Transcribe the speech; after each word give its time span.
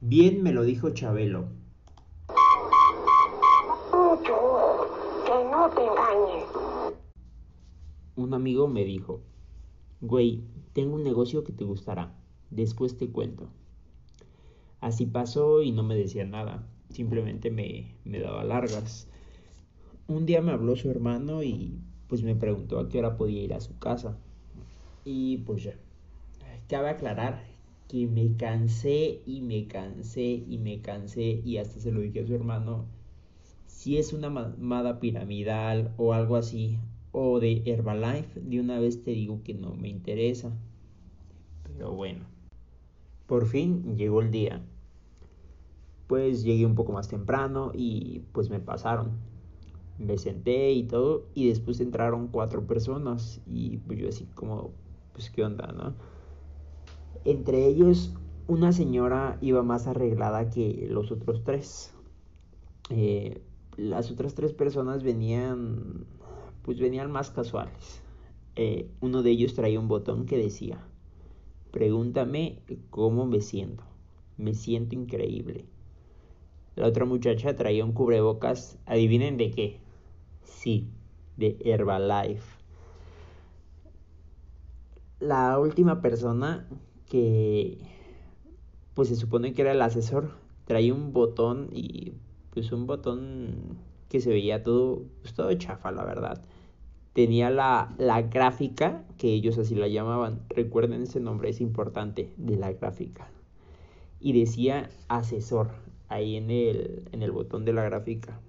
Bien 0.00 0.44
me 0.44 0.52
lo 0.52 0.62
dijo 0.62 0.90
Chabelo. 0.90 1.48
que 4.22 5.44
no 5.50 5.68
te 5.70 5.80
engañes. 5.84 6.44
Un 8.14 8.32
amigo 8.32 8.68
me 8.68 8.84
dijo, 8.84 9.22
güey, 10.00 10.44
tengo 10.72 10.94
un 10.94 11.02
negocio 11.02 11.42
que 11.42 11.52
te 11.52 11.64
gustará, 11.64 12.14
después 12.50 12.96
te 12.96 13.10
cuento. 13.10 13.48
Así 14.80 15.04
pasó 15.04 15.62
y 15.62 15.72
no 15.72 15.82
me 15.82 15.96
decía 15.96 16.24
nada, 16.24 16.64
simplemente 16.90 17.50
me, 17.50 17.96
me 18.04 18.20
daba 18.20 18.44
largas. 18.44 19.08
Un 20.06 20.26
día 20.26 20.40
me 20.42 20.52
habló 20.52 20.76
su 20.76 20.88
hermano 20.92 21.42
y 21.42 21.76
pues 22.06 22.22
me 22.22 22.36
preguntó 22.36 22.78
a 22.78 22.88
qué 22.88 23.00
hora 23.00 23.16
podía 23.16 23.42
ir 23.42 23.52
a 23.52 23.60
su 23.60 23.76
casa. 23.80 24.16
Y 25.04 25.38
pues 25.38 25.64
ya, 25.64 25.74
cabe 26.68 26.90
aclarar 26.90 27.57
que 27.88 28.06
me 28.06 28.36
cansé 28.36 29.22
y 29.26 29.40
me 29.40 29.66
cansé 29.66 30.44
y 30.46 30.58
me 30.58 30.80
cansé 30.80 31.40
y 31.44 31.56
hasta 31.56 31.80
se 31.80 31.90
lo 31.90 32.00
dije 32.00 32.20
a 32.20 32.26
su 32.26 32.34
hermano, 32.34 32.84
si 33.66 33.96
es 33.96 34.12
una 34.12 34.28
mamada 34.28 35.00
piramidal 35.00 35.94
o 35.96 36.12
algo 36.12 36.36
así, 36.36 36.78
o 37.12 37.40
de 37.40 37.62
Herbalife, 37.64 38.40
de 38.40 38.60
una 38.60 38.78
vez 38.78 39.02
te 39.02 39.12
digo 39.12 39.42
que 39.42 39.54
no 39.54 39.74
me 39.74 39.88
interesa. 39.88 40.52
Pero 41.64 41.92
bueno, 41.92 42.24
por 43.26 43.46
fin 43.46 43.96
llegó 43.96 44.20
el 44.20 44.30
día. 44.30 44.62
Pues 46.06 46.42
llegué 46.42 46.66
un 46.66 46.74
poco 46.74 46.92
más 46.92 47.08
temprano 47.08 47.72
y 47.74 48.22
pues 48.32 48.50
me 48.50 48.60
pasaron. 48.60 49.12
Me 49.98 50.16
senté 50.18 50.72
y 50.72 50.84
todo 50.84 51.26
y 51.34 51.48
después 51.48 51.80
entraron 51.80 52.28
cuatro 52.28 52.66
personas 52.66 53.40
y 53.46 53.78
pues 53.78 53.98
yo 53.98 54.08
así 54.08 54.26
como, 54.34 54.70
pues 55.12 55.30
qué 55.30 55.44
onda, 55.44 55.72
¿no? 55.72 55.94
Entre 57.24 57.66
ellos, 57.66 58.14
una 58.46 58.72
señora 58.72 59.38
iba 59.40 59.62
más 59.62 59.86
arreglada 59.86 60.50
que 60.50 60.86
los 60.90 61.10
otros 61.12 61.44
tres. 61.44 61.92
Eh, 62.90 63.42
las 63.76 64.10
otras 64.10 64.34
tres 64.34 64.52
personas 64.52 65.02
venían, 65.02 66.06
pues 66.62 66.80
venían 66.80 67.10
más 67.10 67.30
casuales. 67.30 68.02
Eh, 68.56 68.90
uno 69.00 69.22
de 69.22 69.30
ellos 69.30 69.54
traía 69.54 69.78
un 69.78 69.88
botón 69.88 70.26
que 70.26 70.36
decía, 70.36 70.80
pregúntame 71.70 72.60
cómo 72.90 73.26
me 73.26 73.40
siento. 73.40 73.84
Me 74.36 74.54
siento 74.54 74.94
increíble. 74.94 75.66
La 76.74 76.86
otra 76.86 77.04
muchacha 77.04 77.56
traía 77.56 77.84
un 77.84 77.92
cubrebocas, 77.92 78.78
adivinen 78.86 79.36
de 79.36 79.50
qué. 79.50 79.80
Sí, 80.44 80.88
de 81.36 81.58
Herbalife. 81.64 82.58
La 85.20 85.58
última 85.58 86.00
persona 86.00 86.68
que 87.08 87.78
pues 88.94 89.08
se 89.08 89.16
supone 89.16 89.54
que 89.54 89.62
era 89.62 89.72
el 89.72 89.82
asesor, 89.82 90.32
traía 90.64 90.92
un 90.92 91.12
botón 91.12 91.68
y 91.72 92.14
pues 92.50 92.72
un 92.72 92.86
botón 92.86 93.78
que 94.08 94.20
se 94.20 94.30
veía 94.30 94.62
todo, 94.62 95.04
pues 95.22 95.34
todo 95.34 95.52
chafa, 95.54 95.92
la 95.92 96.04
verdad. 96.04 96.42
Tenía 97.12 97.50
la, 97.50 97.94
la 97.98 98.22
gráfica, 98.22 99.04
que 99.16 99.32
ellos 99.32 99.58
así 99.58 99.74
la 99.74 99.88
llamaban, 99.88 100.42
recuerden 100.48 101.02
ese 101.02 101.20
nombre, 101.20 101.50
es 101.50 101.60
importante, 101.60 102.32
de 102.36 102.56
la 102.56 102.72
gráfica. 102.72 103.28
Y 104.20 104.38
decía 104.38 104.90
asesor, 105.08 105.70
ahí 106.08 106.36
en 106.36 106.50
el, 106.50 107.08
en 107.12 107.22
el 107.22 107.32
botón 107.32 107.64
de 107.64 107.72
la 107.72 107.84
gráfica. 107.84 108.40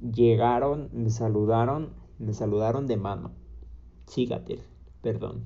Llegaron, 0.00 0.88
me 0.92 1.10
saludaron, 1.10 1.90
me 2.18 2.32
saludaron 2.32 2.86
de 2.86 2.96
mano. 2.96 3.32
Sígate, 4.06 4.60
perdón, 5.02 5.44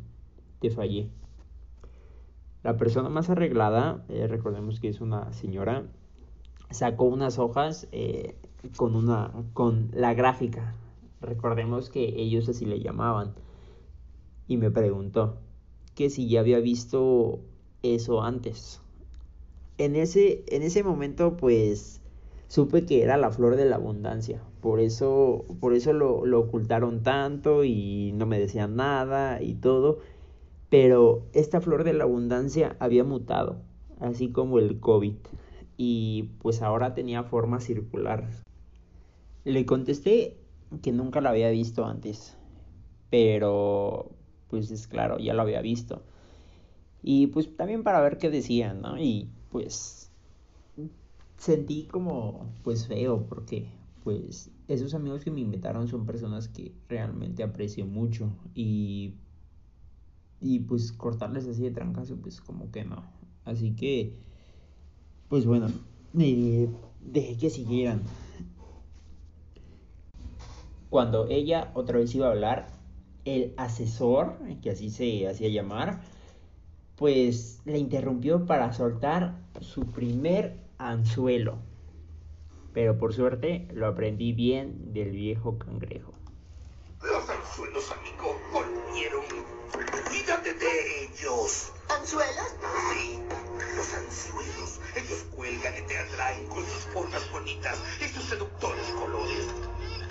te 0.60 0.70
fallé. 0.70 1.08
La 2.62 2.76
persona 2.76 3.08
más 3.08 3.30
arreglada, 3.30 4.04
eh, 4.08 4.26
recordemos 4.26 4.80
que 4.80 4.88
es 4.88 5.00
una 5.00 5.32
señora, 5.32 5.84
sacó 6.70 7.04
unas 7.04 7.38
hojas 7.38 7.88
eh, 7.90 8.36
con, 8.76 8.94
una, 8.94 9.32
con 9.54 9.90
la 9.92 10.12
gráfica. 10.12 10.74
Recordemos 11.22 11.88
que 11.88 12.04
ellos 12.20 12.48
así 12.48 12.66
le 12.66 12.80
llamaban. 12.80 13.34
Y 14.46 14.58
me 14.58 14.70
preguntó 14.70 15.38
que 15.94 16.10
si 16.10 16.28
ya 16.28 16.40
había 16.40 16.60
visto 16.60 17.40
eso 17.82 18.22
antes. 18.22 18.82
En 19.78 19.96
ese, 19.96 20.44
en 20.48 20.62
ese 20.62 20.84
momento, 20.84 21.38
pues, 21.38 22.02
supe 22.48 22.84
que 22.84 23.02
era 23.02 23.16
la 23.16 23.30
flor 23.30 23.56
de 23.56 23.64
la 23.64 23.76
abundancia. 23.76 24.42
Por 24.60 24.80
eso, 24.80 25.46
por 25.60 25.72
eso 25.72 25.94
lo, 25.94 26.26
lo 26.26 26.40
ocultaron 26.40 27.02
tanto 27.02 27.64
y 27.64 28.12
no 28.14 28.26
me 28.26 28.38
decían 28.38 28.76
nada 28.76 29.40
y 29.40 29.54
todo 29.54 30.00
pero 30.70 31.26
esta 31.32 31.60
flor 31.60 31.84
de 31.84 31.92
la 31.92 32.04
abundancia 32.04 32.76
había 32.78 33.04
mutado, 33.04 33.56
así 33.98 34.30
como 34.30 34.58
el 34.58 34.80
COVID, 34.80 35.16
y 35.76 36.30
pues 36.40 36.62
ahora 36.62 36.94
tenía 36.94 37.24
forma 37.24 37.60
circular. 37.60 38.28
Le 39.44 39.66
contesté 39.66 40.38
que 40.82 40.92
nunca 40.92 41.20
la 41.20 41.30
había 41.30 41.50
visto 41.50 41.84
antes, 41.84 42.36
pero 43.10 44.12
pues 44.48 44.70
es 44.70 44.86
claro, 44.86 45.18
ya 45.18 45.34
lo 45.34 45.42
había 45.42 45.60
visto. 45.60 46.02
Y 47.02 47.28
pues 47.28 47.56
también 47.56 47.82
para 47.82 48.00
ver 48.00 48.18
qué 48.18 48.30
decían, 48.30 48.82
¿no? 48.82 48.98
Y 48.98 49.28
pues 49.50 50.10
sentí 51.36 51.84
como 51.84 52.52
pues 52.62 52.86
feo 52.86 53.26
porque 53.26 53.66
pues 54.04 54.50
esos 54.68 54.94
amigos 54.94 55.24
que 55.24 55.30
me 55.30 55.40
invitaron 55.40 55.88
son 55.88 56.06
personas 56.06 56.48
que 56.48 56.72
realmente 56.88 57.42
aprecio 57.42 57.86
mucho 57.86 58.30
y 58.54 59.14
y 60.40 60.60
pues 60.60 60.92
cortarles 60.92 61.46
así 61.46 61.62
de 61.62 61.70
trancazo, 61.70 62.16
pues 62.16 62.40
como 62.40 62.70
que 62.70 62.84
no. 62.84 63.04
Así 63.44 63.74
que, 63.74 64.16
pues 65.28 65.46
bueno, 65.46 65.68
eh, 66.18 66.68
dejé 67.00 67.36
que 67.36 67.50
siguieran. 67.50 68.02
Cuando 70.88 71.28
ella 71.28 71.70
otra 71.74 71.98
vez 71.98 72.14
iba 72.14 72.26
a 72.26 72.30
hablar, 72.30 72.68
el 73.24 73.54
asesor, 73.56 74.38
que 74.62 74.70
así 74.70 74.90
se 74.90 75.28
hacía 75.28 75.48
llamar, 75.48 76.00
pues 76.96 77.60
le 77.64 77.78
interrumpió 77.78 78.44
para 78.46 78.72
soltar 78.72 79.38
su 79.60 79.86
primer 79.86 80.58
anzuelo. 80.78 81.58
Pero 82.72 82.98
por 82.98 83.14
suerte 83.14 83.68
lo 83.72 83.86
aprendí 83.86 84.32
bien 84.32 84.92
del 84.92 85.10
viejo 85.10 85.58
cangrejo. 85.58 86.12
Los 87.02 87.28
anzuelos, 87.30 87.90
de 90.60 91.04
ellos. 91.04 91.72
¿Anzuelos? 91.88 92.54
Sí, 92.92 93.18
los 93.76 93.94
anzuelos. 93.94 94.80
Ellos 94.94 95.24
cuelgan 95.34 95.74
y 95.76 95.86
te 95.86 95.98
atraen 95.98 96.46
con 96.48 96.64
sus 96.66 96.84
formas 96.92 97.30
bonitas 97.32 97.78
y 98.00 98.08
sus 98.08 98.24
seductores 98.24 98.86
colores. 98.88 99.46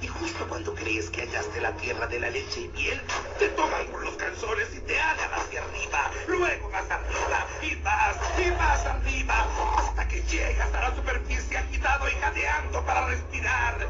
Y 0.02 0.08
justo 0.08 0.48
cuando 0.48 0.74
crees 0.74 1.10
que 1.10 1.22
hallaste 1.22 1.62
la 1.62 1.76
tierra 1.78 2.08
de 2.08 2.20
la 2.20 2.30
leche 2.30 2.62
y 2.62 2.68
miel, 2.70 3.02
te 3.38 3.50
toman 3.50 3.86
por 3.92 4.04
los 4.04 4.16
calzones 4.16 4.68
y 4.76 4.80
te 4.82 5.00
alan 5.00 5.34
hacia 5.34 5.64
arriba. 5.64 6.12
Luego 6.28 6.70
más 6.70 6.90
arriba 6.90 7.48
y 7.62 7.76
más 7.78 8.18
y 8.40 8.52
más 8.52 8.86
arriba 8.86 9.48
hasta 9.78 10.08
que 10.08 10.22
llegas 10.24 10.74
a 10.74 10.81
la 10.81 10.96
superficie 10.96 11.58
agitado 11.58 12.10
y 12.10 12.14
jadeando 12.14 12.86
para 12.86 13.08
respirar. 13.08 13.88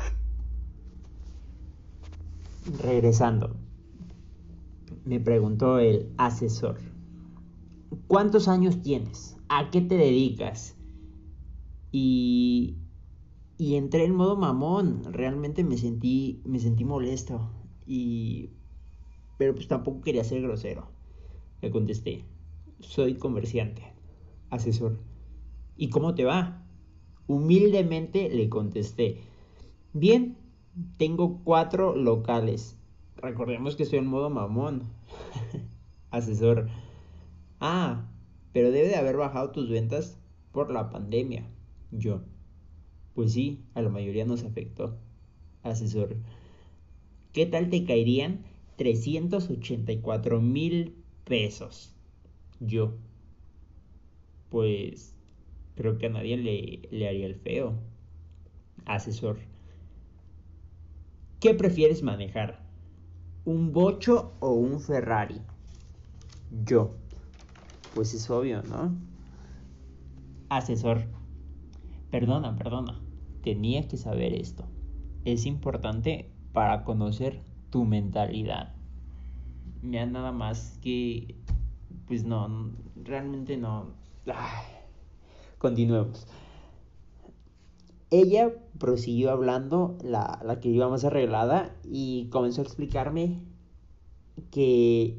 Regresando 2.83 3.68
me 5.05 5.19
preguntó 5.19 5.79
el 5.79 6.11
asesor. 6.17 6.79
¿Cuántos 8.07 8.47
años 8.47 8.81
tienes? 8.81 9.37
¿A 9.49 9.69
qué 9.69 9.81
te 9.81 9.95
dedicas? 9.95 10.75
Y, 11.91 12.77
y 13.57 13.75
entré 13.75 14.05
en 14.05 14.15
modo 14.15 14.35
mamón. 14.37 15.03
Realmente 15.11 15.63
me 15.63 15.77
sentí, 15.77 16.41
me 16.45 16.59
sentí 16.59 16.85
molesto. 16.85 17.49
Y, 17.85 18.51
pero 19.37 19.55
pues 19.55 19.67
tampoco 19.67 20.01
quería 20.01 20.23
ser 20.23 20.41
grosero. 20.41 20.87
Le 21.61 21.71
contesté, 21.71 22.25
soy 22.79 23.15
comerciante, 23.15 23.83
asesor. 24.49 24.99
¿Y 25.75 25.89
cómo 25.89 26.15
te 26.15 26.25
va? 26.25 26.65
Humildemente 27.27 28.29
le 28.29 28.49
contesté, 28.49 29.21
bien, 29.93 30.37
tengo 30.97 31.41
cuatro 31.43 31.95
locales 31.95 32.78
Recordemos 33.21 33.75
que 33.75 33.83
estoy 33.83 33.99
en 33.99 34.07
modo 34.07 34.29
mamón. 34.29 34.83
Asesor. 36.11 36.69
Ah, 37.59 38.09
pero 38.53 38.71
debe 38.71 38.87
de 38.87 38.95
haber 38.95 39.17
bajado 39.17 39.51
tus 39.51 39.69
ventas 39.69 40.17
por 40.51 40.71
la 40.71 40.89
pandemia. 40.89 41.45
Yo. 41.91 42.21
Pues 43.13 43.33
sí, 43.33 43.65
a 43.73 43.81
la 43.81 43.89
mayoría 43.89 44.25
nos 44.25 44.43
afectó. 44.43 44.97
Asesor. 45.63 46.15
¿Qué 47.33 47.45
tal 47.45 47.69
te 47.69 47.83
caerían 47.85 48.45
384 48.77 50.39
mil 50.39 50.95
pesos? 51.25 51.93
Yo. 52.61 52.93
Pues 54.49 55.13
creo 55.75 55.97
que 55.97 56.05
a 56.05 56.09
nadie 56.09 56.37
le, 56.37 56.87
le 56.89 57.07
haría 57.07 57.25
el 57.25 57.35
feo. 57.35 57.73
Asesor. 58.85 59.39
¿Qué 61.41 61.53
prefieres 61.53 62.01
manejar? 62.01 62.68
¿Un 63.45 63.71
bocho 63.71 64.33
o 64.39 64.51
un 64.51 64.79
Ferrari? 64.79 65.41
Yo. 66.65 66.95
Pues 67.95 68.13
es 68.13 68.29
obvio, 68.29 68.61
¿no? 68.63 68.95
Asesor. 70.49 71.03
Perdona, 72.11 72.55
perdona. 72.55 72.99
Tenía 73.43 73.87
que 73.87 73.97
saber 73.97 74.33
esto. 74.33 74.65
Es 75.25 75.45
importante 75.45 76.31
para 76.53 76.83
conocer 76.83 77.41
tu 77.69 77.85
mentalidad. 77.85 78.75
Ya 79.81 80.05
nada 80.05 80.31
más 80.31 80.77
que... 80.81 81.35
Pues 82.07 82.23
no, 82.23 82.71
realmente 82.95 83.57
no. 83.57 83.93
Continuemos. 85.59 86.27
Ella 88.11 88.51
prosiguió 88.79 89.31
hablando, 89.31 89.97
la, 90.03 90.39
la 90.43 90.59
que 90.59 90.69
iba 90.69 90.89
más 90.89 91.03
arreglada, 91.05 91.75
y 91.83 92.29
comenzó 92.29 92.61
a 92.61 92.65
explicarme 92.65 93.41
que 94.51 95.17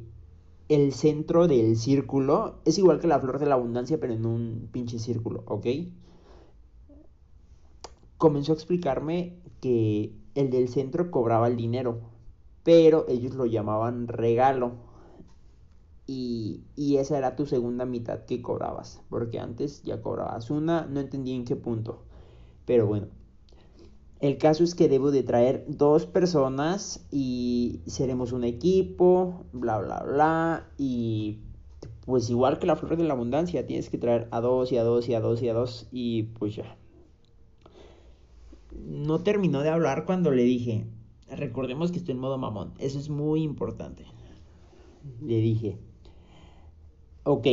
el 0.70 0.92
centro 0.92 1.48
del 1.48 1.76
círculo 1.76 2.60
es 2.64 2.78
igual 2.78 3.00
que 3.00 3.08
la 3.08 3.18
flor 3.18 3.40
de 3.40 3.46
la 3.46 3.56
abundancia, 3.56 3.98
pero 3.98 4.12
en 4.12 4.24
un 4.24 4.68
pinche 4.72 5.00
círculo, 5.00 5.42
¿ok? 5.46 5.66
Comenzó 8.18 8.52
a 8.52 8.54
explicarme 8.54 9.36
que 9.60 10.14
el 10.34 10.50
del 10.50 10.68
centro 10.68 11.10
cobraba 11.10 11.48
el 11.48 11.56
dinero, 11.56 12.00
pero 12.62 13.04
ellos 13.08 13.34
lo 13.34 13.46
llamaban 13.46 14.06
regalo. 14.06 14.72
Y, 16.06 16.64
y, 16.76 16.96
esa 16.96 17.18
era 17.18 17.36
tu 17.36 17.46
segunda 17.46 17.84
mitad 17.84 18.24
que 18.24 18.42
cobrabas, 18.42 19.00
porque 19.08 19.38
antes 19.38 19.82
ya 19.82 20.02
cobrabas 20.02 20.50
una, 20.50 20.86
no 20.86 21.00
entendí 21.00 21.32
en 21.34 21.44
qué 21.44 21.56
punto. 21.56 22.02
Pero 22.64 22.86
bueno, 22.86 23.06
el 24.20 24.36
caso 24.36 24.64
es 24.64 24.74
que 24.74 24.88
debo 24.88 25.10
de 25.10 25.22
traer 25.22 25.64
dos 25.66 26.04
personas 26.06 27.06
y 27.10 27.80
seremos 27.86 28.32
un 28.32 28.44
equipo, 28.44 29.46
bla, 29.52 29.78
bla, 29.78 30.02
bla. 30.02 30.66
Y 30.76 31.38
pues 32.04 32.28
igual 32.28 32.58
que 32.58 32.66
la 32.66 32.76
flor 32.76 32.98
de 32.98 33.04
la 33.04 33.14
abundancia, 33.14 33.66
tienes 33.66 33.88
que 33.88 33.96
traer 33.96 34.28
a 34.30 34.40
dos 34.40 34.72
y 34.72 34.76
a 34.76 34.84
dos 34.84 35.08
y 35.08 35.14
a 35.14 35.20
dos 35.20 35.42
y 35.42 35.48
a 35.48 35.54
dos 35.54 35.88
y 35.90 36.24
pues 36.24 36.54
ya. 36.54 36.76
No 38.76 39.20
terminó 39.20 39.62
de 39.62 39.70
hablar 39.70 40.04
cuando 40.04 40.30
le 40.30 40.42
dije, 40.42 40.86
recordemos 41.30 41.90
que 41.90 41.98
estoy 41.98 42.12
en 42.12 42.20
modo 42.20 42.36
mamón, 42.36 42.74
eso 42.78 42.98
es 42.98 43.08
muy 43.08 43.42
importante. 43.42 44.04
Le 45.22 45.40
dije, 45.40 45.78
ok, 47.24 47.46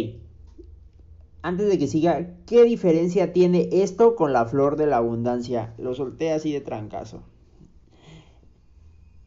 antes 1.48 1.70
de 1.70 1.78
que 1.80 1.88
siga, 1.88 2.36
¿qué 2.46 2.66
diferencia 2.66 3.32
tiene 3.32 3.70
esto 3.72 4.18
con 4.18 4.34
la 4.34 4.46
flor 4.48 4.76
de 4.76 4.86
la 4.86 4.98
abundancia? 4.98 5.74
Lo 5.78 5.96
solté 5.96 6.34
así 6.34 6.52
de 6.52 6.60
trancazo. 6.60 7.22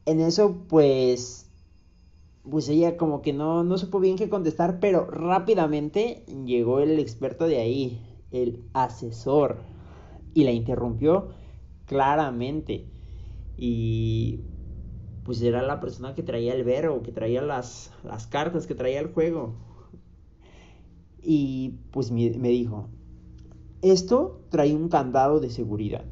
En 0.05 0.21
eso, 0.21 0.67
pues, 0.69 1.51
pues 2.43 2.69
ella 2.69 2.99
como 2.99 3.23
que 3.23 3.33
no, 3.33 3.65
no 3.65 3.79
supo 3.79 4.01
bien 4.01 4.17
qué 4.17 4.29
contestar, 4.29 4.81
pero 4.81 5.07
rápidamente 5.07 6.27
llegó 6.45 6.81
el 6.81 6.99
experto 6.99 7.47
de 7.47 7.59
ahí, 7.59 8.07
el 8.33 8.65
asesor, 8.75 9.57
y 10.35 10.45
la 10.45 10.53
interrumpió 10.53 11.31
claramente. 11.87 12.85
Y 13.57 14.41
pues 15.25 15.41
era 15.41 15.63
la 15.63 15.81
persona 15.81 16.15
que 16.15 16.23
traía 16.23 16.53
el 16.53 16.65
verbo, 16.65 17.03
que 17.03 17.13
traía 17.13 17.41
las, 17.41 17.93
las 18.05 18.27
cartas, 18.27 18.67
que 18.67 18.75
traía 18.75 19.01
el 19.01 19.11
juego. 19.15 19.70
Y 21.23 21.75
pues 21.91 22.11
me, 22.11 22.31
dijo, 22.31 22.89
esto 23.83 24.41
trae 24.51 24.75
un 24.75 24.89
candado 24.89 25.41
de 25.41 25.51
seguridad, 25.51 26.05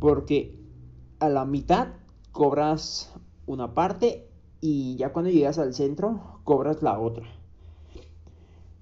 porque 0.00 0.58
a 1.18 1.28
la 1.28 1.44
mitad 1.44 1.88
cobras 2.32 3.14
una 3.46 3.74
parte 3.74 4.28
y 4.60 4.96
ya 4.96 5.12
cuando 5.12 5.30
llegas 5.30 5.58
al 5.58 5.74
centro 5.74 6.40
cobras 6.44 6.82
la 6.82 6.98
otra. 6.98 7.26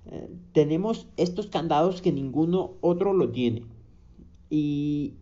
Eh, 0.07 0.31
tenemos 0.53 1.09
estos 1.17 1.49
candados 1.49 2.03
que 2.03 2.13
ninguno 2.13 2.73
otro 2.81 3.13
lo 3.13 3.31
tiene. 3.31 3.67
Y 4.51 5.15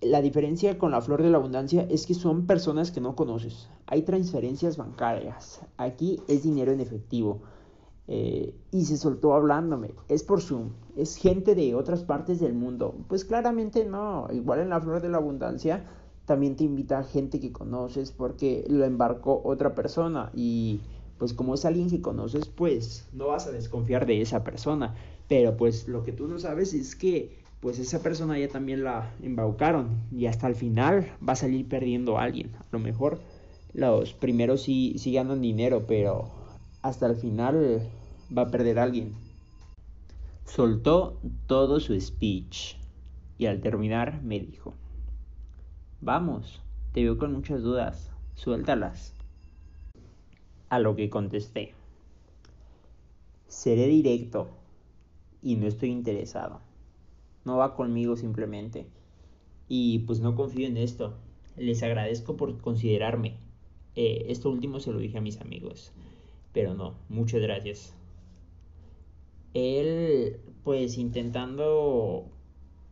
la 0.00 0.22
diferencia 0.22 0.78
con 0.78 0.90
la 0.90 1.00
flor 1.00 1.22
de 1.22 1.30
la 1.30 1.38
abundancia 1.38 1.86
es 1.90 2.06
que 2.06 2.14
son 2.14 2.46
personas 2.46 2.90
que 2.90 3.00
no 3.00 3.16
conoces. 3.16 3.68
Hay 3.86 4.02
transferencias 4.02 4.76
bancarias. 4.76 5.62
Aquí 5.76 6.20
es 6.28 6.42
dinero 6.42 6.72
en 6.72 6.80
efectivo. 6.80 7.42
Y 8.06 8.84
se 8.84 8.96
soltó 8.98 9.34
hablándome. 9.34 9.92
Es 10.08 10.22
por 10.22 10.42
Zoom, 10.42 10.70
es 10.96 11.16
gente 11.16 11.54
de 11.54 11.74
otras 11.74 12.04
partes 12.04 12.38
del 12.38 12.52
mundo. 12.52 12.94
Pues 13.08 13.24
claramente 13.24 13.84
no, 13.84 14.28
igual 14.30 14.60
en 14.60 14.68
la 14.68 14.80
flor 14.80 15.00
de 15.00 15.08
la 15.08 15.18
abundancia 15.18 15.84
también 16.26 16.56
te 16.56 16.64
invita 16.64 16.98
a 16.98 17.04
gente 17.04 17.40
que 17.40 17.52
conoces 17.52 18.10
porque 18.10 18.64
lo 18.68 18.84
embarcó 18.84 19.42
otra 19.44 19.74
persona 19.74 20.30
y 20.34 20.80
pues 21.18 21.34
como 21.34 21.54
es 21.54 21.64
alguien 21.64 21.90
que 21.90 22.00
conoces 22.00 22.46
pues 22.46 23.08
no 23.12 23.28
vas 23.28 23.46
a 23.46 23.52
desconfiar 23.52 24.06
de 24.06 24.20
esa 24.20 24.44
persona. 24.44 24.94
Pero 25.28 25.56
pues 25.56 25.88
lo 25.88 26.02
que 26.02 26.12
tú 26.12 26.26
no 26.28 26.38
sabes 26.38 26.74
es 26.74 26.96
que 26.96 27.42
pues 27.60 27.78
esa 27.78 28.02
persona 28.02 28.38
ya 28.38 28.48
también 28.48 28.84
la 28.84 29.14
embaucaron 29.22 29.88
y 30.12 30.26
hasta 30.26 30.46
el 30.46 30.54
final 30.54 31.10
va 31.26 31.32
a 31.32 31.36
salir 31.36 31.66
perdiendo 31.68 32.18
a 32.18 32.24
alguien. 32.24 32.50
A 32.56 32.64
lo 32.72 32.78
mejor 32.78 33.20
los 33.72 34.12
primeros 34.12 34.62
sí, 34.62 34.96
sí 34.98 35.14
ganan 35.14 35.40
dinero, 35.40 35.84
pero 35.86 36.28
hasta 36.84 37.06
el 37.06 37.16
final 37.16 37.80
va 38.36 38.42
a 38.42 38.50
perder 38.50 38.78
a 38.78 38.82
alguien. 38.82 39.14
Soltó 40.44 41.18
todo 41.46 41.80
su 41.80 41.98
speech 41.98 42.76
y 43.38 43.46
al 43.46 43.62
terminar 43.62 44.22
me 44.22 44.38
dijo, 44.38 44.74
vamos, 46.02 46.60
te 46.92 47.02
veo 47.02 47.16
con 47.16 47.32
muchas 47.32 47.62
dudas, 47.62 48.10
suéltalas. 48.34 49.14
A 50.68 50.78
lo 50.78 50.94
que 50.94 51.08
contesté, 51.08 51.72
seré 53.48 53.86
directo 53.86 54.48
y 55.42 55.56
no 55.56 55.66
estoy 55.66 55.88
interesado. 55.90 56.60
No 57.46 57.56
va 57.56 57.74
conmigo 57.76 58.14
simplemente. 58.16 58.86
Y 59.68 60.00
pues 60.00 60.20
no 60.20 60.34
confío 60.34 60.66
en 60.66 60.76
esto. 60.76 61.14
Les 61.56 61.82
agradezco 61.82 62.36
por 62.36 62.60
considerarme. 62.60 63.38
Eh, 63.96 64.26
esto 64.28 64.50
último 64.50 64.80
se 64.80 64.92
lo 64.92 64.98
dije 64.98 65.16
a 65.16 65.22
mis 65.22 65.40
amigos. 65.40 65.90
Pero 66.54 66.72
no, 66.72 66.94
muchas 67.10 67.42
gracias. 67.42 67.94
Él, 69.52 70.40
pues 70.62 70.96
intentando, 70.96 72.30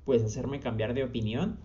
pues 0.04 0.22
hacerme 0.22 0.60
cambiar 0.60 0.92
de 0.92 1.04
opinión. 1.04 1.58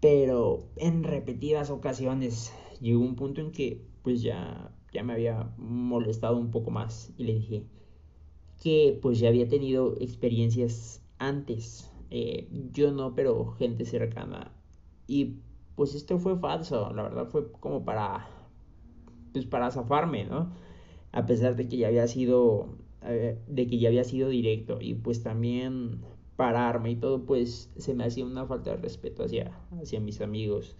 Pero 0.00 0.68
en 0.76 1.02
repetidas 1.02 1.70
ocasiones 1.70 2.52
llegó 2.80 3.00
un 3.00 3.16
punto 3.16 3.40
en 3.40 3.50
que 3.50 3.84
pues 4.02 4.22
ya, 4.22 4.72
ya 4.92 5.02
me 5.02 5.14
había 5.14 5.52
molestado 5.58 6.36
un 6.38 6.52
poco 6.52 6.70
más 6.70 7.12
y 7.18 7.24
le 7.24 7.34
dije 7.34 7.66
que 8.62 8.98
pues 9.02 9.18
ya 9.18 9.28
había 9.28 9.48
tenido 9.48 9.96
experiencias 10.00 11.02
antes. 11.18 11.90
Eh, 12.10 12.48
yo 12.72 12.92
no, 12.92 13.16
pero 13.16 13.46
gente 13.54 13.84
cercana. 13.84 14.52
Y 15.08 15.40
pues 15.74 15.94
esto 15.94 16.18
fue 16.18 16.38
falso, 16.38 16.92
la 16.92 17.02
verdad 17.02 17.26
fue 17.28 17.50
como 17.50 17.84
para 17.84 18.35
pues 19.36 19.44
para 19.44 19.70
zafarme, 19.70 20.24
¿no? 20.24 20.50
A 21.12 21.26
pesar 21.26 21.56
de 21.56 21.68
que 21.68 21.76
ya 21.76 21.88
había 21.88 22.06
sido, 22.06 22.78
eh, 23.02 23.38
de 23.46 23.66
que 23.66 23.78
ya 23.78 23.88
había 23.88 24.02
sido 24.02 24.30
directo 24.30 24.78
y 24.80 24.94
pues 24.94 25.22
también 25.22 26.00
pararme 26.36 26.92
y 26.92 26.96
todo, 26.96 27.26
pues 27.26 27.70
se 27.76 27.92
me 27.92 28.04
hacía 28.04 28.24
una 28.24 28.46
falta 28.46 28.70
de 28.70 28.76
respeto 28.78 29.24
hacia, 29.24 29.52
hacia 29.78 30.00
mis 30.00 30.22
amigos. 30.22 30.74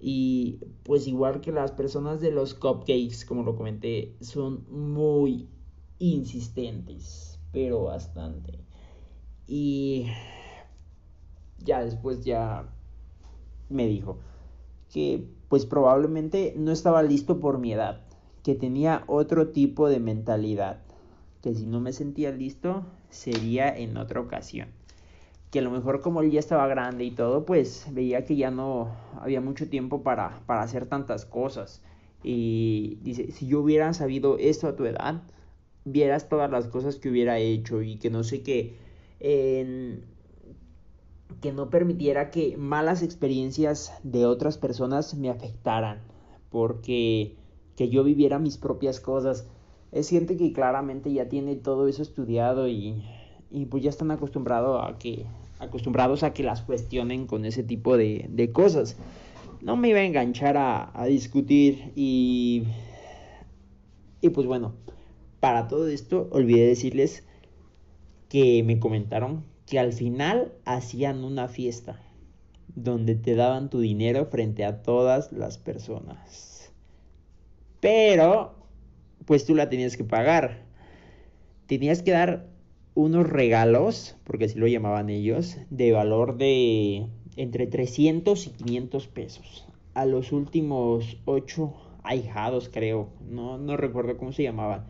Y 0.00 0.60
pues 0.84 1.08
igual 1.08 1.40
que 1.40 1.50
las 1.50 1.72
personas 1.72 2.20
de 2.20 2.30
los 2.30 2.54
cupcakes, 2.54 3.24
como 3.26 3.42
lo 3.42 3.56
comenté, 3.56 4.14
son 4.20 4.64
muy 4.70 5.48
insistentes, 5.98 7.40
pero 7.50 7.82
bastante. 7.82 8.60
Y 9.48 10.06
ya 11.58 11.84
después 11.84 12.24
ya 12.24 12.72
me 13.68 13.88
dijo 13.88 14.20
que 14.92 15.24
pues 15.48 15.66
probablemente 15.66 16.54
no 16.56 16.72
estaba 16.72 17.02
listo 17.02 17.40
por 17.40 17.58
mi 17.58 17.72
edad, 17.72 18.02
que 18.42 18.54
tenía 18.54 19.04
otro 19.06 19.48
tipo 19.48 19.88
de 19.88 20.00
mentalidad, 20.00 20.80
que 21.42 21.54
si 21.54 21.66
no 21.66 21.80
me 21.80 21.92
sentía 21.92 22.30
listo 22.30 22.84
sería 23.08 23.76
en 23.76 23.96
otra 23.96 24.20
ocasión. 24.20 24.68
Que 25.50 25.58
a 25.58 25.62
lo 25.62 25.70
mejor 25.70 26.00
como 26.00 26.22
él 26.22 26.30
ya 26.30 26.38
estaba 26.38 26.68
grande 26.68 27.04
y 27.04 27.10
todo, 27.10 27.44
pues 27.44 27.86
veía 27.92 28.24
que 28.24 28.36
ya 28.36 28.50
no 28.50 28.94
había 29.20 29.40
mucho 29.40 29.68
tiempo 29.68 30.02
para, 30.02 30.42
para 30.46 30.62
hacer 30.62 30.86
tantas 30.86 31.24
cosas. 31.24 31.82
Y 32.22 32.98
dice, 33.02 33.32
si 33.32 33.48
yo 33.48 33.60
hubiera 33.60 33.92
sabido 33.92 34.38
esto 34.38 34.68
a 34.68 34.76
tu 34.76 34.84
edad, 34.84 35.22
vieras 35.84 36.28
todas 36.28 36.50
las 36.50 36.68
cosas 36.68 36.96
que 36.96 37.08
hubiera 37.08 37.38
hecho 37.38 37.82
y 37.82 37.96
que 37.96 38.10
no 38.10 38.22
sé 38.22 38.42
qué. 38.42 38.76
En, 39.18 40.04
que 41.40 41.52
no 41.52 41.70
permitiera 41.70 42.30
que 42.30 42.56
malas 42.56 43.02
experiencias 43.02 43.92
de 44.02 44.26
otras 44.26 44.58
personas 44.58 45.14
me 45.14 45.30
afectaran, 45.30 46.00
porque 46.50 47.36
que 47.76 47.88
yo 47.88 48.04
viviera 48.04 48.38
mis 48.38 48.58
propias 48.58 49.00
cosas. 49.00 49.48
Es 49.92 50.08
gente 50.10 50.36
que 50.36 50.52
claramente 50.52 51.12
ya 51.12 51.28
tiene 51.28 51.56
todo 51.56 51.88
eso 51.88 52.02
estudiado 52.02 52.68
y, 52.68 53.02
y 53.50 53.66
pues 53.66 53.82
ya 53.82 53.90
están 53.90 54.10
acostumbrado 54.10 54.82
a 54.82 54.98
que, 54.98 55.24
acostumbrados 55.58 56.22
a 56.22 56.32
que 56.32 56.42
las 56.42 56.62
cuestionen 56.62 57.26
con 57.26 57.44
ese 57.44 57.62
tipo 57.62 57.96
de, 57.96 58.26
de 58.28 58.52
cosas. 58.52 58.96
No 59.62 59.76
me 59.76 59.88
iba 59.88 59.98
a 60.00 60.04
enganchar 60.04 60.56
a, 60.56 60.90
a 60.98 61.06
discutir 61.06 61.92
y, 61.96 62.64
y 64.20 64.28
pues 64.30 64.46
bueno, 64.46 64.74
para 65.40 65.68
todo 65.68 65.88
esto 65.88 66.28
olvidé 66.32 66.66
decirles 66.66 67.24
que 68.28 68.62
me 68.62 68.78
comentaron 68.78 69.49
que 69.70 69.78
al 69.78 69.92
final 69.92 70.52
hacían 70.64 71.22
una 71.22 71.46
fiesta 71.46 72.00
donde 72.74 73.14
te 73.14 73.36
daban 73.36 73.70
tu 73.70 73.78
dinero 73.78 74.26
frente 74.26 74.64
a 74.64 74.82
todas 74.82 75.30
las 75.30 75.58
personas. 75.58 76.72
Pero, 77.78 78.56
pues 79.26 79.46
tú 79.46 79.54
la 79.54 79.70
tenías 79.70 79.96
que 79.96 80.02
pagar. 80.02 80.64
Tenías 81.66 82.02
que 82.02 82.10
dar 82.10 82.48
unos 82.94 83.30
regalos, 83.30 84.16
porque 84.24 84.46
así 84.46 84.58
lo 84.58 84.66
llamaban 84.66 85.08
ellos, 85.08 85.56
de 85.70 85.92
valor 85.92 86.36
de 86.36 87.06
entre 87.36 87.68
300 87.68 88.48
y 88.48 88.50
500 88.50 89.06
pesos. 89.06 89.66
A 89.94 90.04
los 90.04 90.32
últimos 90.32 91.16
ocho 91.26 91.74
ahijados, 92.02 92.68
creo, 92.68 93.08
no, 93.28 93.56
no 93.56 93.76
recuerdo 93.76 94.16
cómo 94.16 94.32
se 94.32 94.42
llamaban. 94.42 94.86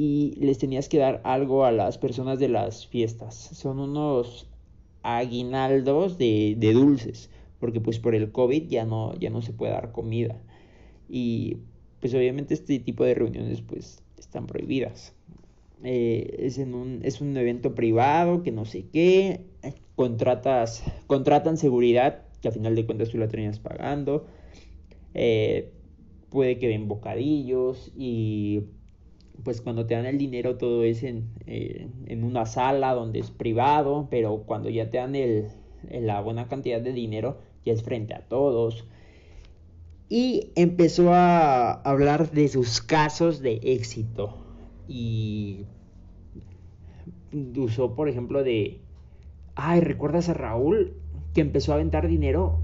Y 0.00 0.36
les 0.38 0.58
tenías 0.58 0.88
que 0.88 0.98
dar 0.98 1.20
algo 1.24 1.64
a 1.64 1.72
las 1.72 1.98
personas 1.98 2.38
de 2.38 2.48
las 2.48 2.86
fiestas. 2.86 3.34
Son 3.34 3.80
unos 3.80 4.46
aguinaldos 5.02 6.18
de, 6.18 6.54
de 6.56 6.72
dulces, 6.72 7.30
porque 7.58 7.80
pues 7.80 7.98
por 7.98 8.14
el 8.14 8.30
COVID 8.30 8.68
ya 8.68 8.84
no, 8.84 9.18
ya 9.18 9.30
no 9.30 9.42
se 9.42 9.52
puede 9.52 9.72
dar 9.72 9.90
comida. 9.90 10.40
Y 11.08 11.56
pues 11.98 12.14
obviamente 12.14 12.54
este 12.54 12.78
tipo 12.78 13.02
de 13.02 13.14
reuniones 13.14 13.60
pues 13.60 14.00
están 14.16 14.46
prohibidas. 14.46 15.14
Eh, 15.82 16.36
es, 16.38 16.58
en 16.58 16.74
un, 16.74 17.00
es 17.02 17.20
un 17.20 17.36
evento 17.36 17.74
privado 17.74 18.44
que 18.44 18.52
no 18.52 18.66
sé 18.66 18.86
qué, 18.92 19.46
contratas, 19.96 20.84
contratan 21.08 21.56
seguridad, 21.56 22.22
que 22.40 22.46
a 22.46 22.52
final 22.52 22.76
de 22.76 22.86
cuentas 22.86 23.10
tú 23.10 23.18
la 23.18 23.26
tenías 23.26 23.58
pagando, 23.58 24.26
eh, 25.14 25.72
puede 26.30 26.58
que 26.58 26.68
den 26.68 26.86
bocadillos 26.86 27.90
y 27.96 28.62
pues 29.48 29.62
cuando 29.62 29.86
te 29.86 29.94
dan 29.94 30.04
el 30.04 30.18
dinero 30.18 30.58
todo 30.58 30.84
es 30.84 31.02
en, 31.02 31.30
eh, 31.46 31.88
en 32.04 32.22
una 32.22 32.44
sala 32.44 32.92
donde 32.92 33.20
es 33.20 33.30
privado, 33.30 34.06
pero 34.10 34.42
cuando 34.42 34.68
ya 34.68 34.90
te 34.90 34.98
dan 34.98 35.14
el, 35.14 35.46
la 35.90 36.20
buena 36.20 36.48
cantidad 36.48 36.82
de 36.82 36.92
dinero 36.92 37.38
ya 37.64 37.72
es 37.72 37.82
frente 37.82 38.12
a 38.12 38.28
todos. 38.28 38.84
Y 40.10 40.52
empezó 40.54 41.14
a 41.14 41.80
hablar 41.80 42.30
de 42.30 42.48
sus 42.48 42.82
casos 42.82 43.40
de 43.40 43.58
éxito 43.62 44.36
y 44.86 45.64
usó, 47.56 47.94
por 47.94 48.10
ejemplo, 48.10 48.44
de, 48.44 48.82
ay, 49.54 49.80
¿recuerdas 49.80 50.28
a 50.28 50.34
Raúl 50.34 50.92
que 51.32 51.40
empezó 51.40 51.72
a 51.72 51.76
aventar 51.76 52.06
dinero? 52.06 52.60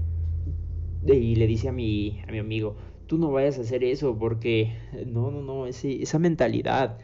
Y 1.03 1.33
le 1.33 1.47
dice 1.47 1.69
a 1.69 1.71
mi, 1.71 2.21
a 2.27 2.31
mi 2.31 2.37
amigo, 2.37 2.75
tú 3.07 3.17
no 3.17 3.31
vayas 3.31 3.57
a 3.57 3.61
hacer 3.61 3.83
eso 3.83 4.17
porque, 4.17 4.73
no, 5.05 5.31
no, 5.31 5.41
no, 5.41 5.67
esa 5.67 6.19
mentalidad. 6.19 6.97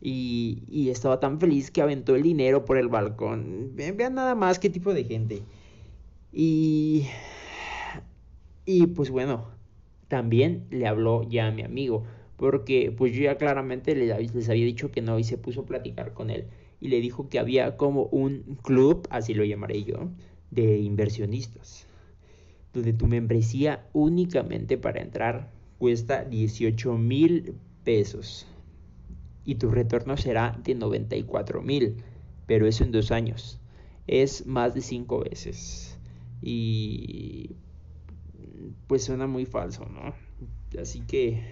Y, 0.00 0.64
y, 0.68 0.90
estaba 0.90 1.20
tan 1.20 1.40
feliz 1.40 1.70
que 1.70 1.82
aventó 1.82 2.14
el 2.14 2.22
dinero 2.22 2.64
por 2.64 2.78
el 2.78 2.88
balcón. 2.88 3.72
Vean 3.74 4.14
nada 4.14 4.34
más 4.34 4.58
qué 4.58 4.70
tipo 4.70 4.92
de 4.94 5.04
gente. 5.04 5.42
Y, 6.32 7.06
y 8.66 8.86
pues 8.88 9.10
bueno, 9.10 9.46
también 10.08 10.66
le 10.70 10.86
habló 10.86 11.22
ya 11.28 11.48
a 11.48 11.50
mi 11.50 11.62
amigo 11.62 12.04
porque 12.36 12.92
pues 12.96 13.12
yo 13.14 13.22
ya 13.22 13.36
claramente 13.36 13.94
les, 13.94 14.48
había 14.48 14.64
dicho 14.64 14.90
que 14.90 15.02
no 15.02 15.18
y 15.18 15.24
se 15.24 15.38
puso 15.38 15.62
a 15.62 15.66
platicar 15.66 16.12
con 16.12 16.30
él 16.30 16.46
y 16.80 16.88
le 16.88 17.00
dijo 17.00 17.28
que 17.28 17.38
había 17.38 17.76
como 17.76 18.04
un 18.04 18.58
club, 18.62 19.06
así 19.10 19.32
lo 19.32 19.44
llamaré 19.44 19.82
yo, 19.84 20.10
de 20.50 20.78
inversionistas, 20.78 21.86
donde 22.76 22.92
tu 22.92 23.06
membresía 23.06 23.86
únicamente 23.92 24.78
para 24.78 25.00
entrar 25.00 25.50
cuesta 25.78 26.24
18 26.24 26.96
mil 26.96 27.54
pesos 27.84 28.46
y 29.44 29.56
tu 29.56 29.70
retorno 29.70 30.16
será 30.16 30.58
de 30.62 30.74
94 30.74 31.62
mil, 31.62 31.96
pero 32.46 32.66
eso 32.66 32.84
en 32.84 32.92
dos 32.92 33.10
años, 33.10 33.60
es 34.06 34.46
más 34.46 34.74
de 34.74 34.80
cinco 34.80 35.20
veces 35.20 35.98
y 36.42 37.50
pues 38.86 39.04
suena 39.04 39.26
muy 39.26 39.46
falso, 39.46 39.86
¿no? 39.86 40.14
Así 40.80 41.00
que 41.00 41.42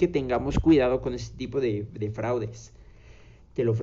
que 0.00 0.08
tengamos 0.08 0.58
cuidado 0.58 1.02
con 1.02 1.12
este 1.12 1.36
tipo 1.36 1.60
de, 1.60 2.10
fraudes. 2.14 2.72
Te 3.52 3.64
lo, 3.64 3.74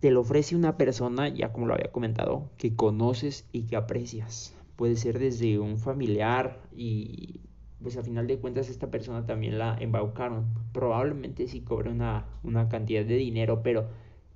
te 0.00 0.10
lo 0.10 0.22
ofrece 0.22 0.56
una 0.56 0.76
persona, 0.76 1.28
ya 1.28 1.52
como 1.52 1.66
lo 1.68 1.74
había 1.74 1.92
comentado, 1.92 2.50
que 2.58 2.74
conoces 2.74 3.46
y 3.52 3.62
que 3.62 3.76
aprecias. 3.76 4.56
Puede 4.82 4.96
ser 4.96 5.20
desde 5.20 5.60
un 5.60 5.78
familiar 5.78 6.60
y 6.74 7.42
pues 7.80 7.96
a 7.96 8.02
final 8.02 8.26
de 8.26 8.38
cuentas 8.38 8.68
esta 8.68 8.90
persona 8.90 9.24
también 9.26 9.56
la 9.56 9.76
embaucaron. 9.78 10.48
Probablemente 10.72 11.46
sí 11.46 11.60
cobre 11.60 11.92
una, 11.92 12.26
una 12.42 12.68
cantidad 12.68 13.04
de 13.04 13.14
dinero, 13.14 13.62
pero 13.62 13.86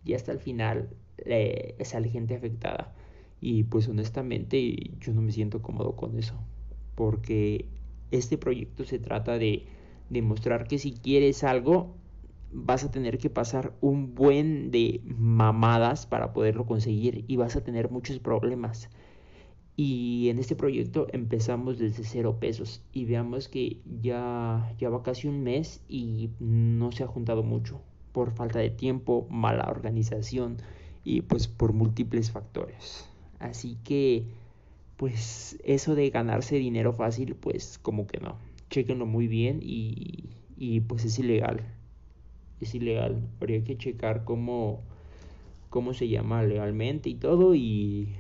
ya 0.05 0.15
hasta 0.15 0.31
el 0.31 0.39
final 0.39 0.89
eh, 1.19 1.75
sale 1.85 2.11
gente 2.11 2.37
afectada. 2.37 2.95
Y 3.41 3.65
pues 3.65 3.89
honestamente 3.89 4.93
yo 5.01 5.13
no 5.13 5.21
me 5.21 5.33
siento 5.33 5.63
cómodo 5.63 5.97
con 5.97 6.17
eso. 6.17 6.37
Porque 6.95 7.69
este 8.13 8.39
proyecto 8.39 8.85
se 8.85 9.01
trata 9.01 9.39
de 9.39 9.67
demostrar 10.11 10.69
que 10.69 10.79
si 10.79 10.93
quieres 10.93 11.43
algo 11.43 11.97
vas 12.53 12.85
a 12.85 12.93
tener 12.93 13.19
que 13.19 13.31
pasar 13.31 13.73
un 13.81 14.15
buen 14.15 14.71
de 14.71 15.01
mamadas 15.07 16.07
para 16.07 16.33
poderlo 16.33 16.67
conseguir 16.67 17.25
y 17.27 17.35
vas 17.35 17.57
a 17.57 17.65
tener 17.65 17.91
muchos 17.91 18.21
problemas. 18.21 18.91
Y 19.77 20.31
en 20.31 20.39
este 20.39 20.57
proyecto 20.57 21.07
empezamos 21.13 21.79
desde 21.79 22.05
cero 22.05 22.39
pesos 22.41 22.83
y 22.93 23.05
veamos 23.05 23.49
que 23.49 23.79
ya, 24.01 24.75
ya 24.79 24.89
va 24.89 25.03
casi 25.03 25.29
un 25.29 25.43
mes 25.43 25.83
y 25.89 26.31
no 26.41 26.93
se 26.93 27.05
ha 27.05 27.07
juntado 27.07 27.43
mucho 27.43 27.83
por 28.13 28.33
falta 28.33 28.59
de 28.59 28.71
tiempo, 28.71 29.27
mala 29.29 29.69
organización 29.69 30.57
y 31.05 31.21
pues 31.21 31.47
por 31.47 31.75
múltiples 31.75 32.31
factores. 32.31 33.07
Así 33.39 33.77
que 33.85 34.25
pues 34.97 35.59
eso 35.63 35.95
de 35.95 36.09
ganarse 36.09 36.57
dinero 36.57 36.95
fácil 36.95 37.35
pues 37.35 37.79
como 37.79 38.07
que 38.07 38.19
no 38.19 38.37
chequenlo 38.71 39.07
muy 39.07 39.29
bien 39.29 39.61
y, 39.63 40.31
y 40.57 40.81
pues 40.81 41.05
es 41.05 41.19
ilegal. 41.19 41.61
Es 42.61 42.75
ilegal. 42.75 43.29
Habría 43.41 43.63
que 43.65 43.77
checar 43.77 44.25
cómo, 44.25 44.83
cómo 45.71 45.95
se 45.95 46.09
llama 46.09 46.43
legalmente 46.43 47.11
y 47.11 47.15
todo 47.15 47.55
y, 47.55 48.15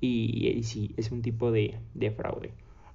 y, 0.00 0.62
sí, 0.62 0.94
es 0.96 1.10
un 1.12 1.22
tipo 1.22 1.50
de, 1.50 1.78
de 1.94 2.10
fraude. 2.10 2.52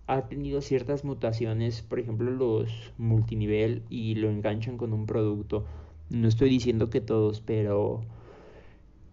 Ha 0.08 0.28
tenido 0.28 0.62
ciertas 0.62 1.06
mutaciones, 1.06 1.82
por 1.82 2.00
ejemplo 2.00 2.30
los 2.32 2.94
multinivel 2.98 3.84
y 3.90 4.16
lo 4.16 4.30
enganchan 4.30 4.78
con 4.78 4.94
un 4.94 5.06
producto. 5.06 5.66
No 6.10 6.28
estoy 6.28 6.50
diciendo 6.50 6.90
que 6.90 7.02
todos, 7.02 7.42
pero 7.42 8.02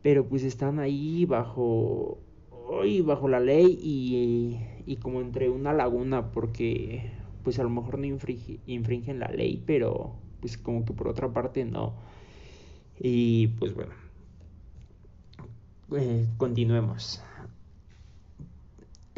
pero 0.02 0.26
pues 0.26 0.44
están 0.44 0.78
ahí 0.78 1.26
bajo 1.26 2.18
hoy 2.50 3.02
bajo 3.02 3.28
la 3.28 3.40
ley 3.40 3.78
y, 3.82 4.58
y 4.86 4.96
como 4.96 5.20
entre 5.20 5.50
una 5.50 5.72
laguna 5.72 6.30
porque 6.32 7.10
pues 7.42 7.58
a 7.58 7.62
lo 7.62 7.70
mejor 7.70 7.98
no 7.98 8.06
infringen 8.66 9.18
la 9.18 9.28
ley, 9.28 9.62
pero 9.66 10.12
pues 10.40 10.58
como 10.58 10.84
que 10.84 10.92
por 10.92 11.08
otra 11.08 11.32
parte 11.32 11.64
no. 11.64 11.94
Y 12.98 13.48
pues 13.48 13.74
bueno, 13.74 13.92
eh, 15.96 16.26
continuemos. 16.36 17.22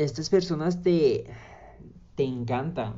Estas 0.02 0.30
personas 0.30 0.82
te, 0.82 1.26
te 2.14 2.25
encantan 2.25 2.94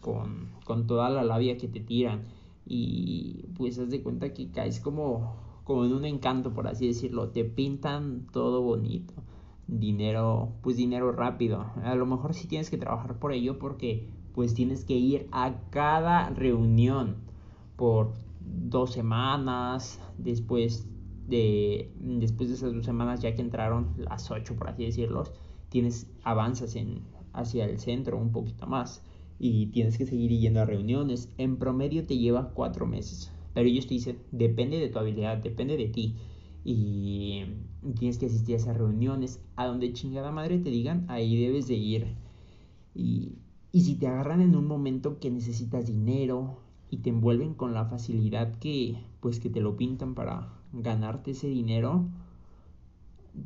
con, 0.00 0.48
con 0.64 0.86
toda 0.86 1.08
la 1.08 1.22
labia 1.22 1.56
que 1.56 1.68
te 1.68 1.80
tiran 1.80 2.22
y 2.66 3.46
pues 3.56 3.78
haz 3.78 3.90
de 3.90 4.02
cuenta 4.02 4.34
que 4.34 4.50
caes 4.50 4.80
como, 4.80 5.36
como 5.64 5.84
en 5.84 5.92
un 5.92 6.04
encanto, 6.04 6.52
por 6.52 6.66
así 6.66 6.86
decirlo. 6.86 7.30
Te 7.30 7.44
pintan 7.44 8.26
todo 8.32 8.62
bonito. 8.62 9.14
Dinero, 9.66 10.52
pues 10.62 10.76
dinero 10.76 11.12
rápido. 11.12 11.66
A 11.82 11.94
lo 11.94 12.06
mejor 12.06 12.34
sí 12.34 12.48
tienes 12.48 12.70
que 12.70 12.78
trabajar 12.78 13.18
por 13.18 13.32
ello 13.32 13.58
porque 13.58 14.08
pues 14.34 14.54
tienes 14.54 14.84
que 14.84 14.94
ir 14.94 15.28
a 15.32 15.54
cada 15.70 16.30
reunión 16.30 17.16
por 17.76 18.12
dos 18.40 18.92
semanas, 18.92 20.00
después 20.16 20.88
de, 21.26 21.92
después 21.98 22.48
de 22.48 22.54
esas 22.56 22.72
dos 22.72 22.84
semanas 22.84 23.20
ya 23.20 23.34
que 23.34 23.42
entraron 23.42 23.94
las 23.98 24.30
ocho 24.30 24.56
por 24.56 24.68
así 24.68 24.84
decirlo, 24.84 25.24
tienes 25.68 26.10
avanzas 26.22 26.76
en, 26.76 27.02
hacia 27.32 27.64
el 27.64 27.78
centro 27.78 28.18
un 28.18 28.32
poquito 28.32 28.66
más 28.66 29.02
y 29.38 29.66
tienes 29.66 29.98
que 29.98 30.06
seguir 30.06 30.30
yendo 30.30 30.60
a 30.60 30.64
reuniones. 30.64 31.32
En 31.38 31.58
promedio 31.58 32.06
te 32.06 32.18
lleva 32.18 32.50
cuatro 32.54 32.86
meses, 32.86 33.32
pero 33.54 33.68
ellos 33.68 33.86
te 33.86 33.94
dicen, 33.94 34.18
depende 34.32 34.78
de 34.78 34.88
tu 34.88 34.98
habilidad, 34.98 35.38
depende 35.38 35.76
de 35.76 35.88
ti. 35.88 36.16
Y 36.64 37.44
tienes 37.98 38.18
que 38.18 38.26
asistir 38.26 38.54
a 38.54 38.58
esas 38.58 38.76
reuniones, 38.76 39.40
a 39.56 39.66
donde 39.66 39.92
chingada 39.92 40.32
madre 40.32 40.58
te 40.58 40.70
digan, 40.70 41.06
ahí 41.08 41.40
debes 41.40 41.68
de 41.68 41.74
ir. 41.74 42.06
Y 42.94 43.38
y 43.70 43.82
si 43.82 43.96
te 43.96 44.06
agarran 44.06 44.40
en 44.40 44.56
un 44.56 44.66
momento 44.66 45.18
que 45.18 45.30
necesitas 45.30 45.86
dinero 45.86 46.58
y 46.90 46.98
te 46.98 47.10
envuelven 47.10 47.54
con 47.54 47.74
la 47.74 47.84
facilidad 47.84 48.58
que 48.58 48.98
pues 49.20 49.40
que 49.40 49.50
te 49.50 49.60
lo 49.60 49.76
pintan 49.76 50.14
para 50.14 50.54
ganarte 50.72 51.32
ese 51.32 51.48
dinero, 51.48 52.06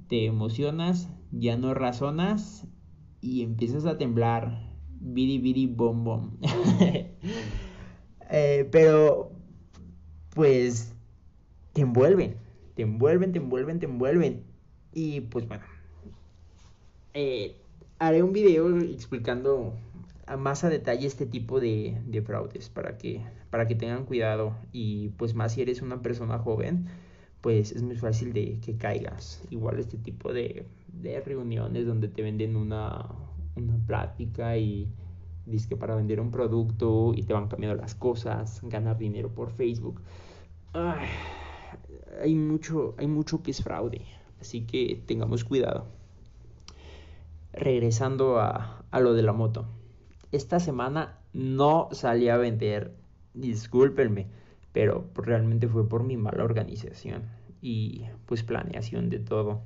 te 0.09 0.27
emocionas, 0.27 1.09
ya 1.31 1.57
no 1.57 1.75
razonas 1.75 2.67
y 3.21 3.43
empiezas 3.43 3.87
a 3.87 3.99
temblar. 3.99 4.71
Bidi 5.01 5.39
bidi 5.39 5.67
bom 5.67 6.05
bom. 6.05 6.31
Eh, 8.35 8.67
pero 8.73 9.31
pues 10.35 10.95
te 11.75 11.83
envuelven, 11.83 12.39
te 12.75 12.81
envuelven, 12.81 13.33
te 13.33 13.39
envuelven, 13.41 13.79
te 13.79 13.85
envuelven 13.85 14.45
Y 14.95 15.21
pues 15.21 15.47
bueno, 15.47 15.65
eh, 17.13 17.57
haré 17.99 18.23
un 18.23 18.33
video 18.33 18.79
explicando 18.81 19.75
más 20.39 20.65
a 20.65 20.71
detalle 20.71 21.07
este 21.07 21.27
tipo 21.27 21.61
de, 21.61 22.01
de, 22.07 22.23
fraudes 22.23 22.71
para 22.71 22.97
que, 22.97 23.23
para 23.51 23.69
que 23.69 23.75
tengan 23.75 24.07
cuidado 24.07 24.57
y 24.73 25.11
pues 25.11 25.35
más 25.35 25.53
si 25.53 25.63
eres 25.63 25.83
una 25.83 26.01
persona 26.01 26.39
joven 26.39 26.87
pues 27.43 27.73
es 27.73 27.83
muy 27.83 27.97
fácil 27.97 28.33
de 28.33 28.59
que 28.61 28.77
caigas. 28.77 29.45
Igual 29.51 29.81
este 29.81 29.99
tipo 29.99 30.33
de, 30.33 30.67
de 30.89 31.21
reuniones 31.21 31.87
donde 31.87 32.09
te 32.09 32.23
venden 32.23 32.57
una, 32.57 33.07
una 33.57 33.77
plática 33.87 34.57
y 34.57 34.89
dice 35.45 35.69
que 35.69 35.77
para 35.77 35.97
vender 35.97 36.21
un 36.21 36.31
producto 36.31 37.13
y 37.15 37.25
te 37.25 37.35
van 37.35 37.49
cambiando 37.49 37.81
las 37.81 37.95
cosas 37.95 38.61
ganar 38.63 38.97
dinero 38.97 39.29
por 39.29 39.51
Facebook. 39.51 40.01
Hay 42.23 42.35
mucho 42.35 42.95
hay 42.97 43.07
mucho 43.09 43.43
que 43.43 43.51
es 43.51 43.63
fraude 43.63 44.07
así 44.41 44.63
que 44.67 45.03
tengamos 45.07 45.45
cuidado. 45.45 45.87
Regresando 47.53 48.39
a, 48.41 48.85
a 48.91 49.01
lo 49.01 49.15
de 49.15 49.23
la 49.23 49.33
moto. 49.33 49.67
Esta 50.31 50.61
semana 50.61 51.19
no 51.33 51.89
salí 51.93 52.29
a 52.29 52.37
vender, 52.39 52.95
discúlpenme, 53.35 54.29
pero 54.73 55.11
realmente 55.15 55.69
fue 55.69 55.89
por 55.89 56.05
mi 56.05 56.17
mala 56.17 56.45
organización 56.45 57.25
y 57.61 58.05
pues 58.27 58.43
planeación 58.43 59.09
de 59.11 59.21
todo. 59.21 59.63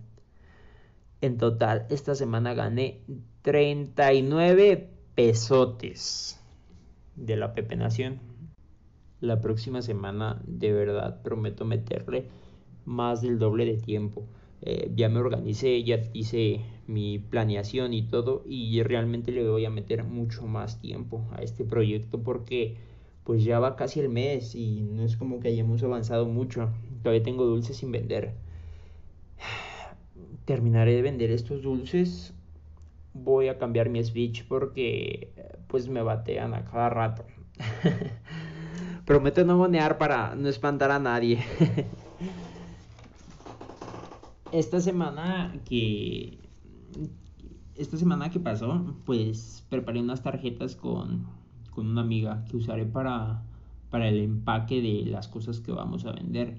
En 1.20 1.38
total, 1.38 1.86
esta 1.88 2.14
semana 2.14 2.54
gané 2.54 3.00
39 3.42 4.90
pesotes 5.14 6.38
de 7.16 7.36
la 7.36 7.54
Pepe 7.54 7.76
Nación. 7.76 8.20
La 9.20 9.40
próxima 9.40 9.80
semana 9.80 10.42
de 10.46 10.72
verdad 10.72 11.22
prometo 11.22 11.64
meterle 11.64 12.28
más 12.84 13.22
del 13.22 13.38
doble 13.38 13.64
de 13.64 13.78
tiempo. 13.78 14.26
Eh, 14.62 14.90
ya 14.94 15.08
me 15.08 15.20
organicé, 15.20 15.82
ya 15.84 16.00
hice 16.12 16.60
mi 16.86 17.18
planeación 17.18 17.94
y 17.94 18.02
todo 18.02 18.42
y 18.46 18.82
realmente 18.82 19.32
le 19.32 19.48
voy 19.48 19.64
a 19.64 19.70
meter 19.70 20.04
mucho 20.04 20.46
más 20.46 20.80
tiempo 20.80 21.26
a 21.32 21.42
este 21.42 21.64
proyecto 21.64 22.22
porque 22.22 22.76
pues 23.26 23.42
ya 23.42 23.58
va 23.58 23.74
casi 23.74 23.98
el 23.98 24.08
mes 24.08 24.54
y 24.54 24.82
no 24.82 25.02
es 25.02 25.16
como 25.16 25.40
que 25.40 25.48
hayamos 25.48 25.82
avanzado 25.82 26.26
mucho. 26.26 26.70
Todavía 27.02 27.24
tengo 27.24 27.44
dulces 27.44 27.76
sin 27.76 27.90
vender. 27.90 28.34
Terminaré 30.44 30.94
de 30.94 31.02
vender 31.02 31.32
estos 31.32 31.62
dulces. 31.62 32.32
Voy 33.14 33.48
a 33.48 33.58
cambiar 33.58 33.88
mi 33.88 34.02
speech 34.02 34.44
porque 34.46 35.32
pues 35.66 35.88
me 35.88 36.02
batean 36.02 36.54
a 36.54 36.64
cada 36.64 36.88
rato. 36.88 37.24
Prometo 39.04 39.44
no 39.44 39.58
monear 39.58 39.98
para 39.98 40.36
no 40.36 40.48
espantar 40.48 40.92
a 40.92 41.00
nadie. 41.00 41.40
esta 44.52 44.78
semana 44.80 45.52
que 45.64 46.38
esta 47.74 47.96
semana 47.96 48.30
que 48.30 48.38
pasó, 48.38 48.94
pues 49.04 49.66
preparé 49.68 50.00
unas 50.00 50.22
tarjetas 50.22 50.76
con, 50.76 51.26
con 51.76 51.86
una 51.88 52.00
amiga 52.00 52.42
que 52.46 52.56
usaré 52.56 52.86
para, 52.86 53.42
para 53.90 54.08
el 54.08 54.18
empaque 54.18 54.80
de 54.80 55.04
las 55.10 55.28
cosas 55.28 55.60
que 55.60 55.72
vamos 55.72 56.06
a 56.06 56.12
vender. 56.12 56.56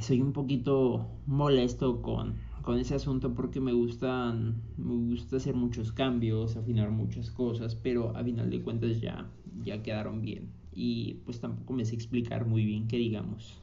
Soy 0.00 0.20
un 0.20 0.32
poquito 0.32 1.08
molesto 1.26 2.02
con, 2.02 2.36
con 2.62 2.78
ese 2.78 2.94
asunto 2.94 3.34
porque 3.34 3.60
me 3.60 3.72
gustan 3.72 4.62
me 4.78 4.94
gusta 4.94 5.38
hacer 5.38 5.56
muchos 5.56 5.90
cambios, 5.90 6.56
afinar 6.56 6.92
muchas 6.92 7.32
cosas, 7.32 7.74
pero 7.74 8.16
a 8.16 8.22
final 8.22 8.48
de 8.48 8.62
cuentas 8.62 9.00
ya 9.00 9.28
ya 9.64 9.82
quedaron 9.82 10.22
bien 10.22 10.52
y 10.72 11.14
pues 11.24 11.40
tampoco 11.40 11.72
me 11.72 11.84
sé 11.84 11.96
explicar 11.96 12.46
muy 12.46 12.64
bien 12.64 12.86
qué 12.86 12.96
digamos. 12.96 13.60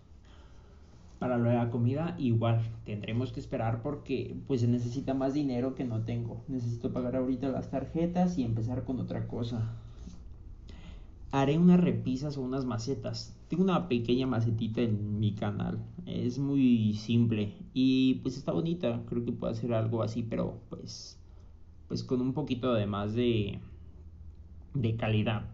Para 1.24 1.38
la 1.38 1.70
comida, 1.70 2.18
igual, 2.20 2.60
tendremos 2.84 3.32
que 3.32 3.40
esperar 3.40 3.82
porque 3.82 4.36
pues 4.46 4.60
se 4.60 4.68
necesita 4.68 5.14
más 5.14 5.34
dinero 5.34 5.74
que 5.74 5.86
no 5.86 6.02
tengo. 6.02 6.44
Necesito 6.50 6.92
pagar 6.92 7.16
ahorita 7.16 7.48
las 7.48 7.72
tarjetas 7.72 8.38
y 8.38 8.44
empezar 8.44 8.84
con 8.84 9.00
otra 9.00 9.26
cosa. 9.26 9.72
Haré 11.32 11.58
unas 11.58 11.80
repisas 11.80 12.38
o 12.38 12.42
unas 12.42 12.66
macetas. 12.66 13.34
Tengo 13.48 13.64
una 13.64 13.88
pequeña 13.88 14.28
macetita 14.28 14.82
en 14.82 15.22
mi 15.22 15.32
canal. 15.32 15.80
Es 16.06 16.40
muy 16.40 16.94
simple 16.96 17.54
y 17.74 18.16
pues 18.16 18.36
está 18.36 18.52
bonita. 18.52 19.02
Creo 19.08 19.24
que 19.24 19.32
puedo 19.32 19.54
hacer 19.54 19.74
algo 19.74 20.04
así, 20.04 20.24
pero 20.24 20.60
pues 20.70 21.18
pues 21.88 22.04
con 22.04 22.20
un 22.20 22.34
poquito 22.34 22.74
de 22.74 22.86
más 22.86 23.14
de 23.14 23.60
de 24.74 24.98
calidad 24.98 25.53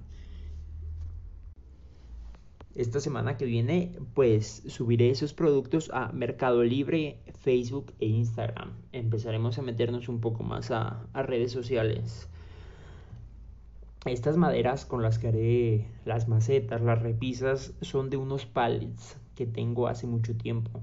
esta 2.79 3.01
semana 3.01 3.35
que 3.35 3.43
viene 3.43 3.91
pues 4.13 4.63
subiré 4.67 5.09
esos 5.09 5.33
productos 5.33 5.91
a 5.93 6.13
Mercado 6.13 6.63
Libre, 6.63 7.19
Facebook 7.41 7.91
e 7.99 8.05
Instagram. 8.05 8.71
Empezaremos 8.93 9.59
a 9.59 9.61
meternos 9.61 10.07
un 10.07 10.21
poco 10.21 10.43
más 10.43 10.71
a, 10.71 11.05
redes 11.13 11.51
sociales. 11.51 12.29
Estas 14.05 14.37
maderas 14.37 14.85
con 14.85 15.01
las 15.01 15.19
que 15.19 15.27
haré 15.27 15.87
las 16.05 16.29
macetas, 16.29 16.81
las 16.81 17.01
repisas, 17.01 17.73
son 17.81 18.09
de 18.09 18.15
unos 18.15 18.45
pallets 18.45 19.17
que 19.35 19.45
tengo 19.45 19.89
hace 19.89 20.07
mucho 20.07 20.37
tiempo. 20.37 20.81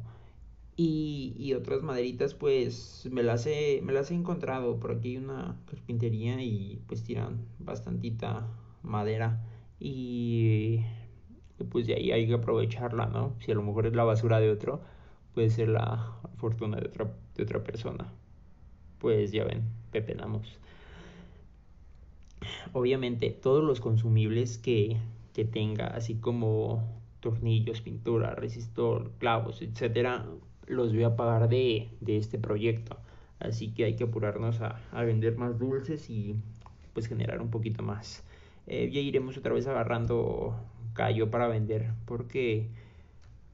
Y, 0.77 1.55
otras 1.55 1.83
maderitas 1.83 2.35
pues 2.35 3.09
me 3.11 3.23
las, 3.23 3.47
he, 3.47 3.81
me 3.83 3.95
las 3.95 4.11
he 4.11 4.15
encontrado. 4.15 4.79
Por 4.79 4.93
aquí 4.93 5.13
hay 5.13 5.17
una 5.17 5.57
carpintería 5.65 6.43
y 6.43 6.79
pues 6.87 7.03
tiran 7.03 7.47
bastantita 7.59 8.47
madera. 8.83 9.43
Y 9.81 10.81
pues 11.65 11.87
de 11.87 11.95
ahí 11.95 12.13
hay 12.13 12.27
que 12.27 12.35
aprovecharla, 12.35 13.07
¿no? 13.07 13.35
Si 13.41 13.51
a 13.51 13.55
lo 13.55 13.63
mejor 13.63 13.87
es 13.87 13.95
la 13.95 14.05
basura 14.05 14.41
de 14.41 14.51
otro, 14.51 14.81
puede 15.35 15.51
ser 15.51 15.69
la 15.69 16.13
fortuna 16.37 16.79
de 16.79 16.87
otra, 16.87 17.13
de 17.35 17.43
otra 17.43 17.63
persona. 17.63 18.13
Pues 18.99 19.33
ya 19.33 19.45
ven, 19.45 19.63
pepenamos. 19.91 20.59
Obviamente, 22.73 23.31
todos 23.31 23.65
los 23.65 23.81
consumibles 23.81 24.59
que, 24.59 24.97
que 25.33 25.45
tenga, 25.45 25.87
así 25.87 26.17
como 26.17 26.85
tornillos, 27.21 27.81
pintura, 27.81 28.35
resistor, 28.35 29.11
clavos, 29.19 29.63
etcétera, 29.63 30.27
los 30.67 30.93
voy 30.93 31.05
a 31.05 31.17
pagar 31.17 31.49
de, 31.49 31.89
de 32.01 32.17
este 32.19 32.39
proyecto. 32.39 32.97
Así 33.39 33.73
que 33.73 33.85
hay 33.85 33.97
que 33.97 34.05
apurarnos 34.05 34.61
a, 34.61 34.81
a, 34.93 35.03
vender 35.05 35.37
más 35.37 35.59
dulces 35.59 36.09
y 36.09 36.37
pues 36.95 37.07
generar 37.07 37.41
un 37.43 37.51
poquito 37.51 37.83
más. 37.83 38.25
Eh, 38.67 38.91
ya 38.91 39.01
iremos 39.01 39.37
otra 39.37 39.53
vez 39.53 39.67
agarrando 39.67 40.57
callo 40.97 41.31
para 41.31 41.47
vender 41.47 41.93
porque 42.07 42.69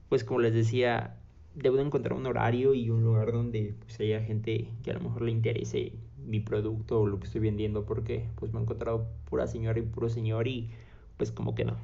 pues 0.08 0.24
como 0.24 0.40
les 0.40 0.54
decía 0.54 1.18
debo 1.54 1.76
de 1.76 1.82
encontrar 1.82 2.14
un 2.14 2.26
horario 2.26 2.72
y 2.72 2.88
un 2.88 3.02
lugar 3.02 3.32
donde 3.32 3.74
pues 3.80 4.00
haya 4.00 4.22
gente 4.22 4.68
que 4.82 4.90
a 4.90 4.94
lo 4.94 5.00
mejor 5.00 5.22
le 5.22 5.32
interese 5.32 5.92
mi 6.24 6.40
producto 6.40 7.00
o 7.00 7.06
lo 7.06 7.18
que 7.18 7.26
estoy 7.26 7.40
vendiendo 7.40 7.84
porque 7.84 8.28
pues 8.36 8.52
me 8.52 8.60
he 8.60 8.62
encontrado 8.62 9.08
pura 9.28 9.46
señora 9.46 9.78
y 9.78 9.82
puro 9.82 10.08
señor 10.08 10.48
y 10.48 10.70
pues 11.16 11.32
como 11.32 11.54
que 11.54 11.64
no. 11.64 11.76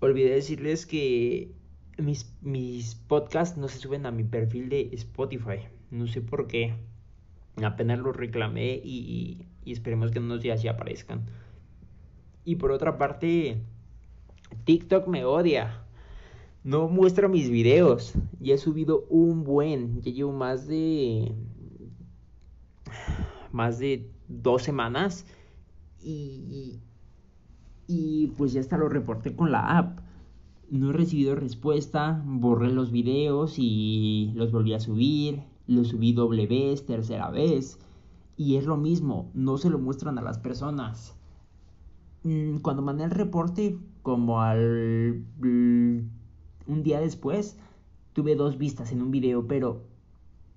Olvidé 0.00 0.30
decirles 0.30 0.86
que 0.86 1.52
mis, 1.96 2.32
mis 2.40 2.94
podcasts 2.94 3.58
no 3.58 3.68
se 3.68 3.78
suben 3.78 4.06
a 4.06 4.10
mi 4.10 4.24
perfil 4.24 4.68
de 4.68 4.90
Spotify. 4.92 5.66
No 5.90 6.06
sé 6.06 6.20
por 6.20 6.46
qué. 6.46 6.74
Apenas 7.62 7.98
los 7.98 8.16
reclamé 8.16 8.80
y, 8.84 9.46
y, 9.64 9.72
esperemos 9.72 10.12
que 10.12 10.20
unos 10.20 10.40
días 10.40 10.62
ya 10.62 10.72
aparezcan. 10.72 11.26
Y 12.44 12.56
por 12.56 12.70
otra 12.70 12.96
parte 12.96 13.60
TikTok 14.68 15.08
me 15.08 15.24
odia. 15.24 15.82
No 16.62 16.88
muestra 16.88 17.26
mis 17.26 17.48
videos. 17.48 18.12
Ya 18.38 18.52
he 18.52 18.58
subido 18.58 19.06
un 19.08 19.42
buen. 19.42 20.02
Ya 20.02 20.12
llevo 20.12 20.32
más 20.32 20.66
de. 20.66 21.34
Más 23.50 23.78
de 23.78 24.12
dos 24.28 24.62
semanas. 24.64 25.24
Y. 26.02 26.80
Y 27.86 28.26
pues 28.36 28.52
ya 28.52 28.60
hasta 28.60 28.76
lo 28.76 28.90
reporté 28.90 29.34
con 29.34 29.52
la 29.52 29.78
app. 29.78 30.00
No 30.68 30.90
he 30.90 30.92
recibido 30.92 31.34
respuesta. 31.34 32.22
Borré 32.26 32.70
los 32.70 32.92
videos 32.92 33.54
y 33.56 34.32
los 34.34 34.52
volví 34.52 34.74
a 34.74 34.80
subir. 34.80 35.44
Los 35.66 35.88
subí 35.88 36.12
doble 36.12 36.46
vez, 36.46 36.84
tercera 36.84 37.30
vez. 37.30 37.78
Y 38.36 38.56
es 38.56 38.66
lo 38.66 38.76
mismo. 38.76 39.30
No 39.32 39.56
se 39.56 39.70
lo 39.70 39.78
muestran 39.78 40.18
a 40.18 40.22
las 40.22 40.36
personas. 40.36 41.16
Mm, 42.22 42.58
cuando 42.58 42.82
mandé 42.82 43.04
el 43.04 43.12
reporte, 43.12 43.78
como 44.08 44.40
al 44.40 45.22
un 45.42 46.82
día 46.82 46.98
después, 46.98 47.58
tuve 48.14 48.36
dos 48.36 48.56
vistas 48.56 48.90
en 48.90 49.02
un 49.02 49.10
video, 49.10 49.46
pero 49.46 49.82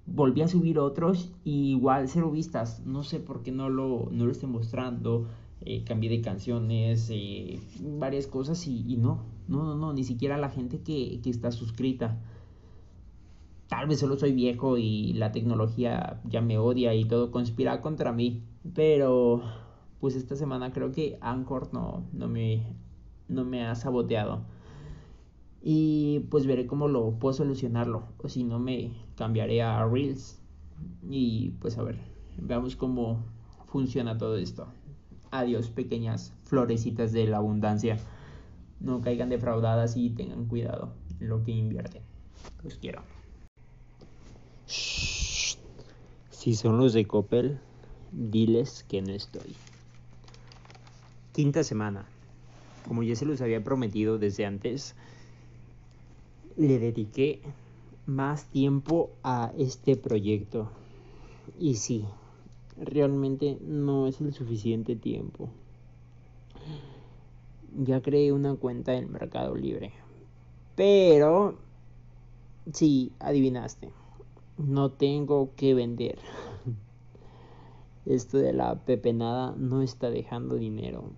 volví 0.06 0.42
a 0.42 0.48
subir 0.48 0.80
otros 0.80 1.34
y 1.44 1.72
igual 1.72 2.08
cero 2.08 2.32
vistas. 2.32 2.82
No 2.86 3.04
sé 3.04 3.20
por 3.20 3.44
qué 3.44 3.52
no 3.52 3.68
lo, 3.68 4.08
no 4.10 4.26
lo 4.26 4.32
estoy 4.32 4.48
mostrando. 4.48 5.28
Eh, 5.60 5.84
cambié 5.84 6.10
de 6.10 6.22
canciones, 6.22 7.10
eh, 7.12 7.60
varias 8.00 8.26
cosas 8.26 8.66
y, 8.68 8.96
no, 8.96 9.26
no, 9.50 9.66
no, 9.66 9.76
no, 9.76 9.92
ni 9.92 10.06
siquiera 10.06 10.38
la 10.38 10.50
gente 10.50 10.80
que, 10.80 11.20
que 11.22 11.30
está 11.30 11.52
suscrita. 11.52 12.18
Tal 13.68 13.86
vez 13.86 14.00
solo 14.00 14.16
soy 14.16 14.32
viejo 14.32 14.78
y 14.78 15.12
la 15.12 15.34
tecnología 15.34 16.22
ya 16.24 16.40
me 16.40 16.58
odia 16.58 16.96
y 16.96 17.04
todo 17.04 17.32
conspira 17.32 17.82
contra 17.82 18.14
mí, 18.14 18.44
pero 18.74 19.44
pues 20.00 20.16
esta 20.16 20.38
semana 20.38 20.72
creo 20.74 20.94
que 20.94 21.18
Anchor 21.22 21.74
no, 21.74 22.06
no, 22.12 22.28
me, 22.28 22.64
no 23.32 23.46
me 23.46 23.66
ha 23.66 23.76
saboteado. 23.76 24.42
Y 25.64 26.22
pues 26.32 26.46
veré 26.46 26.66
cómo 26.68 26.88
lo 26.88 27.12
puedo 27.20 27.34
solucionarlo. 27.34 28.04
O 28.18 28.30
si 28.30 28.44
no, 28.44 28.60
me 28.60 28.92
cambiaré 29.16 29.62
a 29.62 29.86
Reels. 29.86 30.40
Y 31.10 31.52
pues 31.62 31.78
a 31.78 31.84
ver, 31.84 32.00
veamos 32.38 32.76
cómo 32.76 33.24
funciona 33.68 34.18
todo 34.18 34.38
esto. 34.38 34.68
Adiós, 35.32 35.70
pequeñas 35.70 36.34
florecitas 36.46 37.14
de 37.14 37.28
la 37.28 37.38
abundancia. 37.38 37.98
No 38.80 39.02
caigan 39.02 39.30
defraudadas 39.30 39.96
y 39.96 40.10
tengan 40.10 40.46
cuidado 40.46 40.94
en 41.20 41.30
lo 41.30 41.44
que 41.44 41.52
invierten. 41.52 42.02
Los 42.64 42.78
quiero. 42.78 43.04
Si 44.66 46.56
son 46.56 46.80
los 46.80 46.94
de 46.94 47.06
Coppel, 47.06 47.60
diles 48.12 48.84
que 48.90 49.02
no 49.02 49.14
estoy. 49.14 49.56
Quinta 51.34 51.64
semana. 51.64 52.06
Como 52.88 53.04
ya 53.04 53.16
se 53.16 53.26
los 53.26 53.42
había 53.42 53.64
prometido 53.64 54.18
desde 54.18 54.46
antes, 54.46 54.96
le 56.58 56.80
dediqué 56.80 57.42
más 58.06 58.46
tiempo 58.46 59.10
a 59.24 59.52
este 59.58 59.96
proyecto. 59.96 60.70
Y 61.60 61.76
sí, 61.76 62.06
realmente 62.78 63.58
no 63.62 64.08
es 64.08 64.22
el 64.22 64.34
suficiente 64.34 64.96
tiempo. 64.96 65.50
Ya 67.78 68.02
creé 68.02 68.32
una 68.32 68.56
cuenta 68.56 68.94
en 68.96 69.12
Mercado 69.12 69.56
Libre. 69.56 69.94
Pero, 70.76 71.58
sí, 72.74 73.12
adivinaste. 73.20 73.90
No 74.58 74.92
tengo 74.92 75.52
que 75.56 75.74
vender. 75.74 76.20
Esto 78.06 78.38
de 78.38 78.54
la 78.54 78.76
pepenada 78.76 79.56
no 79.58 79.82
está 79.82 80.10
dejando 80.10 80.56
dinero. 80.56 81.12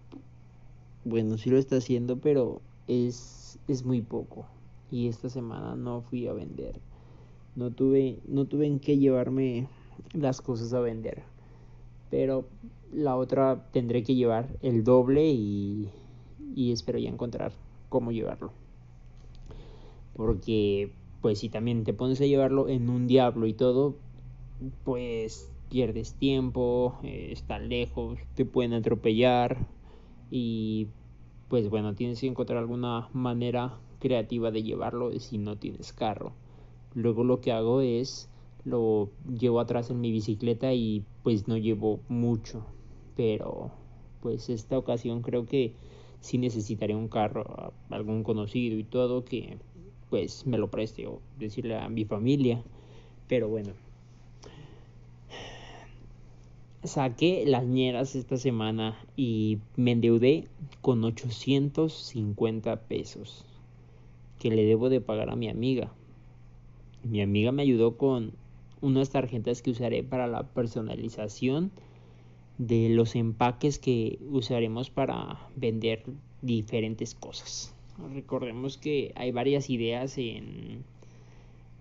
Bueno, 1.05 1.37
sí 1.37 1.49
lo 1.49 1.57
está 1.57 1.77
haciendo, 1.77 2.17
pero 2.17 2.61
es, 2.87 3.59
es 3.67 3.83
muy 3.83 4.01
poco. 4.01 4.45
Y 4.91 5.07
esta 5.07 5.29
semana 5.29 5.75
no 5.75 6.01
fui 6.01 6.27
a 6.27 6.33
vender. 6.33 6.79
No 7.55 7.71
tuve, 7.71 8.19
no 8.27 8.45
tuve 8.45 8.67
en 8.67 8.79
qué 8.79 8.97
llevarme 8.97 9.67
las 10.13 10.41
cosas 10.41 10.73
a 10.73 10.79
vender. 10.79 11.23
Pero 12.09 12.45
la 12.93 13.15
otra 13.15 13.67
tendré 13.71 14.03
que 14.03 14.15
llevar 14.15 14.47
el 14.61 14.83
doble 14.83 15.29
y, 15.31 15.89
y 16.55 16.71
espero 16.71 16.99
ya 16.99 17.09
encontrar 17.09 17.51
cómo 17.89 18.11
llevarlo. 18.11 18.51
Porque, 20.15 20.91
pues 21.21 21.39
si 21.39 21.49
también 21.49 21.83
te 21.83 21.93
pones 21.93 22.21
a 22.21 22.25
llevarlo 22.25 22.69
en 22.69 22.89
un 22.89 23.07
diablo 23.07 23.47
y 23.47 23.53
todo, 23.53 23.95
pues 24.83 25.51
pierdes 25.69 26.13
tiempo, 26.13 26.99
eh, 27.03 27.29
está 27.31 27.59
lejos, 27.59 28.19
te 28.35 28.45
pueden 28.45 28.73
atropellar 28.73 29.57
y 30.35 30.87
pues 31.47 31.69
bueno, 31.69 31.93
tienes 31.93 32.19
que 32.19 32.25
encontrar 32.25 32.57
alguna 32.57 33.07
manera 33.13 33.77
creativa 33.99 34.49
de 34.49 34.63
llevarlo 34.63 35.11
si 35.19 35.37
no 35.37 35.57
tienes 35.57 35.93
carro. 35.93 36.33
Luego 36.95 37.23
lo 37.23 37.39
que 37.39 37.51
hago 37.51 37.81
es 37.81 38.29
lo 38.65 39.11
llevo 39.37 39.59
atrás 39.59 39.91
en 39.91 40.01
mi 40.01 40.11
bicicleta 40.11 40.73
y 40.73 41.03
pues 41.21 41.47
no 41.47 41.55
llevo 41.55 41.99
mucho, 42.07 42.65
pero 43.15 43.69
pues 44.21 44.49
esta 44.49 44.75
ocasión 44.75 45.21
creo 45.21 45.45
que 45.45 45.75
sí 46.19 46.39
necesitaré 46.39 46.95
un 46.95 47.09
carro, 47.09 47.71
algún 47.91 48.23
conocido 48.23 48.75
y 48.79 48.85
todo 48.85 49.25
que 49.25 49.59
pues 50.09 50.47
me 50.47 50.57
lo 50.57 50.71
preste 50.71 51.05
o 51.05 51.21
decirle 51.37 51.77
a 51.77 51.89
mi 51.89 52.05
familia, 52.05 52.63
pero 53.27 53.49
bueno. 53.49 53.82
Saqué 56.83 57.45
las 57.47 57.65
ñeras 57.65 58.13
esta 58.13 58.35
semana 58.35 58.99
y 59.15 59.59
me 59.77 59.91
endeudé 59.91 60.49
con 60.81 61.01
850 61.03 62.75
pesos 62.81 63.45
que 64.37 64.49
le 64.49 64.65
debo 64.65 64.89
de 64.89 64.99
pagar 64.99 65.29
a 65.29 65.37
mi 65.37 65.47
amiga. 65.47 65.93
Mi 67.03 67.21
amiga 67.21 67.53
me 67.53 67.61
ayudó 67.61 67.95
con 67.95 68.33
unas 68.81 69.11
tarjetas 69.11 69.61
que 69.61 69.71
usaré 69.71 70.03
para 70.03 70.27
la 70.27 70.43
personalización 70.43 71.71
de 72.57 72.89
los 72.89 73.15
empaques 73.15 73.79
que 73.79 74.19
usaremos 74.29 74.89
para 74.89 75.39
vender 75.55 76.03
diferentes 76.41 77.15
cosas. 77.15 77.73
Recordemos 78.13 78.77
que 78.77 79.13
hay 79.15 79.31
varias 79.31 79.69
ideas 79.69 80.17
en, 80.17 80.83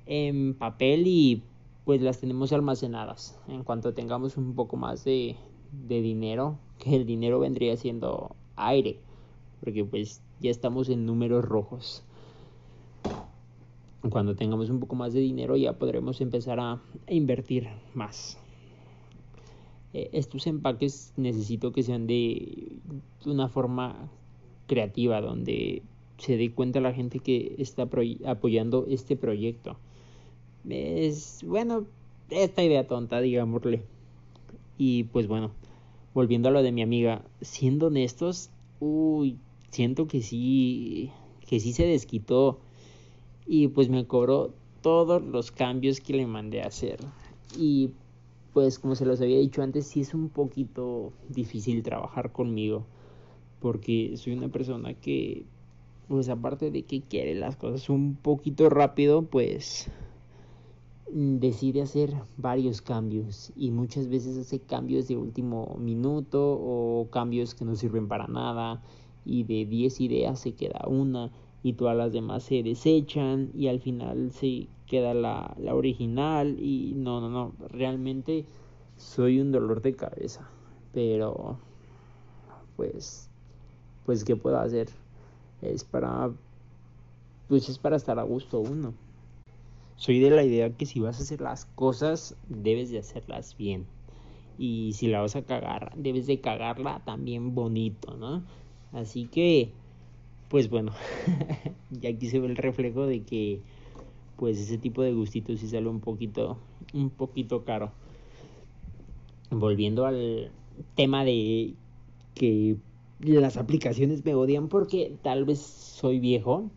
en 0.07 0.55
papel 0.55 1.09
y 1.09 1.43
pues 1.85 2.01
las 2.03 2.21
tenemos 2.21 2.53
almacenadas. 2.53 3.39
En 3.49 3.65
cuanto 3.65 3.95
tengamos 3.95 4.37
un 4.37 4.55
poco 4.55 4.77
más 4.77 5.05
de, 5.05 5.37
de 5.73 6.01
dinero, 6.03 6.59
que 6.79 6.97
el 6.97 7.07
dinero 7.07 7.41
vendría 7.41 7.77
siendo 7.77 8.37
aire, 8.57 8.99
porque 9.61 9.85
pues 9.85 10.23
ya 10.41 10.51
estamos 10.51 10.89
en 10.89 11.07
números 11.07 11.45
rojos 11.45 12.05
cuando 14.11 14.35
tengamos 14.35 14.71
un 14.71 14.81
poco 14.81 14.97
más 14.97 15.13
de 15.13 15.21
dinero 15.21 15.57
ya 15.57 15.75
podremos 15.75 16.21
empezar 16.21 16.59
a, 16.61 16.81
invertir 17.09 17.69
más. 17.95 18.39
Eh, 19.95 20.11
estos 20.13 20.47
empaques 20.47 21.13
necesito 21.17 21.73
que 21.73 21.83
sean 21.83 22.07
de, 22.07 22.73
una 23.27 23.49
forma 23.49 24.11
creativa, 24.67 25.21
donde 25.21 25.83
se 26.19 26.37
dé 26.37 26.53
cuenta 26.53 26.81
la 26.81 26.93
gente 26.93 27.19
que 27.19 27.57
está 27.59 27.89
apoyando 28.27 28.87
este 28.89 29.17
proyecto. 29.17 29.77
Es, 30.69 31.41
bueno, 31.45 31.87
esta 32.31 32.63
idea 32.63 32.87
tonta, 32.87 33.21
digámosle. 33.21 33.83
Y 34.79 35.05
pues 35.05 35.29
bueno, 35.29 35.53
volviendo 36.15 36.49
a 36.49 36.53
lo 36.53 36.63
de 36.63 36.73
mi 36.73 36.83
amiga, 36.83 37.25
siendo 37.41 37.89
honestos, 37.89 38.51
uy, 38.81 39.39
siento 39.71 40.07
que 40.07 40.23
sí, 40.23 41.11
que 41.47 41.61
sí 41.61 41.73
se 41.73 41.87
desquitó 41.87 42.61
y 43.47 43.69
pues 43.69 43.89
me 43.89 44.07
cobró 44.07 44.55
todos 44.81 45.23
los 45.23 45.53
cambios 45.53 46.01
que 46.01 46.15
le 46.15 46.27
mandé 46.27 46.63
a 46.63 46.67
hacer. 46.67 46.99
Y 47.57 47.91
pues 48.53 48.79
como 48.79 48.95
se 48.95 49.07
los 49.07 49.21
había 49.21 49.39
dicho 49.39 49.63
antes, 49.63 49.87
sí 49.87 50.01
es 50.01 50.15
un 50.15 50.29
poquito 50.29 51.13
difícil 51.29 51.83
trabajar 51.83 52.33
conmigo 52.33 52.87
porque 53.63 54.17
soy 54.17 54.35
una 54.35 54.49
persona 54.49 54.93
que 54.93 55.45
pues 56.09 56.29
aparte 56.29 56.71
de 56.71 56.83
que 56.83 57.01
quiere 57.01 57.35
las 57.35 57.57
cosas 57.57 57.89
un 57.89 58.17
poquito 58.17 58.69
rápido, 58.69 59.23
pues 59.23 59.89
decide 61.15 61.83
hacer 61.83 62.15
varios 62.39 62.81
cambios 62.81 63.53
y 63.55 63.71
muchas 63.71 64.09
veces 64.09 64.39
hace 64.39 64.61
cambios 64.61 65.09
de 65.09 65.17
último 65.17 65.77
minuto 65.79 66.59
o 66.59 67.09
cambios 67.11 67.55
que 67.55 67.67
no 67.67 67.75
sirven 67.75 68.09
para 68.09 68.27
nada 68.29 68.83
y 69.25 69.45
de 69.45 69.67
10 69.67 70.01
ideas 70.01 70.41
se 70.41 70.55
queda 70.55 70.87
una 70.89 71.31
y 71.63 71.75
todas 71.75 71.97
las 71.97 72.13
demás 72.13 72.45
se 72.45 72.63
desechan 72.63 73.51
y 73.55 73.69
al 73.69 73.81
final 73.81 74.33
se 74.33 74.69
queda 74.87 75.13
la, 75.13 75.55
la 75.59 75.75
original 75.75 76.59
y 76.59 76.95
no, 76.97 77.21
no, 77.21 77.29
no, 77.29 77.53
realmente 77.69 78.47
soy 78.97 79.41
un 79.41 79.53
dolor 79.53 79.83
de 79.83 79.95
cabeza, 79.95 80.49
pero 80.95 81.59
pues, 82.77 83.29
pues, 84.07 84.25
¿qué 84.25 84.35
puedo 84.35 84.59
hacer? 84.59 84.89
Es 85.61 85.85
para, 85.85 86.31
pues 87.49 87.69
es 87.69 87.79
para 87.79 87.97
estar 87.97 88.19
a 88.19 88.23
gusto 88.23 88.61
uno. 88.61 88.95
Soy 90.03 90.19
de 90.19 90.31
la 90.31 90.43
idea 90.43 90.77
que 90.77 90.85
si 90.85 90.99
vas 90.99 91.21
a 91.21 91.23
hacer 91.23 91.41
las 91.41 91.65
cosas, 91.65 92.35
debes 92.49 92.91
de 92.91 92.99
hacerlas 92.99 93.57
bien. 93.57 93.87
Y 94.59 94.95
si 94.95 95.07
la 95.07 95.21
vas 95.21 95.37
a 95.37 95.43
cagar, 95.43 95.93
debes 95.95 96.27
de 96.27 96.41
cagarla 96.41 97.03
también 97.05 97.55
bonito, 97.55 98.17
¿no? 98.17 98.43
Así 98.91 99.27
que 99.27 99.71
pues 100.49 100.69
bueno, 100.69 100.91
y 102.03 102.09
aquí 102.09 102.27
se 102.27 102.41
ve 102.41 102.49
el 102.49 102.57
reflejo 102.57 103.07
de 103.07 103.23
que 103.23 103.61
pues 104.35 104.59
ese 104.59 104.77
tipo 104.77 105.03
de 105.03 105.13
gustitos 105.13 105.61
sí 105.61 105.69
sale 105.69 105.87
un 105.89 106.01
poquito, 106.01 106.59
un 106.93 107.11
poquito 107.11 107.63
caro. 107.63 107.93
Volviendo 109.51 110.05
al 110.05 110.51
tema 110.97 111.25
de 111.25 111.75
que 112.35 112.77
las 113.21 113.57
aplicaciones 113.57 114.25
me 114.25 114.35
odian 114.35 114.67
porque 114.67 115.17
tal 115.23 115.45
vez 115.45 115.61
soy 115.61 116.19
viejo. 116.19 116.73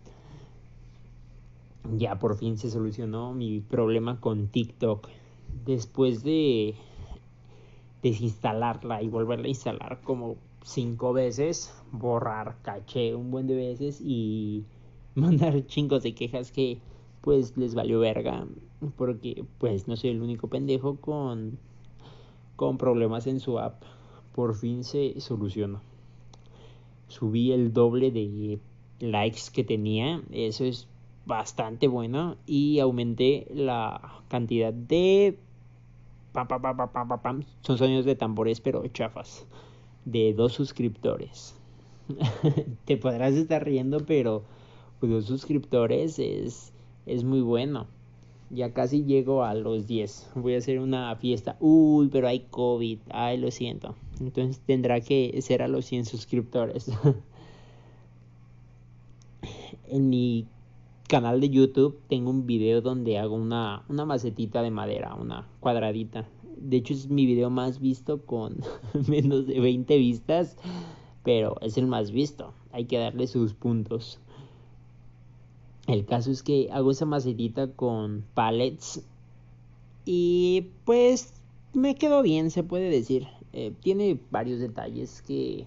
Ya 1.93 2.17
por 2.17 2.37
fin 2.37 2.57
se 2.57 2.69
solucionó 2.69 3.33
mi 3.33 3.61
problema 3.61 4.19
con 4.19 4.47
TikTok. 4.47 5.07
Después 5.65 6.23
de 6.23 6.75
desinstalarla 8.01 9.01
y 9.01 9.07
volverla 9.07 9.45
a 9.45 9.49
instalar 9.49 10.01
como 10.03 10.35
cinco 10.63 11.13
veces, 11.13 11.73
borrar 11.91 12.57
caché 12.61 13.15
un 13.15 13.31
buen 13.31 13.47
de 13.47 13.55
veces 13.55 14.01
y 14.01 14.65
mandar 15.15 15.65
chingos 15.67 16.03
de 16.03 16.13
quejas 16.13 16.51
que 16.51 16.79
pues 17.21 17.57
les 17.57 17.73
valió 17.73 17.99
verga 17.99 18.45
porque 18.95 19.45
pues 19.57 19.87
no 19.87 19.95
soy 19.95 20.11
el 20.11 20.21
único 20.21 20.47
pendejo 20.47 20.97
con 20.97 21.57
con 22.55 22.77
problemas 22.77 23.27
en 23.27 23.39
su 23.39 23.59
app. 23.59 23.83
Por 24.33 24.55
fin 24.55 24.83
se 24.83 25.19
solucionó. 25.19 25.81
Subí 27.07 27.51
el 27.51 27.73
doble 27.73 28.11
de 28.11 28.59
likes 28.99 29.51
que 29.53 29.63
tenía, 29.63 30.21
eso 30.31 30.63
es 30.65 30.87
bastante 31.25 31.87
bueno 31.87 32.37
y 32.45 32.79
aumenté 32.79 33.47
la 33.53 34.21
cantidad 34.27 34.73
de 34.73 35.37
son 37.61 37.77
sonidos 37.77 38.05
de 38.05 38.15
tambores 38.15 38.59
pero 38.59 38.85
chafas 38.87 39.47
de 40.05 40.33
dos 40.33 40.53
suscriptores. 40.53 41.55
Te 42.85 42.97
podrás 42.97 43.33
estar 43.33 43.63
riendo, 43.63 44.05
pero 44.05 44.43
dos 45.01 45.25
suscriptores 45.25 46.19
es, 46.19 46.71
es 47.05 47.23
muy 47.23 47.41
bueno. 47.41 47.87
Ya 48.51 48.73
casi 48.73 49.03
llego 49.03 49.43
a 49.43 49.55
los 49.55 49.87
10. 49.87 50.31
Voy 50.35 50.55
a 50.55 50.59
hacer 50.59 50.79
una 50.79 51.15
fiesta. 51.15 51.57
Uy, 51.59 52.09
pero 52.09 52.27
hay 52.27 52.41
COVID. 52.51 52.99
Ay, 53.09 53.37
lo 53.37 53.49
siento. 53.49 53.95
Entonces 54.19 54.61
tendrá 54.65 55.01
que 55.01 55.41
ser 55.41 55.63
a 55.63 55.67
los 55.67 55.85
100 55.85 56.05
suscriptores. 56.05 56.91
en 59.87 60.09
mi 60.09 60.47
canal 61.07 61.39
de 61.39 61.49
YouTube 61.49 61.99
tengo 62.09 62.29
un 62.29 62.45
video 62.45 62.81
donde 62.81 63.17
hago 63.17 63.35
una, 63.35 63.83
una 63.89 64.05
macetita 64.05 64.61
de 64.61 64.71
madera, 64.71 65.15
una 65.15 65.47
cuadradita. 65.59 66.27
De 66.57 66.77
hecho 66.77 66.93
es 66.93 67.09
mi 67.09 67.25
video 67.25 67.49
más 67.49 67.79
visto 67.79 68.25
con 68.25 68.57
menos 69.07 69.47
de 69.47 69.59
20 69.59 69.97
vistas, 69.97 70.57
pero 71.23 71.57
es 71.61 71.77
el 71.77 71.87
más 71.87 72.11
visto. 72.11 72.53
Hay 72.71 72.85
que 72.85 72.97
darle 72.97 73.27
sus 73.27 73.53
puntos. 73.53 74.19
El 75.87 76.05
caso 76.05 76.31
es 76.31 76.41
que 76.41 76.69
hago 76.71 76.91
esa 76.91 77.05
macetita 77.05 77.71
con 77.71 78.25
pallets 78.33 79.03
y 80.05 80.69
pues 80.83 81.33
me 81.73 81.95
quedó 81.95 82.23
bien, 82.23 82.49
se 82.49 82.63
puede 82.63 82.89
decir. 82.89 83.27
Eh, 83.53 83.73
tiene 83.81 84.19
varios 84.31 84.59
detalles 84.59 85.21
que 85.21 85.65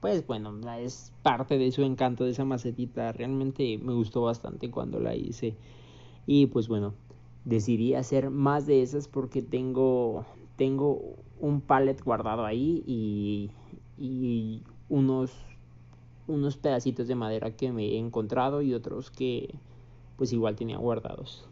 pues 0.00 0.26
bueno, 0.26 0.58
es 0.78 1.12
parte 1.22 1.58
de 1.58 1.70
su 1.72 1.82
encanto 1.82 2.24
de 2.24 2.30
esa 2.30 2.44
macetita. 2.44 3.12
Realmente 3.12 3.78
me 3.78 3.92
gustó 3.92 4.22
bastante 4.22 4.70
cuando 4.70 4.98
la 4.98 5.14
hice. 5.14 5.56
Y 6.26 6.46
pues 6.46 6.68
bueno, 6.68 6.94
decidí 7.44 7.94
hacer 7.94 8.30
más 8.30 8.66
de 8.66 8.82
esas 8.82 9.08
porque 9.08 9.42
tengo, 9.42 10.24
tengo 10.56 11.16
un 11.38 11.60
pallet 11.60 12.02
guardado 12.02 12.44
ahí 12.44 12.82
y, 12.86 13.50
y 13.98 14.62
unos, 14.88 15.32
unos 16.26 16.56
pedacitos 16.56 17.06
de 17.06 17.14
madera 17.14 17.56
que 17.56 17.72
me 17.72 17.84
he 17.84 17.98
encontrado 17.98 18.62
y 18.62 18.74
otros 18.74 19.10
que 19.10 19.54
pues 20.16 20.32
igual 20.32 20.56
tenía 20.56 20.78
guardados. 20.78 21.46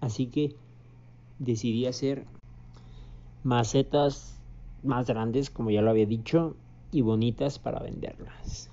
Así 0.00 0.26
que 0.26 0.56
decidí 1.38 1.86
hacer 1.86 2.26
macetas 3.42 4.40
más 4.82 5.06
grandes, 5.06 5.50
como 5.50 5.70
ya 5.70 5.82
lo 5.82 5.90
había 5.90 6.06
dicho, 6.06 6.56
y 6.94 7.00
bonitas 7.00 7.58
para 7.58 7.80
venderlas. 7.80 8.70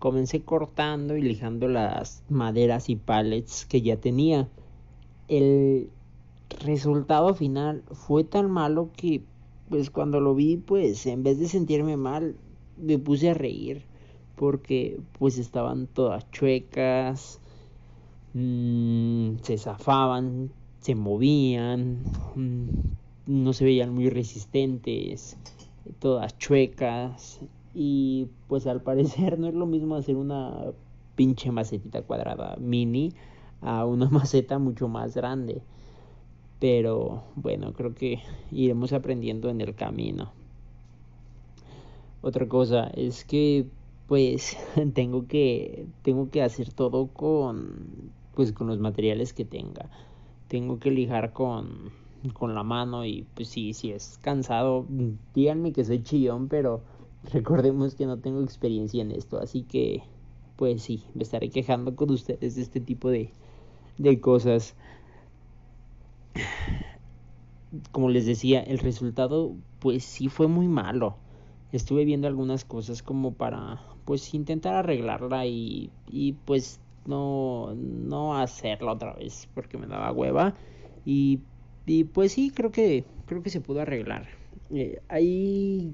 Comencé 0.00 0.42
cortando 0.42 1.16
y 1.16 1.22
lijando 1.22 1.68
las 1.68 2.24
maderas 2.28 2.88
y 2.88 2.96
pallets 2.96 3.64
que 3.64 3.80
ya 3.80 3.96
tenía. 3.96 4.48
El 5.28 5.88
resultado 6.64 7.32
final 7.34 7.84
fue 7.92 8.24
tan 8.24 8.50
malo 8.50 8.90
que 8.96 9.22
pues 9.68 9.90
cuando 9.90 10.20
lo 10.20 10.34
vi 10.34 10.56
pues 10.56 11.06
en 11.06 11.22
vez 11.22 11.38
de 11.38 11.46
sentirme 11.46 11.96
mal 11.96 12.34
me 12.76 12.98
puse 12.98 13.30
a 13.30 13.34
reír 13.34 13.84
porque 14.34 14.98
pues 15.16 15.38
estaban 15.38 15.86
todas 15.86 16.28
chuecas, 16.32 17.38
mmm, 18.34 19.36
se 19.42 19.58
zafaban, 19.58 20.50
se 20.80 20.96
movían, 20.96 22.02
mmm, 22.34 22.64
no 23.26 23.52
se 23.52 23.64
veían 23.64 23.94
muy 23.94 24.10
resistentes 24.10 25.36
todas 25.98 26.38
chuecas 26.38 27.40
y 27.74 28.28
pues 28.48 28.66
al 28.66 28.82
parecer 28.82 29.38
no 29.38 29.48
es 29.48 29.54
lo 29.54 29.66
mismo 29.66 29.96
hacer 29.96 30.16
una 30.16 30.66
pinche 31.14 31.50
macetita 31.50 32.02
cuadrada 32.02 32.56
mini 32.56 33.12
a 33.60 33.84
una 33.84 34.08
maceta 34.10 34.58
mucho 34.58 34.88
más 34.88 35.14
grande. 35.14 35.62
Pero 36.58 37.22
bueno, 37.36 37.72
creo 37.72 37.94
que 37.94 38.20
iremos 38.50 38.92
aprendiendo 38.92 39.48
en 39.48 39.60
el 39.60 39.74
camino. 39.74 40.32
Otra 42.22 42.46
cosa 42.46 42.88
es 42.88 43.24
que 43.24 43.66
pues 44.06 44.56
tengo 44.94 45.26
que 45.26 45.86
tengo 46.02 46.30
que 46.30 46.42
hacer 46.42 46.72
todo 46.72 47.06
con 47.06 48.12
pues 48.34 48.52
con 48.52 48.66
los 48.66 48.78
materiales 48.78 49.32
que 49.32 49.44
tenga. 49.44 49.88
Tengo 50.48 50.78
que 50.78 50.90
lijar 50.90 51.32
con 51.32 51.92
con 52.28 52.54
la 52.54 52.62
mano 52.62 53.04
y 53.04 53.26
pues 53.34 53.48
sí, 53.48 53.72
si 53.72 53.92
es 53.92 54.18
cansado, 54.22 54.86
díganme 55.34 55.72
que 55.72 55.84
soy 55.84 56.02
chillón, 56.02 56.48
pero 56.48 56.82
recordemos 57.32 57.94
que 57.94 58.06
no 58.06 58.18
tengo 58.18 58.42
experiencia 58.42 59.02
en 59.02 59.10
esto, 59.10 59.38
así 59.38 59.62
que 59.62 60.02
pues 60.56 60.82
sí, 60.82 61.04
me 61.14 61.22
estaré 61.22 61.48
quejando 61.48 61.96
con 61.96 62.10
ustedes 62.10 62.56
de 62.56 62.62
este 62.62 62.80
tipo 62.80 63.08
de, 63.08 63.32
de 63.96 64.20
cosas. 64.20 64.74
Como 67.92 68.10
les 68.10 68.26
decía, 68.26 68.60
el 68.60 68.78
resultado 68.78 69.54
pues 69.78 70.04
sí 70.04 70.28
fue 70.28 70.48
muy 70.48 70.68
malo. 70.68 71.16
Estuve 71.72 72.04
viendo 72.04 72.28
algunas 72.28 72.66
cosas 72.66 73.02
como 73.02 73.32
para 73.32 73.80
pues 74.04 74.34
intentar 74.34 74.74
arreglarla 74.74 75.46
y, 75.46 75.90
y 76.10 76.32
pues 76.32 76.78
no, 77.06 77.74
no 77.74 78.36
hacerla 78.36 78.92
otra 78.92 79.14
vez 79.14 79.48
porque 79.54 79.78
me 79.78 79.86
daba 79.86 80.12
hueva. 80.12 80.54
Y 81.06 81.40
y 81.90 82.04
pues 82.04 82.30
sí, 82.30 82.52
creo 82.54 82.70
que, 82.70 83.02
creo 83.26 83.42
que 83.42 83.50
se 83.50 83.60
pudo 83.60 83.80
arreglar. 83.80 84.28
Eh, 84.72 85.00
hay, 85.08 85.92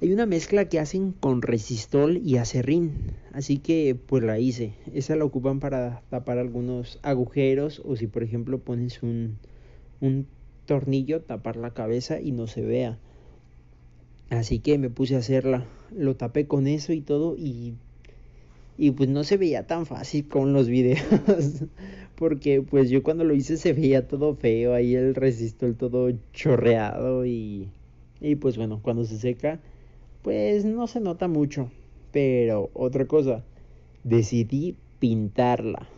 hay 0.00 0.12
una 0.12 0.24
mezcla 0.24 0.68
que 0.68 0.78
hacen 0.78 1.10
con 1.10 1.42
resistol 1.42 2.18
y 2.18 2.36
acerrín. 2.36 2.92
Así 3.32 3.58
que 3.58 3.96
pues 3.96 4.22
la 4.22 4.38
hice. 4.38 4.74
Esa 4.94 5.16
la 5.16 5.24
ocupan 5.24 5.58
para 5.58 6.02
tapar 6.10 6.38
algunos 6.38 7.00
agujeros 7.02 7.82
o 7.84 7.96
si 7.96 8.06
por 8.06 8.22
ejemplo 8.22 8.60
pones 8.60 9.02
un, 9.02 9.38
un 10.00 10.28
tornillo, 10.64 11.22
tapar 11.22 11.56
la 11.56 11.74
cabeza 11.74 12.20
y 12.20 12.30
no 12.30 12.46
se 12.46 12.62
vea. 12.62 13.00
Así 14.30 14.60
que 14.60 14.78
me 14.78 14.90
puse 14.90 15.16
a 15.16 15.18
hacerla. 15.18 15.66
Lo 15.90 16.14
tapé 16.14 16.46
con 16.46 16.68
eso 16.68 16.92
y 16.92 17.00
todo 17.00 17.34
y 17.36 17.74
y 18.76 18.90
pues 18.90 19.08
no 19.08 19.24
se 19.24 19.36
veía 19.36 19.66
tan 19.66 19.86
fácil 19.86 20.28
con 20.28 20.52
los 20.52 20.68
videos 20.68 21.62
porque 22.16 22.62
pues 22.62 22.90
yo 22.90 23.02
cuando 23.02 23.24
lo 23.24 23.34
hice 23.34 23.56
se 23.56 23.72
veía 23.72 24.08
todo 24.08 24.34
feo 24.34 24.74
ahí 24.74 24.94
el 24.94 25.14
resistol 25.14 25.76
todo 25.76 26.10
chorreado 26.32 27.24
y 27.24 27.68
y 28.20 28.36
pues 28.36 28.56
bueno 28.56 28.80
cuando 28.82 29.04
se 29.04 29.18
seca 29.18 29.60
pues 30.22 30.64
no 30.64 30.86
se 30.86 31.00
nota 31.00 31.28
mucho 31.28 31.70
pero 32.10 32.70
otra 32.74 33.06
cosa 33.06 33.44
decidí 34.02 34.76
pintarla 34.98 35.88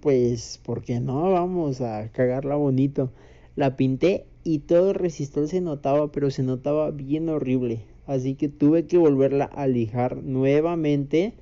pues 0.00 0.60
porque 0.64 1.00
no 1.00 1.30
vamos 1.30 1.82
a 1.82 2.08
cagarla 2.10 2.54
bonito. 2.54 3.12
La 3.54 3.76
pinté 3.76 4.26
y 4.42 4.60
todo 4.60 4.90
el 4.90 4.94
resistol 4.94 5.48
se 5.48 5.60
notaba 5.60 6.10
pero 6.10 6.30
se 6.30 6.42
notaba 6.42 6.90
bien 6.90 7.28
horrible 7.28 7.84
así 8.06 8.34
que 8.34 8.48
tuve 8.48 8.86
que 8.86 8.98
volverla 8.98 9.44
a 9.44 9.66
lijar 9.66 10.22
nuevamente 10.22 11.34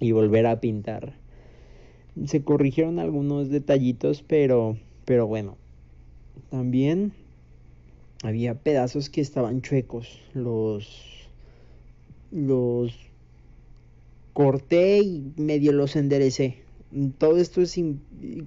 y 0.00 0.12
volver 0.12 0.46
a 0.46 0.60
pintar. 0.60 1.14
Se 2.26 2.42
corrigieron 2.42 2.98
algunos 2.98 3.50
detallitos, 3.50 4.24
pero, 4.26 4.76
pero 5.04 5.26
bueno. 5.26 5.56
También 6.50 7.12
había 8.22 8.54
pedazos 8.54 9.08
que 9.10 9.20
estaban 9.20 9.62
chuecos. 9.62 10.20
Los, 10.34 11.28
los 12.32 12.94
corté 14.32 15.00
y 15.00 15.32
medio 15.36 15.72
los 15.72 15.96
enderecé. 15.96 16.56
Todo 17.18 17.36
esto 17.36 17.60
es 17.60 17.78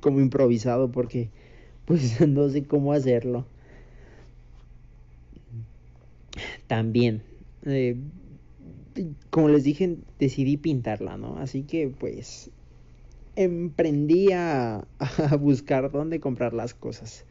como 0.01 0.19
improvisado 0.19 0.91
porque 0.91 1.29
pues 1.85 2.19
no 2.27 2.49
sé 2.49 2.63
cómo 2.63 2.93
hacerlo. 2.93 3.45
También 6.67 7.21
eh, 7.65 7.95
como 9.29 9.49
les 9.49 9.63
dije, 9.63 9.97
decidí 10.19 10.57
pintarla, 10.57 11.17
¿no? 11.17 11.37
Así 11.37 11.63
que 11.63 11.89
pues 11.89 12.51
emprendí 13.35 14.31
a, 14.31 14.85
buscar 15.39 15.91
dónde 15.91 16.19
comprar 16.19 16.53
las 16.53 16.73
cosas. 16.73 17.25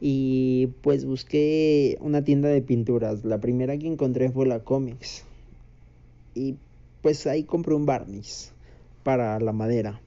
Y 0.00 0.68
pues 0.82 1.04
busqué 1.04 1.98
una 2.00 2.22
tienda 2.22 2.48
de 2.48 2.62
pinturas. 2.62 3.24
La 3.24 3.40
primera 3.40 3.76
que 3.76 3.88
encontré 3.88 4.30
fue 4.30 4.46
la 4.46 4.60
Comics. 4.60 5.24
Y 6.34 6.56
pues 7.02 7.26
ahí 7.26 7.42
compré 7.44 7.74
un 7.74 7.84
barniz 7.84 8.52
para 9.02 9.40
la 9.40 9.52
madera. 9.52 10.00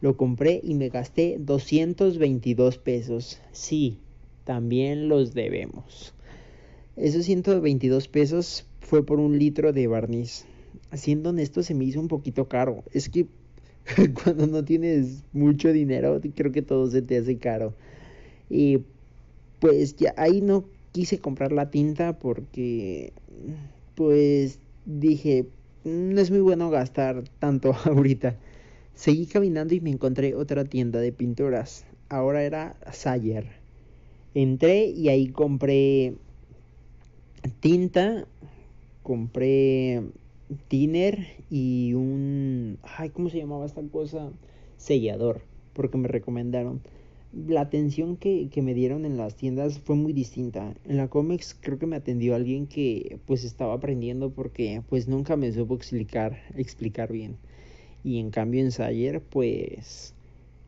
Lo 0.00 0.16
compré 0.16 0.60
y 0.62 0.74
me 0.74 0.90
gasté 0.90 1.38
222 1.40 2.78
pesos. 2.78 3.40
Sí, 3.52 3.98
también 4.44 5.08
los 5.08 5.34
debemos. 5.34 6.14
Esos 6.96 7.24
122 7.24 8.08
pesos 8.08 8.67
fue 8.88 9.04
por 9.04 9.20
un 9.20 9.38
litro 9.38 9.74
de 9.74 9.86
barniz. 9.86 10.46
Siendo 10.94 11.28
honesto, 11.28 11.62
se 11.62 11.74
me 11.74 11.84
hizo 11.84 12.00
un 12.00 12.08
poquito 12.08 12.48
caro. 12.48 12.84
Es 12.92 13.10
que 13.10 13.26
cuando 14.24 14.46
no 14.46 14.64
tienes 14.64 15.24
mucho 15.34 15.72
dinero, 15.72 16.18
creo 16.34 16.52
que 16.52 16.62
todo 16.62 16.90
se 16.90 17.02
te 17.02 17.18
hace 17.18 17.36
caro. 17.36 17.74
Y 18.48 18.78
pues 19.60 19.96
ya 19.96 20.14
ahí 20.16 20.40
no 20.40 20.64
quise 20.92 21.18
comprar 21.18 21.52
la 21.52 21.70
tinta 21.70 22.18
porque 22.18 23.12
pues 23.94 24.58
dije, 24.86 25.46
no 25.84 26.18
es 26.18 26.30
muy 26.30 26.40
bueno 26.40 26.70
gastar 26.70 27.24
tanto 27.40 27.74
ahorita. 27.84 28.36
Seguí 28.94 29.26
caminando 29.26 29.74
y 29.74 29.80
me 29.80 29.90
encontré 29.90 30.34
otra 30.34 30.64
tienda 30.64 30.98
de 30.98 31.12
pinturas. 31.12 31.84
Ahora 32.08 32.42
era 32.42 32.74
Sayer. 32.90 33.46
Entré 34.32 34.86
y 34.86 35.10
ahí 35.10 35.28
compré 35.28 36.14
tinta, 37.60 38.26
compré 39.08 40.02
thinner 40.68 41.28
y 41.48 41.94
un... 41.94 42.76
Ay, 42.82 43.08
¿cómo 43.08 43.30
se 43.30 43.38
llamaba 43.38 43.64
esta 43.64 43.80
cosa? 43.84 44.30
Sellador, 44.76 45.40
porque 45.72 45.96
me 45.96 46.08
recomendaron. 46.08 46.82
La 47.32 47.62
atención 47.62 48.18
que, 48.18 48.50
que 48.50 48.60
me 48.60 48.74
dieron 48.74 49.06
en 49.06 49.16
las 49.16 49.34
tiendas 49.34 49.78
fue 49.78 49.96
muy 49.96 50.12
distinta. 50.12 50.74
En 50.84 50.98
la 50.98 51.08
Comex 51.08 51.56
creo 51.58 51.78
que 51.78 51.86
me 51.86 51.96
atendió 51.96 52.34
alguien 52.34 52.66
que 52.66 53.18
pues 53.24 53.44
estaba 53.44 53.72
aprendiendo 53.72 54.28
porque 54.28 54.82
pues 54.90 55.08
nunca 55.08 55.36
me 55.36 55.52
supo 55.52 55.74
explicar, 55.74 56.42
explicar 56.54 57.10
bien. 57.10 57.38
Y 58.04 58.18
en 58.18 58.30
cambio 58.30 58.60
en 58.60 58.72
Sayer 58.72 59.22
pues 59.22 60.14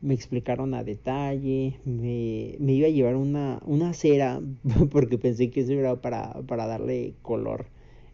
me 0.00 0.14
explicaron 0.14 0.72
a 0.72 0.82
detalle, 0.82 1.78
me, 1.84 2.56
me 2.58 2.72
iba 2.72 2.86
a 2.86 2.90
llevar 2.90 3.16
una, 3.16 3.60
una 3.66 3.92
cera 3.92 4.40
porque 4.90 5.18
pensé 5.18 5.50
que 5.50 5.60
eso 5.60 5.74
era 5.74 6.00
para, 6.00 6.40
para 6.46 6.66
darle 6.66 7.12
color 7.20 7.66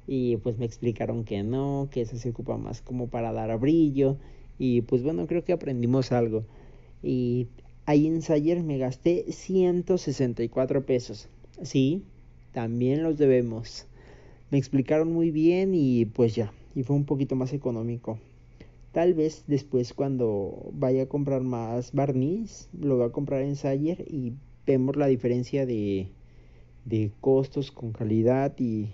y 0.07 0.37
pues 0.37 0.59
me 0.59 0.67
explicaron 0.67 1.25
que 1.25 1.43
no, 1.43 1.89
que 1.91 2.03
eso 2.03 2.17
se 2.17 2.31
ocupa 2.31 2.57
más 2.57 2.83
como 2.83 3.09
para 3.09 3.33
dar 3.33 3.59
brillo 3.59 4.19
y 4.59 4.83
pues 4.83 5.03
bueno, 5.03 5.27
creo 5.27 5.45
que 5.45 5.53
aprendimos 5.53 6.13
algo. 6.13 6.45
Y 7.03 7.49
ahí 7.85 8.07
en 8.07 8.23
Sayer 8.23 8.63
me 8.63 8.79
gasté 8.79 9.27
164 9.31 10.87
pesos. 10.87 11.29
Sí, 11.63 12.05
también 12.53 13.03
los 13.03 13.19
debemos. 13.19 13.87
Me 14.51 14.59
explicaron 14.59 15.13
muy 15.13 15.31
bien 15.31 15.75
y 15.75 16.05
pues 16.07 16.35
ya, 16.35 16.53
y 16.75 16.85
fue 16.85 16.97
un 16.97 17.05
poquito 17.05 17.35
más 17.35 17.53
económico. 17.53 18.19
Tal 18.93 19.13
vez 19.13 19.45
después 19.47 19.93
cuando 19.93 20.71
vaya 20.73 21.03
a 21.03 21.07
comprar 21.07 21.43
más 21.43 21.93
barniz, 21.93 22.69
lo 22.79 22.97
voy 22.97 23.07
a 23.07 23.13
comprar 23.13 23.43
en 23.43 23.57
Sayer 23.57 24.05
y 24.09 24.33
vemos 24.67 24.97
la 24.97 25.07
diferencia 25.07 25.67
de, 25.67 26.09
de 26.87 27.11
costos 27.21 27.71
con 27.71 27.93
calidad 27.93 28.55
y 28.59 28.89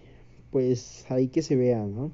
pues 0.53 1.05
ahí 1.09 1.27
que 1.27 1.43
se 1.43 1.57
vea, 1.57 1.85
¿no? 1.85 2.13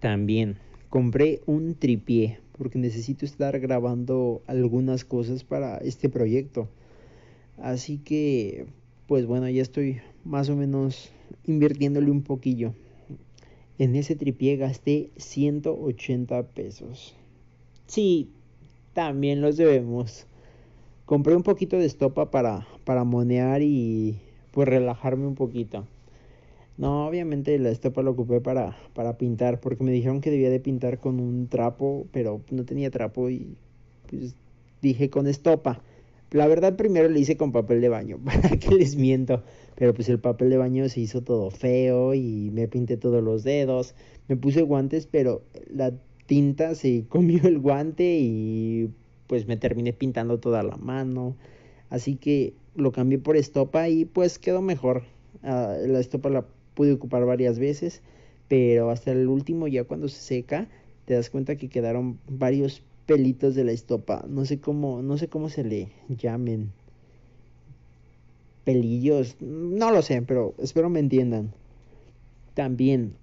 También 0.00 0.58
compré 0.90 1.40
un 1.46 1.74
tripié 1.74 2.40
porque 2.56 2.78
necesito 2.78 3.24
estar 3.24 3.58
grabando 3.60 4.42
algunas 4.46 5.04
cosas 5.04 5.44
para 5.44 5.78
este 5.78 6.08
proyecto. 6.08 6.68
Así 7.56 7.98
que, 7.98 8.66
pues 9.06 9.26
bueno, 9.26 9.48
ya 9.48 9.62
estoy 9.62 10.00
más 10.24 10.48
o 10.48 10.56
menos 10.56 11.10
invirtiéndole 11.46 12.10
un 12.10 12.22
poquillo. 12.22 12.74
En 13.78 13.94
ese 13.94 14.16
tripié 14.16 14.56
gasté 14.56 15.10
180 15.16 16.42
pesos. 16.48 17.14
Sí, 17.86 18.28
también 18.92 19.40
los 19.40 19.56
debemos. 19.56 20.26
Compré 21.06 21.36
un 21.36 21.44
poquito 21.44 21.78
de 21.78 21.86
estopa 21.86 22.30
para, 22.30 22.66
para 22.84 23.04
monear 23.04 23.62
y 23.62 24.18
pues 24.50 24.68
relajarme 24.68 25.26
un 25.26 25.36
poquito. 25.36 25.86
No, 26.78 27.08
obviamente 27.08 27.58
la 27.58 27.70
estopa 27.70 28.02
la 28.04 28.10
ocupé 28.10 28.40
para, 28.40 28.76
para 28.94 29.18
pintar, 29.18 29.58
porque 29.60 29.82
me 29.82 29.90
dijeron 29.90 30.20
que 30.20 30.30
debía 30.30 30.48
de 30.48 30.60
pintar 30.60 31.00
con 31.00 31.18
un 31.18 31.48
trapo, 31.48 32.06
pero 32.12 32.40
no 32.52 32.64
tenía 32.64 32.88
trapo 32.90 33.28
y 33.30 33.56
pues 34.08 34.36
dije 34.80 35.10
con 35.10 35.26
estopa. 35.26 35.82
La 36.30 36.46
verdad 36.46 36.76
primero 36.76 37.08
le 37.08 37.18
hice 37.18 37.36
con 37.36 37.50
papel 37.50 37.80
de 37.80 37.88
baño, 37.88 38.18
para 38.24 38.56
que 38.58 38.74
les 38.74 38.94
miento. 38.94 39.42
Pero 39.74 39.92
pues 39.92 40.08
el 40.08 40.20
papel 40.20 40.50
de 40.50 40.56
baño 40.56 40.88
se 40.88 41.00
hizo 41.00 41.22
todo 41.22 41.50
feo 41.50 42.14
y 42.14 42.50
me 42.52 42.68
pinté 42.68 42.96
todos 42.96 43.24
los 43.24 43.42
dedos. 43.42 43.96
Me 44.28 44.36
puse 44.36 44.62
guantes, 44.62 45.08
pero 45.08 45.42
la 45.68 45.92
tinta 46.26 46.76
se 46.76 47.06
comió 47.08 47.42
el 47.44 47.58
guante 47.58 48.18
y 48.20 48.90
pues 49.26 49.48
me 49.48 49.56
terminé 49.56 49.92
pintando 49.92 50.38
toda 50.38 50.62
la 50.62 50.76
mano. 50.76 51.36
Así 51.90 52.14
que 52.14 52.54
lo 52.76 52.92
cambié 52.92 53.18
por 53.18 53.36
estopa 53.36 53.88
y 53.88 54.04
pues 54.04 54.38
quedó 54.38 54.62
mejor. 54.62 55.02
Uh, 55.42 55.86
la 55.86 56.00
estopa 56.00 56.30
la 56.30 56.44
pude 56.78 56.92
ocupar 56.92 57.24
varias 57.24 57.58
veces, 57.58 58.02
pero 58.46 58.90
hasta 58.90 59.10
el 59.10 59.26
último 59.26 59.66
ya 59.66 59.82
cuando 59.82 60.06
se 60.06 60.20
seca 60.20 60.68
te 61.06 61.14
das 61.14 61.28
cuenta 61.28 61.56
que 61.56 61.68
quedaron 61.68 62.20
varios 62.28 62.84
pelitos 63.04 63.56
de 63.56 63.64
la 63.64 63.72
estopa. 63.72 64.24
No 64.28 64.44
sé 64.44 64.60
cómo, 64.60 65.02
no 65.02 65.18
sé 65.18 65.26
cómo 65.26 65.48
se 65.48 65.64
le 65.64 65.88
llamen 66.08 66.70
pelillos, 68.62 69.34
no 69.40 69.90
lo 69.90 70.02
sé, 70.02 70.22
pero 70.22 70.54
espero 70.58 70.88
me 70.88 71.00
entiendan. 71.00 71.52
También 72.54 73.14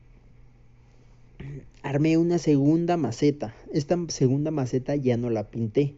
armé 1.82 2.18
una 2.18 2.40
segunda 2.40 2.98
maceta. 2.98 3.56
Esta 3.72 3.98
segunda 4.10 4.52
maceta 4.52 4.98
ya 4.98 5.16
no 5.16 5.30
la 5.30 5.50
pinté 5.50 5.96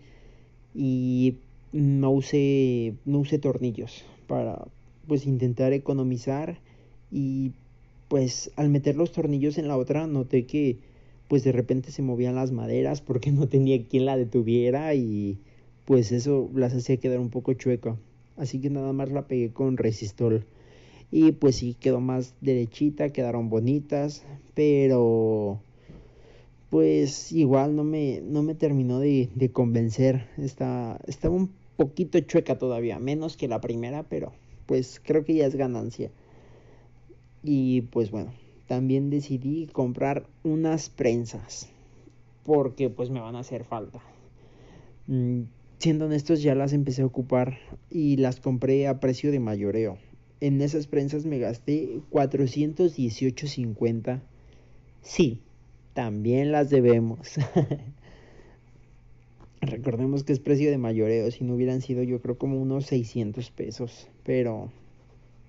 y 0.75 1.37
no 1.71 2.11
usé 2.11 2.93
no 3.05 3.17
usé 3.17 3.39
tornillos 3.39 4.05
para 4.27 4.67
pues 5.07 5.25
intentar 5.25 5.73
economizar 5.73 6.59
y 7.11 7.51
pues 8.07 8.51
al 8.55 8.69
meter 8.69 8.95
los 8.95 9.11
tornillos 9.11 9.57
en 9.57 9.67
la 9.67 9.77
otra 9.77 10.07
noté 10.07 10.45
que 10.45 10.77
pues 11.27 11.43
de 11.43 11.51
repente 11.51 11.91
se 11.91 12.01
movían 12.01 12.35
las 12.35 12.51
maderas 12.51 13.01
porque 13.01 13.31
no 13.33 13.47
tenía 13.47 13.83
quien 13.85 14.05
la 14.05 14.17
detuviera 14.17 14.93
y 14.95 15.37
pues 15.85 16.11
eso 16.11 16.49
las 16.53 16.73
hacía 16.73 16.97
quedar 16.97 17.19
un 17.19 17.29
poco 17.29 17.53
chueca. 17.53 17.95
Así 18.35 18.59
que 18.59 18.69
nada 18.69 18.93
más 18.93 19.09
la 19.11 19.27
pegué 19.27 19.51
con 19.51 19.77
resistol. 19.77 20.45
Y 21.11 21.31
pues 21.31 21.55
sí 21.57 21.75
quedó 21.79 22.01
más 22.01 22.35
derechita 22.41 23.09
quedaron 23.09 23.49
bonitas 23.49 24.25
pero 24.53 25.61
pues 26.69 27.31
igual 27.31 27.77
no 27.77 27.85
me 27.85 28.21
no 28.21 28.43
me 28.43 28.55
terminó 28.55 28.99
de, 28.99 29.29
de 29.33 29.51
convencer. 29.51 30.27
Está, 30.37 30.99
estaba 31.07 31.35
un 31.35 31.51
poquito 31.77 32.19
chueca 32.19 32.57
todavía 32.57 32.99
menos 32.99 33.37
que 33.37 33.47
la 33.47 33.61
primera 33.61 34.03
pero 34.03 34.33
pues 34.65 35.01
creo 35.03 35.23
que 35.23 35.35
ya 35.35 35.45
es 35.45 35.55
ganancia 35.55 36.11
y 37.43 37.81
pues 37.81 38.11
bueno 38.11 38.33
también 38.67 39.09
decidí 39.09 39.67
comprar 39.67 40.27
unas 40.43 40.89
prensas 40.89 41.69
porque 42.43 42.89
pues 42.89 43.09
me 43.09 43.19
van 43.19 43.35
a 43.35 43.39
hacer 43.39 43.63
falta 43.63 43.99
mm, 45.07 45.43
siendo 45.79 46.05
honestos 46.05 46.41
ya 46.41 46.55
las 46.55 46.73
empecé 46.73 47.03
a 47.03 47.05
ocupar 47.05 47.59
y 47.89 48.17
las 48.17 48.39
compré 48.39 48.87
a 48.87 48.99
precio 48.99 49.31
de 49.31 49.39
mayoreo. 49.39 49.97
En 50.39 50.61
esas 50.61 50.85
prensas 50.87 51.25
me 51.25 51.39
gasté 51.39 51.99
418.50. 52.11 54.21
Sí, 55.01 55.41
también 55.93 56.51
las 56.51 56.69
debemos. 56.69 57.39
Recordemos 59.61 60.23
que 60.23 60.33
es 60.33 60.39
precio 60.39 60.69
de 60.69 60.77
mayoreo, 60.77 61.31
si 61.31 61.43
no 61.43 61.55
hubieran 61.55 61.81
sido 61.81 62.03
yo 62.03 62.21
creo 62.21 62.37
como 62.37 62.61
unos 62.61 62.85
600 62.85 63.49
pesos, 63.51 64.07
pero 64.23 64.71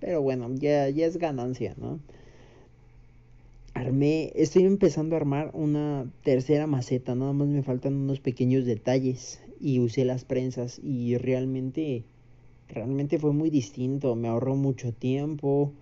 pero 0.00 0.22
bueno, 0.22 0.48
ya 0.54 0.88
ya 0.88 1.06
es 1.06 1.16
ganancia, 1.18 1.74
¿no? 1.78 2.00
Armé, 3.74 4.32
estoy 4.34 4.64
empezando 4.64 5.14
a 5.14 5.18
armar 5.18 5.50
una 5.54 6.10
tercera 6.24 6.66
maceta, 6.66 7.14
nada 7.14 7.32
más 7.32 7.48
me 7.48 7.62
faltan 7.62 7.94
unos 7.94 8.20
pequeños 8.20 8.64
detalles 8.66 9.40
y 9.60 9.78
usé 9.80 10.04
las 10.04 10.24
prensas 10.24 10.80
y 10.82 11.16
realmente 11.16 12.04
realmente 12.68 13.18
fue 13.18 13.32
muy 13.32 13.50
distinto, 13.50 14.14
me 14.16 14.28
ahorró 14.28 14.56
mucho 14.56 14.92
tiempo, 14.92 15.72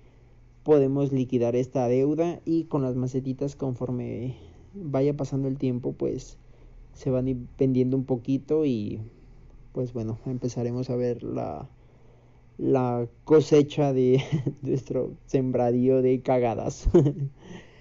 podemos 0.62 1.12
liquidar 1.12 1.56
esta 1.56 1.88
deuda 1.88 2.40
y 2.44 2.64
con 2.64 2.82
las 2.82 2.94
macetitas 2.94 3.56
conforme 3.56 4.36
vaya 4.74 5.16
pasando 5.16 5.48
el 5.48 5.58
tiempo 5.58 5.92
pues 5.92 6.36
se 6.92 7.10
van 7.10 7.48
vendiendo 7.58 7.96
un 7.96 8.04
poquito 8.04 8.64
y 8.66 9.00
pues 9.72 9.92
bueno 9.92 10.18
empezaremos 10.26 10.90
a 10.90 10.96
ver 10.96 11.22
la, 11.22 11.68
la 12.58 13.06
cosecha 13.24 13.92
de 13.92 14.22
nuestro 14.62 15.12
sembradío 15.26 16.02
de 16.02 16.20
cagadas 16.20 16.88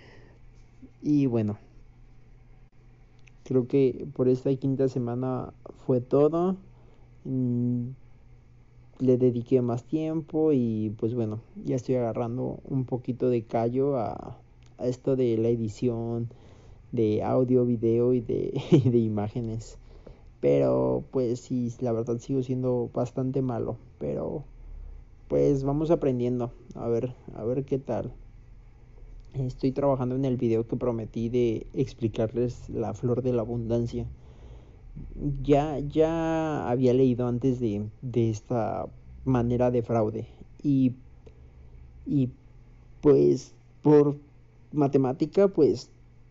y 1.01 1.25
bueno 1.25 1.57
creo 3.43 3.67
que 3.67 4.07
por 4.13 4.29
esta 4.29 4.53
quinta 4.55 4.87
semana 4.87 5.53
fue 5.85 6.01
todo 6.01 6.57
mm, 7.25 7.87
le 8.99 9.17
dediqué 9.17 9.61
más 9.61 9.85
tiempo 9.85 10.51
y 10.53 10.93
pues 10.99 11.15
bueno, 11.15 11.39
ya 11.65 11.75
estoy 11.75 11.95
agarrando 11.95 12.59
un 12.65 12.85
poquito 12.85 13.29
de 13.29 13.43
callo 13.43 13.97
a, 13.97 14.37
esto 14.79 15.15
de 15.15 15.37
la 15.37 15.49
edición 15.49 16.29
de 16.91 17.23
audio, 17.23 17.65
video 17.65 18.13
y 18.13 18.21
de, 18.21 18.61
de 18.85 18.97
imágenes. 18.97 19.77
Pero 20.39 21.03
pues 21.11 21.41
sí, 21.41 21.73
la 21.81 21.91
verdad 21.91 22.19
sigo 22.19 22.41
siendo 22.43 22.89
bastante 22.93 23.41
malo, 23.41 23.77
pero 23.97 24.45
pues 25.27 25.63
vamos 25.63 25.91
aprendiendo, 25.91 26.51
a 26.75 26.87
ver, 26.87 27.13
a 27.35 27.43
ver 27.43 27.65
qué 27.65 27.77
tal. 27.77 28.13
Estoy 29.33 29.71
trabajando 29.71 30.15
en 30.15 30.25
el 30.25 30.37
video 30.37 30.65
que 30.67 30.75
prometí 30.75 31.29
de 31.29 31.67
explicarles 31.73 32.69
la 32.69 32.93
flor 32.93 33.21
de 33.21 33.33
la 33.33 33.41
abundancia 33.41 34.07
ya, 35.43 35.79
ya 35.79 36.69
había 36.69 36.93
leído 36.93 37.27
antes 37.27 37.59
de, 37.59 37.89
de 38.01 38.29
esta 38.29 38.87
manera 39.25 39.71
de 39.71 39.81
fraude. 39.81 40.27
Y, 40.63 40.93
y 42.05 42.29
pues 43.01 43.53
por 43.81 44.17
matemática, 44.71 45.47
pues 45.47 45.89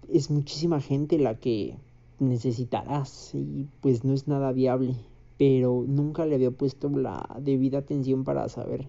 es 0.08 0.30
muchísima 0.30 0.80
gente 0.80 1.18
la 1.18 1.38
que 1.38 1.76
necesitarás 2.20 3.34
y 3.34 3.66
pues 3.80 4.04
no 4.04 4.14
es 4.14 4.28
nada 4.28 4.52
viable. 4.52 4.94
Pero 5.38 5.84
nunca 5.86 6.26
le 6.26 6.34
había 6.34 6.50
puesto 6.50 6.88
la 6.88 7.36
debida 7.40 7.78
atención 7.78 8.24
para 8.24 8.48
saber 8.48 8.88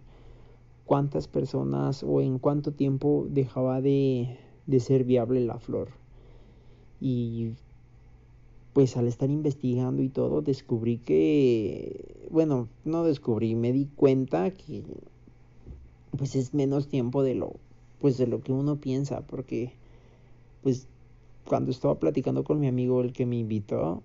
cuántas 0.86 1.28
personas 1.28 2.04
o 2.04 2.22
en 2.22 2.40
cuánto 2.40 2.72
tiempo 2.72 3.28
dejaba 3.30 3.82
de, 3.82 4.38
de 4.66 4.80
ser 4.80 5.04
viable 5.04 5.42
la 5.42 5.60
flor. 5.60 5.90
Y 7.00 7.52
pues 8.74 8.98
al 8.98 9.08
estar 9.08 9.30
investigando 9.30 10.02
y 10.02 10.10
todo, 10.10 10.42
descubrí 10.42 10.98
que, 10.98 12.28
bueno, 12.32 12.68
no 12.86 13.04
descubrí, 13.04 13.56
me 13.56 13.74
di 13.74 13.86
cuenta 13.96 14.52
que 14.52 14.84
pues 16.18 16.36
es 16.36 16.54
menos 16.54 16.88
tiempo 16.88 17.24
de 17.24 17.36
lo, 17.36 17.54
pues 18.00 18.18
de 18.18 18.28
lo 18.28 18.42
que 18.42 18.52
uno 18.52 18.78
piensa, 18.78 19.22
porque 19.22 19.74
pues 20.64 20.88
cuando 21.50 21.72
estaba 21.72 21.98
platicando 21.98 22.44
con 22.44 22.60
mi 22.60 22.68
amigo, 22.68 23.02
el 23.02 23.12
que 23.12 23.26
me 23.26 23.38
invitó, 23.38 24.04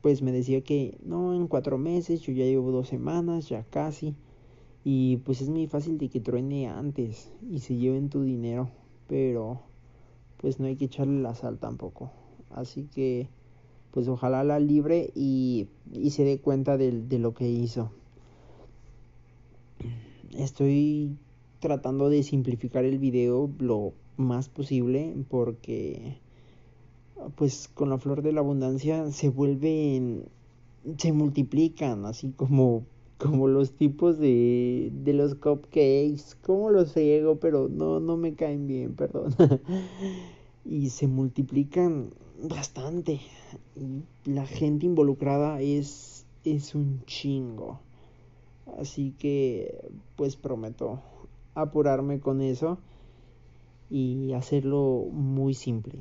pues 0.00 0.22
me 0.22 0.30
decía 0.30 0.62
que 0.62 0.96
no, 1.04 1.34
en 1.34 1.48
cuatro 1.48 1.76
meses, 1.76 2.20
yo 2.20 2.32
ya 2.32 2.44
llevo 2.44 2.70
dos 2.70 2.86
semanas, 2.86 3.48
ya 3.48 3.64
casi, 3.64 4.14
y 4.84 5.16
pues 5.18 5.42
es 5.42 5.48
muy 5.48 5.66
fácil 5.66 5.98
de 5.98 6.08
que 6.08 6.20
truene 6.20 6.68
antes 6.68 7.32
y 7.50 7.58
se 7.58 7.74
lleven 7.74 8.10
tu 8.10 8.22
dinero, 8.22 8.70
pero 9.08 9.60
pues 10.36 10.60
no 10.60 10.66
hay 10.66 10.76
que 10.76 10.84
echarle 10.84 11.20
la 11.20 11.34
sal 11.34 11.58
tampoco, 11.58 12.12
así 12.50 12.88
que 12.94 13.28
pues 13.90 14.06
ojalá 14.06 14.44
la 14.44 14.60
libre 14.60 15.10
y, 15.16 15.66
y 15.92 16.10
se 16.10 16.22
dé 16.22 16.38
cuenta 16.38 16.76
de, 16.76 16.92
de 16.92 17.18
lo 17.18 17.34
que 17.34 17.48
hizo. 17.50 17.90
Estoy 20.30 21.16
tratando 21.58 22.08
de 22.08 22.22
simplificar 22.22 22.84
el 22.84 22.98
video 22.98 23.50
lo 23.58 23.94
más 24.16 24.48
posible 24.48 25.14
porque 25.28 26.20
pues 27.36 27.68
con 27.68 27.90
la 27.90 27.98
flor 27.98 28.22
de 28.22 28.32
la 28.32 28.40
abundancia 28.40 29.10
se 29.10 29.28
vuelven 29.28 30.24
se 30.98 31.12
multiplican 31.12 32.06
así 32.06 32.32
como 32.32 32.84
como 33.18 33.46
los 33.46 33.72
tipos 33.72 34.18
de, 34.18 34.90
de 34.92 35.12
los 35.12 35.34
cupcakes 35.36 36.36
como 36.42 36.70
los 36.70 36.92
friego 36.92 37.36
pero 37.36 37.68
no 37.68 38.00
no 38.00 38.16
me 38.16 38.34
caen 38.34 38.66
bien 38.66 38.94
perdón 38.96 39.34
y 40.64 40.90
se 40.90 41.06
multiplican 41.06 42.10
bastante. 42.42 43.20
La 44.24 44.46
gente 44.46 44.86
involucrada 44.86 45.60
es, 45.60 46.26
es 46.44 46.74
un 46.74 47.04
chingo. 47.04 47.80
Así 48.78 49.12
que 49.18 49.90
pues 50.16 50.36
prometo 50.36 51.00
apurarme 51.54 52.20
con 52.20 52.40
eso 52.40 52.78
y 53.90 54.32
hacerlo 54.32 55.06
muy 55.10 55.54
simple. 55.54 55.98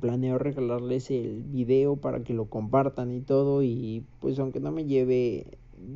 Planeo 0.00 0.38
regalarles 0.38 1.10
el 1.10 1.42
video 1.42 1.96
para 1.96 2.22
que 2.22 2.34
lo 2.34 2.46
compartan 2.46 3.12
y 3.12 3.20
todo 3.20 3.62
y 3.62 4.04
pues 4.20 4.38
aunque 4.38 4.60
no 4.60 4.72
me 4.72 4.84
lleve 4.84 5.46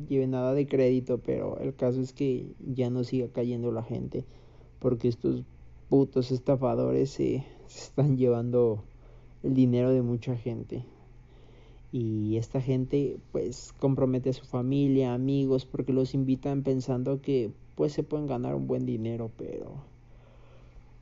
lleve 0.07 0.27
nada 0.27 0.53
de 0.53 0.67
crédito, 0.67 1.17
pero 1.19 1.57
el 1.59 1.75
caso 1.75 2.01
es 2.01 2.13
que 2.13 2.47
ya 2.59 2.89
no 2.89 3.03
siga 3.03 3.27
cayendo 3.29 3.71
la 3.71 3.83
gente 3.83 4.25
porque 4.79 5.07
estos 5.07 5.43
putos 5.89 6.31
estafadores 6.31 7.09
se, 7.09 7.43
se 7.67 7.79
están 7.79 8.17
llevando 8.17 8.83
el 9.43 9.53
dinero 9.53 9.91
de 9.91 10.01
mucha 10.01 10.35
gente. 10.35 10.83
Y 11.91 12.37
esta 12.37 12.61
gente 12.61 13.17
pues 13.31 13.73
compromete 13.77 14.29
a 14.29 14.33
su 14.33 14.45
familia, 14.45 15.13
amigos, 15.13 15.65
porque 15.65 15.91
los 15.91 16.13
invitan 16.13 16.63
pensando 16.63 17.21
que 17.21 17.51
pues 17.75 17.91
se 17.93 18.03
pueden 18.03 18.27
ganar 18.27 18.55
un 18.55 18.67
buen 18.67 18.85
dinero, 18.85 19.29
pero 19.37 19.73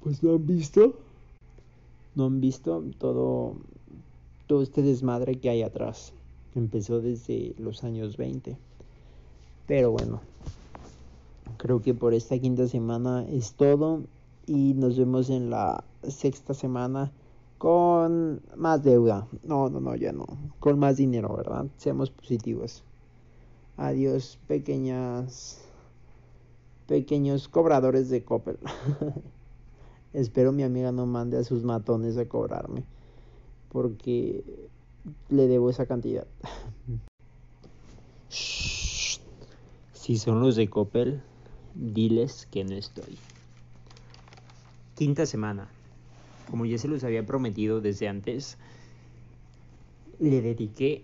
pues 0.02 0.24
no 0.24 0.34
han 0.34 0.46
visto. 0.46 0.96
No 2.16 2.26
han 2.26 2.42
visto 2.42 2.84
todo, 2.98 3.56
todo 4.48 4.62
este 4.62 4.82
desmadre 4.82 5.36
que 5.36 5.50
hay 5.50 5.62
atrás. 5.62 6.14
Empezó 6.56 7.02
desde 7.02 7.54
los 7.58 7.84
años 7.84 8.18
20. 8.18 8.58
Pero 9.68 9.92
bueno, 9.92 10.22
creo 11.58 11.82
que 11.82 11.94
por 11.94 12.14
esta 12.14 12.40
quinta 12.40 12.68
semana 12.68 13.26
es 13.30 13.54
todo 13.54 14.02
y 14.48 14.74
nos 14.74 14.98
vemos 14.98 15.30
en 15.30 15.52
la 15.52 15.84
sexta 16.04 16.54
semana 16.54 17.12
con 17.60 18.42
más 18.56 18.84
deuda. 18.84 19.28
No, 19.44 19.70
no, 19.70 19.80
no, 19.80 19.96
ya 19.96 20.12
no. 20.12 20.26
Con 20.60 20.80
más 20.80 20.98
dinero, 20.98 21.36
¿verdad? 21.36 21.68
Seamos 21.78 22.10
positivos. 22.10 22.84
Adiós, 23.78 24.40
pequeñas. 24.48 25.62
Pequeños 26.88 27.48
cobradores 27.48 28.10
de 28.10 28.24
Coppel. 28.24 28.58
Espero 30.14 30.52
mi 30.52 30.64
amiga 30.64 30.92
no 30.92 31.06
mande 31.06 31.38
a 31.38 31.44
sus 31.44 31.64
matones 31.64 32.18
a 32.18 32.28
cobrarme. 32.28 32.84
Porque 33.70 34.44
le 35.30 35.48
debo 35.48 35.70
esa 35.70 35.86
cantidad. 35.86 36.28
si 38.30 40.18
son 40.18 40.42
los 40.42 40.56
de 40.56 40.70
Coppel, 40.70 41.22
diles 41.76 42.48
que 42.50 42.64
no 42.64 42.76
estoy. 42.76 43.18
Quinta 44.96 45.26
semana 45.26 45.70
como 46.50 46.66
ya 46.66 46.78
se 46.78 46.88
los 46.88 47.04
había 47.04 47.26
prometido 47.26 47.80
desde 47.82 48.08
antes, 48.08 48.58
le 50.20 50.42
dediqué 50.42 51.04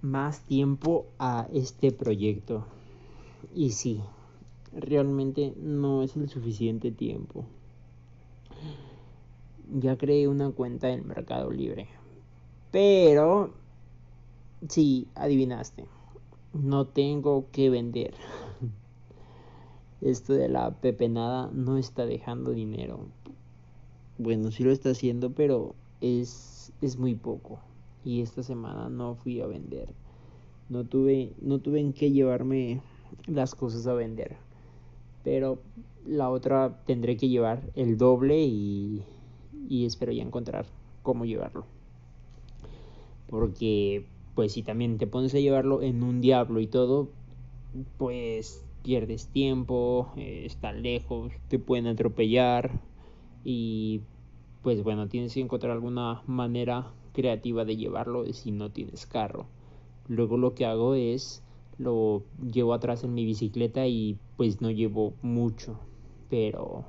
más 0.00 0.40
tiempo 0.40 1.06
a 1.18 1.48
este 1.52 1.92
proyecto. 1.92 2.66
Y 3.54 3.70
sí, 3.70 4.00
realmente 4.72 5.54
no 5.56 6.02
es 6.02 6.16
el 6.16 6.28
suficiente 6.28 6.90
tiempo. 6.90 7.46
Ya 9.70 9.96
creé 9.96 10.28
una 10.28 10.50
cuenta 10.50 10.90
en 10.90 11.06
Mercado 11.06 11.50
Libre. 11.50 11.88
Pero, 12.70 13.54
sí, 14.68 15.08
adivinaste. 15.14 15.86
No 16.52 16.86
tengo 16.86 17.46
que 17.52 17.70
vender. 17.70 18.14
Esto 20.00 20.32
de 20.32 20.48
la 20.48 20.70
pepenada 20.80 21.50
no 21.52 21.76
está 21.76 22.06
dejando 22.06 22.50
dinero 22.52 23.06
bueno, 24.22 24.50
sí 24.50 24.62
lo 24.62 24.70
está 24.70 24.90
haciendo, 24.90 25.30
pero 25.30 25.74
es, 26.00 26.72
es 26.80 26.98
muy 26.98 27.14
poco. 27.14 27.58
Y 28.04 28.20
esta 28.20 28.42
semana 28.42 28.88
no 28.88 29.14
fui 29.16 29.40
a 29.40 29.46
vender. 29.46 29.88
No 30.68 30.84
tuve, 30.84 31.32
no 31.40 31.58
tuve 31.58 31.80
en 31.80 31.92
qué 31.92 32.10
llevarme 32.10 32.80
las 33.26 33.54
cosas 33.54 33.86
a 33.86 33.94
vender. 33.94 34.36
Pero 35.24 35.58
la 36.06 36.30
otra 36.30 36.82
tendré 36.86 37.16
que 37.16 37.28
llevar 37.28 37.62
el 37.74 37.96
doble 37.96 38.44
y, 38.44 39.02
y 39.68 39.86
espero 39.86 40.12
ya 40.12 40.22
encontrar 40.22 40.66
cómo 41.02 41.24
llevarlo. 41.24 41.66
Porque 43.28 44.06
pues 44.34 44.52
si 44.52 44.62
también 44.62 44.98
te 44.98 45.06
pones 45.06 45.34
a 45.34 45.40
llevarlo 45.40 45.82
en 45.82 46.02
un 46.02 46.20
diablo 46.20 46.60
y 46.60 46.66
todo, 46.66 47.10
pues 47.98 48.64
pierdes 48.82 49.28
tiempo, 49.28 50.12
eh, 50.16 50.42
está 50.46 50.72
lejos, 50.72 51.32
te 51.48 51.58
pueden 51.58 51.86
atropellar 51.86 52.70
y 53.44 54.00
pues 54.62 54.82
bueno, 54.82 55.08
tienes 55.08 55.34
que 55.34 55.40
encontrar 55.40 55.72
alguna 55.72 56.22
manera 56.26 56.92
creativa 57.12 57.64
de 57.64 57.76
llevarlo 57.76 58.24
si 58.32 58.52
no 58.52 58.70
tienes 58.70 59.06
carro. 59.06 59.46
Luego 60.08 60.36
lo 60.36 60.54
que 60.54 60.66
hago 60.66 60.94
es 60.94 61.42
lo 61.78 62.22
llevo 62.40 62.74
atrás 62.74 63.04
en 63.04 63.14
mi 63.14 63.24
bicicleta 63.24 63.86
y 63.86 64.16
pues 64.36 64.60
no 64.60 64.70
llevo 64.70 65.14
mucho, 65.22 65.78
pero 66.28 66.84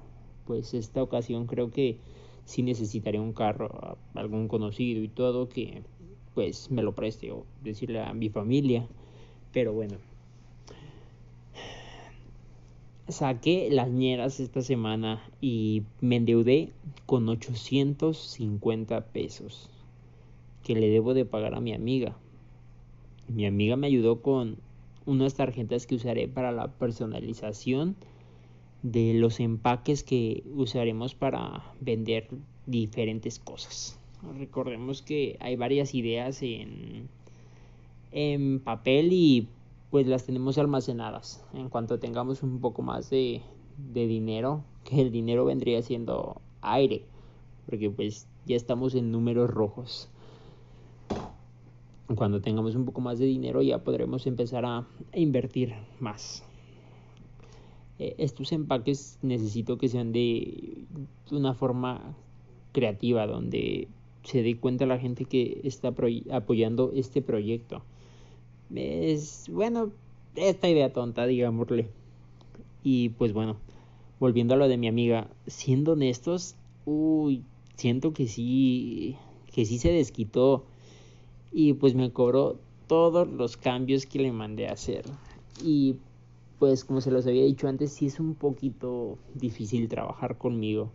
pues 0.45 0.74
esta 0.74 1.01
ocasión 1.01 1.47
creo 1.47 1.71
que 1.71 1.97
sí 2.45 2.63
necesitaré 2.63 3.19
un 3.19 3.33
carro, 3.33 3.97
algún 4.13 4.47
conocido 4.47 5.01
y 5.03 5.07
todo 5.07 5.49
que 5.49 5.83
pues 6.33 6.71
me 6.71 6.81
lo 6.81 6.93
preste 6.93 7.31
o 7.31 7.45
decirle 7.63 8.01
a 8.01 8.13
mi 8.13 8.29
familia, 8.29 8.87
pero 9.51 9.73
bueno, 9.73 9.97
saqué 13.07 13.69
las 13.71 13.89
ñeras 13.89 14.39
esta 14.39 14.61
semana 14.61 15.21
y 15.41 15.83
me 16.01 16.15
endeudé 16.15 16.71
con 17.05 17.29
850 17.29 19.05
pesos 19.07 19.69
que 20.63 20.75
le 20.75 20.89
debo 20.89 21.13
de 21.13 21.25
pagar 21.25 21.53
a 21.55 21.61
mi 21.61 21.73
amiga. 21.73 22.17
Mi 23.27 23.45
amiga 23.45 23.75
me 23.75 23.87
ayudó 23.87 24.21
con 24.21 24.57
unas 25.05 25.35
tarjetas 25.35 25.85
que 25.85 25.95
usaré 25.95 26.27
para 26.27 26.51
la 26.51 26.67
personalización 26.67 27.95
de 28.84 29.13
los 29.15 29.39
empaques 29.39 30.03
que 30.03 30.43
usaremos 30.55 31.15
para 31.15 31.63
vender 31.79 32.27
diferentes 32.65 33.39
cosas. 33.39 33.97
Recordemos 34.38 35.01
que 35.01 35.38
hay 35.39 35.55
varias 35.55 35.95
ideas 35.95 36.41
en, 36.43 37.09
en 38.11 38.59
papel 38.59 39.09
y 39.11 39.47
pues 39.89 40.07
las 40.07 40.25
tenemos 40.25 40.57
almacenadas. 40.57 41.43
En 41.53 41.69
cuanto 41.69 41.99
tengamos 41.99 42.43
un 42.43 42.59
poco 42.59 42.81
más 42.81 43.09
de, 43.09 43.41
de 43.77 44.07
dinero, 44.07 44.63
el 44.91 45.11
dinero 45.11 45.45
vendría 45.45 45.81
siendo 45.81 46.41
aire, 46.61 47.03
porque 47.65 47.89
pues 47.89 48.27
ya 48.45 48.55
estamos 48.55 48.95
en 48.95 49.11
números 49.11 49.49
rojos. 49.49 50.09
Cuando 52.15 52.41
tengamos 52.41 52.75
un 52.75 52.86
poco 52.86 53.01
más 53.01 53.17
de 53.17 53.25
dinero 53.25 53.61
ya 53.61 53.84
podremos 53.84 54.27
empezar 54.27 54.65
a, 54.65 54.86
invertir 55.13 55.73
más. 55.99 56.43
Eh, 57.99 58.15
estos 58.17 58.51
empaques 58.51 59.19
necesito 59.21 59.77
que 59.77 59.89
sean 59.89 60.11
de 60.11 60.85
una 61.31 61.53
forma 61.53 62.15
creativa, 62.71 63.27
donde 63.27 63.87
se 64.23 64.41
dé 64.41 64.57
cuenta 64.57 64.85
la 64.85 64.99
gente 64.99 65.25
que 65.25 65.61
está 65.63 65.93
apoyando 66.31 66.91
este 66.95 67.21
proyecto 67.21 67.83
es, 68.75 69.45
bueno, 69.49 69.91
esta 70.35 70.69
idea 70.69 70.91
tonta, 70.91 71.25
digámosle. 71.25 71.87
Y 72.83 73.09
pues 73.09 73.33
bueno, 73.33 73.57
volviendo 74.19 74.53
a 74.53 74.57
lo 74.57 74.67
de 74.67 74.77
mi 74.77 74.87
amiga, 74.87 75.27
siendo 75.47 75.93
honestos, 75.93 76.55
uy, 76.85 77.43
siento 77.75 78.13
que 78.13 78.27
sí, 78.27 79.15
que 79.53 79.65
sí 79.65 79.77
se 79.77 79.91
desquitó. 79.91 80.65
Y 81.51 81.73
pues 81.73 81.93
me 81.93 82.11
cobró 82.11 82.57
todos 82.87 83.27
los 83.27 83.57
cambios 83.57 84.05
que 84.05 84.19
le 84.19 84.31
mandé 84.31 84.67
a 84.67 84.73
hacer. 84.73 85.05
Y 85.63 85.95
pues 86.64 86.86
como 86.86 87.01
se 87.01 87.11
los 87.11 87.28
había 87.28 87.43
dicho 87.43 87.68
antes, 87.68 87.91
sí 87.91 88.05
es 88.05 88.22
un 88.22 88.36
poquito 88.36 89.18
difícil 89.36 89.89
trabajar 89.89 90.38
conmigo. 90.38 90.93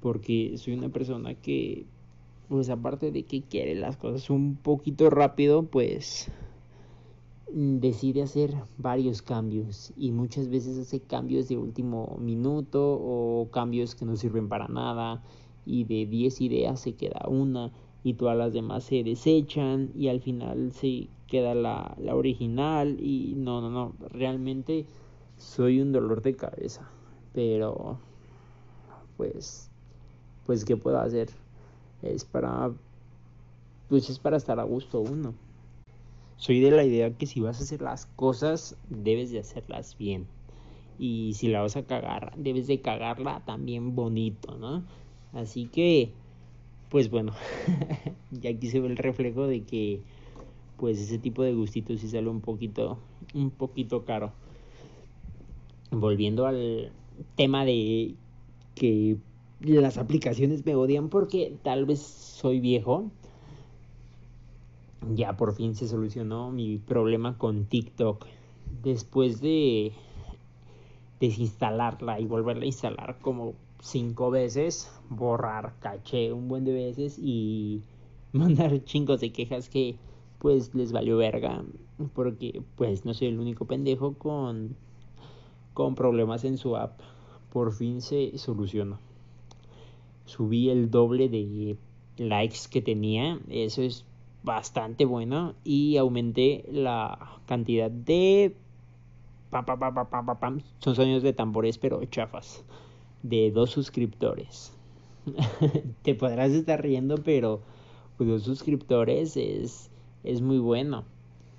Porque 0.00 0.58
soy 0.58 0.74
una 0.74 0.88
persona 0.88 1.36
que, 1.36 1.86
pues 2.48 2.68
aparte 2.68 3.12
de 3.12 3.22
que 3.22 3.42
quiere 3.42 3.76
las 3.76 3.96
cosas 3.96 4.28
un 4.28 4.56
poquito 4.56 5.08
rápido, 5.08 5.62
pues 5.62 6.32
decide 7.52 8.22
hacer 8.22 8.56
varios 8.76 9.22
cambios 9.22 9.92
y 9.96 10.10
muchas 10.10 10.48
veces 10.48 10.76
hace 10.76 10.98
cambios 10.98 11.46
de 11.46 11.58
último 11.58 12.18
minuto 12.20 12.98
o 13.00 13.46
cambios 13.52 13.94
que 13.94 14.04
no 14.04 14.16
sirven 14.16 14.48
para 14.48 14.66
nada 14.66 15.22
y 15.64 15.84
de 15.84 16.06
10 16.06 16.40
ideas 16.40 16.80
se 16.80 16.94
queda 16.94 17.28
una 17.28 17.70
y 18.02 18.14
todas 18.14 18.36
las 18.36 18.52
demás 18.52 18.82
se 18.82 19.04
desechan 19.04 19.92
y 19.94 20.08
al 20.08 20.20
final 20.20 20.72
se 20.72 21.06
queda 21.28 21.54
la, 21.54 21.94
la 21.98 22.14
original 22.14 22.98
y 23.00 23.34
no, 23.36 23.60
no, 23.60 23.70
no, 23.70 23.94
realmente 24.08 24.86
soy 25.36 25.80
un 25.80 25.92
dolor 25.92 26.22
de 26.22 26.34
cabeza, 26.34 26.88
pero 27.32 27.98
pues, 29.18 29.68
pues, 30.46 30.64
¿qué 30.64 30.76
puedo 30.76 30.98
hacer? 30.98 31.28
Es 32.02 32.24
para, 32.24 32.70
pues 33.88 34.08
es 34.08 34.18
para 34.18 34.36
estar 34.36 34.58
a 34.60 34.62
gusto 34.62 35.00
uno. 35.00 35.34
Soy 36.36 36.60
de 36.60 36.70
la 36.70 36.84
idea 36.84 37.10
que 37.10 37.26
si 37.26 37.40
vas 37.40 37.60
a 37.60 37.64
hacer 37.64 37.82
las 37.82 38.06
cosas, 38.06 38.76
debes 38.88 39.32
de 39.32 39.40
hacerlas 39.40 39.96
bien. 39.98 40.26
Y 41.00 41.34
si 41.34 41.48
la 41.48 41.62
vas 41.62 41.76
a 41.76 41.82
cagar, 41.82 42.32
debes 42.36 42.68
de 42.68 42.80
cagarla 42.80 43.42
también 43.44 43.96
bonito, 43.96 44.56
¿no? 44.56 44.84
Así 45.32 45.66
que, 45.66 46.12
pues 46.88 47.10
bueno, 47.10 47.32
ya 48.30 48.50
aquí 48.50 48.68
se 48.68 48.78
ve 48.78 48.86
el 48.86 48.96
reflejo 48.96 49.48
de 49.48 49.64
que, 49.64 50.00
pues 50.78 50.98
ese 51.00 51.18
tipo 51.18 51.42
de 51.42 51.54
gustitos 51.54 52.00
sí 52.00 52.08
sale 52.08 52.28
un 52.28 52.40
poquito, 52.40 52.98
un 53.34 53.50
poquito 53.50 54.04
caro. 54.04 54.32
Volviendo 55.90 56.46
al 56.46 56.92
tema 57.34 57.64
de 57.64 58.14
que 58.74 59.16
las 59.60 59.98
aplicaciones 59.98 60.64
me 60.64 60.74
odian 60.74 61.08
porque 61.08 61.54
tal 61.62 61.84
vez 61.84 62.00
soy 62.00 62.60
viejo 62.60 63.10
ya 65.14 65.36
por 65.36 65.54
fin 65.54 65.74
se 65.74 65.88
solucionó 65.88 66.50
mi 66.50 66.78
problema 66.78 67.38
con 67.38 67.64
TikTok. 67.66 68.26
Después 68.82 69.40
de 69.40 69.92
desinstalarla 71.20 72.20
y 72.20 72.26
volverla 72.26 72.64
a 72.64 72.66
instalar 72.66 73.18
como 73.20 73.54
cinco 73.80 74.30
veces, 74.30 74.90
borrar 75.08 75.74
caché 75.80 76.32
un 76.32 76.48
buen 76.48 76.64
de 76.64 76.72
veces 76.72 77.18
y 77.18 77.82
mandar 78.32 78.84
chingos 78.84 79.20
de 79.20 79.32
quejas 79.32 79.68
que 79.68 79.96
pues 80.38 80.74
les 80.74 80.92
valió 80.92 81.16
verga 81.16 81.64
porque 82.14 82.62
pues 82.76 83.04
no 83.04 83.14
soy 83.14 83.28
el 83.28 83.40
único 83.40 83.66
pendejo 83.66 84.14
con 84.14 84.76
con 85.74 85.94
problemas 85.94 86.44
en 86.44 86.58
su 86.58 86.76
app. 86.76 86.98
Por 87.52 87.72
fin 87.72 88.00
se 88.02 88.36
solucionó. 88.36 88.98
Subí 90.24 90.70
el 90.70 90.90
doble 90.90 91.28
de 91.28 91.76
likes 92.16 92.68
que 92.70 92.82
tenía, 92.82 93.38
eso 93.48 93.82
es 93.82 94.04
bastante 94.42 95.04
bueno 95.04 95.54
y 95.64 95.96
aumenté 95.96 96.64
la 96.70 97.38
cantidad 97.46 97.90
de 97.90 98.54
son 100.78 100.94
sonidos 100.94 101.22
de 101.22 101.32
tambores 101.32 101.78
pero 101.78 102.04
chafas 102.04 102.64
de 103.22 103.50
dos 103.50 103.70
suscriptores 103.70 104.72
te 106.02 106.14
podrás 106.14 106.50
estar 106.52 106.82
riendo 106.82 107.16
pero 107.16 107.60
dos 108.18 108.42
suscriptores 108.42 109.36
es 109.36 109.90
es 110.28 110.40
muy 110.40 110.58
bueno 110.58 111.04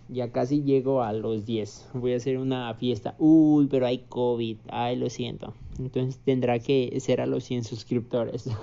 ya 0.07 0.31
casi 0.31 0.63
llego 0.63 1.03
a 1.03 1.13
los 1.13 1.45
10 1.45 1.89
voy 1.93 2.13
a 2.13 2.17
hacer 2.17 2.37
una 2.37 2.73
fiesta 2.75 3.15
uy 3.19 3.67
pero 3.67 3.85
hay 3.85 3.99
covid 4.09 4.57
ay 4.69 4.95
lo 4.95 5.09
siento 5.09 5.53
entonces 5.77 6.19
tendrá 6.23 6.59
que 6.59 6.97
ser 6.99 7.21
a 7.21 7.25
los 7.25 7.43
100 7.43 7.63
suscriptores 7.63 8.49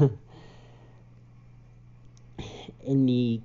en 2.86 3.04
mi 3.04 3.42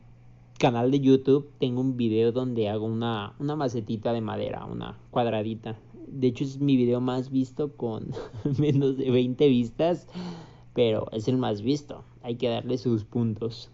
canal 0.62 0.92
de 0.92 1.00
YouTube 1.00 1.50
tengo 1.60 1.82
un 1.82 1.98
video 1.98 2.32
donde 2.32 2.70
hago 2.70 2.86
una, 2.86 3.34
una 3.40 3.56
macetita 3.56 4.14
de 4.14 4.22
madera, 4.22 4.64
una 4.66 4.96
cuadradita. 5.10 5.76
De 6.08 6.28
hecho 6.28 6.44
es 6.44 6.60
mi 6.60 6.78
video 6.78 7.02
más 7.02 7.32
visto 7.32 7.76
con 7.76 8.12
menos 8.60 8.98
de 8.98 9.10
20 9.10 9.48
vistas, 9.48 10.08
pero 10.76 11.08
es 11.14 11.28
el 11.28 11.38
más 11.38 11.64
visto. 11.64 12.04
Hay 12.22 12.36
que 12.36 12.48
darle 12.48 12.78
sus 12.78 13.06
puntos. 13.06 13.72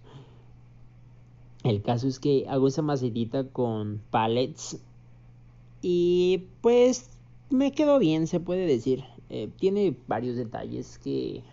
El 1.64 1.82
caso 1.82 2.08
es 2.08 2.20
que 2.20 2.46
hago 2.48 2.68
esa 2.68 2.82
macetita 2.82 3.46
con 3.46 4.02
pallets 4.12 4.80
y 5.82 6.46
pues 6.62 7.10
me 7.50 7.72
quedó 7.72 8.00
bien, 8.00 8.28
se 8.28 8.40
puede 8.40 8.66
decir. 8.66 9.04
Eh, 9.30 9.50
tiene 9.58 9.98
varios 10.08 10.38
detalles 10.38 10.98
que 11.00 11.44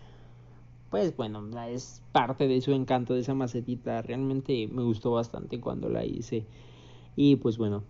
pues 0.95 1.13
bueno, 1.17 1.43
es 1.67 2.01
parte 2.13 2.47
de 2.47 2.61
su 2.61 2.71
encanto 2.71 3.15
de 3.15 3.19
esa 3.19 3.33
macetita. 3.33 4.01
Realmente 4.01 4.67
me 4.67 4.81
gustó 4.83 5.11
bastante 5.11 5.59
cuando 5.59 5.89
la 5.89 6.05
hice. 6.05 6.45
Y 7.17 7.35
pues 7.35 7.57
bueno, 7.57 7.83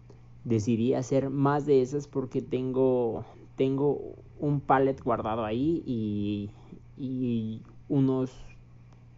decidí 0.43 0.95
hacer 0.95 1.29
más 1.29 1.67
de 1.67 1.83
esas 1.83 2.07
porque 2.07 2.41
tengo, 2.41 3.23
tengo 3.57 4.15
un 4.39 4.59
pallet 4.59 4.99
guardado 5.03 5.45
ahí 5.45 5.83
y, 5.85 6.49
y 6.97 7.61
unos 7.89 8.31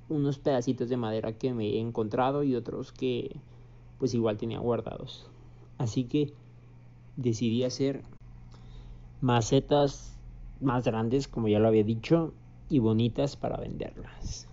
unos 0.09 0.39
pedacitos 0.39 0.89
de 0.89 0.97
madera 0.97 1.33
que 1.33 1.53
me 1.53 1.65
he 1.67 1.79
encontrado 1.79 2.43
y 2.43 2.55
otros 2.55 2.91
que 2.91 3.37
pues 3.97 4.13
igual 4.13 4.37
tenía 4.37 4.59
guardados. 4.59 5.29
Así 5.77 6.05
que 6.05 6.33
decidí 7.15 7.63
hacer 7.63 8.03
macetas 9.21 10.17
más 10.61 10.85
grandes, 10.85 11.27
como 11.27 11.47
ya 11.47 11.59
lo 11.59 11.67
había 11.67 11.83
dicho, 11.83 12.33
y 12.69 12.79
bonitas 12.79 13.35
para 13.35 13.57
venderlas. 13.57 14.47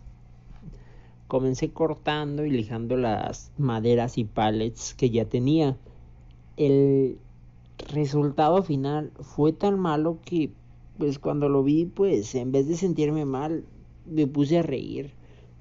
Comencé 1.29 1.73
cortando 1.73 2.45
y 2.45 2.51
lijando 2.51 2.97
las 2.97 3.51
maderas 3.59 4.19
y 4.19 4.25
pallets 4.25 4.95
que 4.95 5.11
ya 5.11 5.25
tenía. 5.25 5.77
El 6.57 7.19
resultado 7.93 8.63
final 8.63 9.13
fue 9.21 9.53
tan 9.53 9.79
malo 9.79 10.19
que 10.25 10.53
pues 10.99 11.19
cuando 11.19 11.49
lo 11.49 11.65
vi 11.65 11.87
pues 11.87 12.35
en 12.37 12.53
vez 12.53 12.69
de 12.69 12.77
sentirme 12.77 13.25
mal 13.25 13.65
me 14.07 14.29
puse 14.29 14.59
a 14.59 14.63
reír 14.63 15.13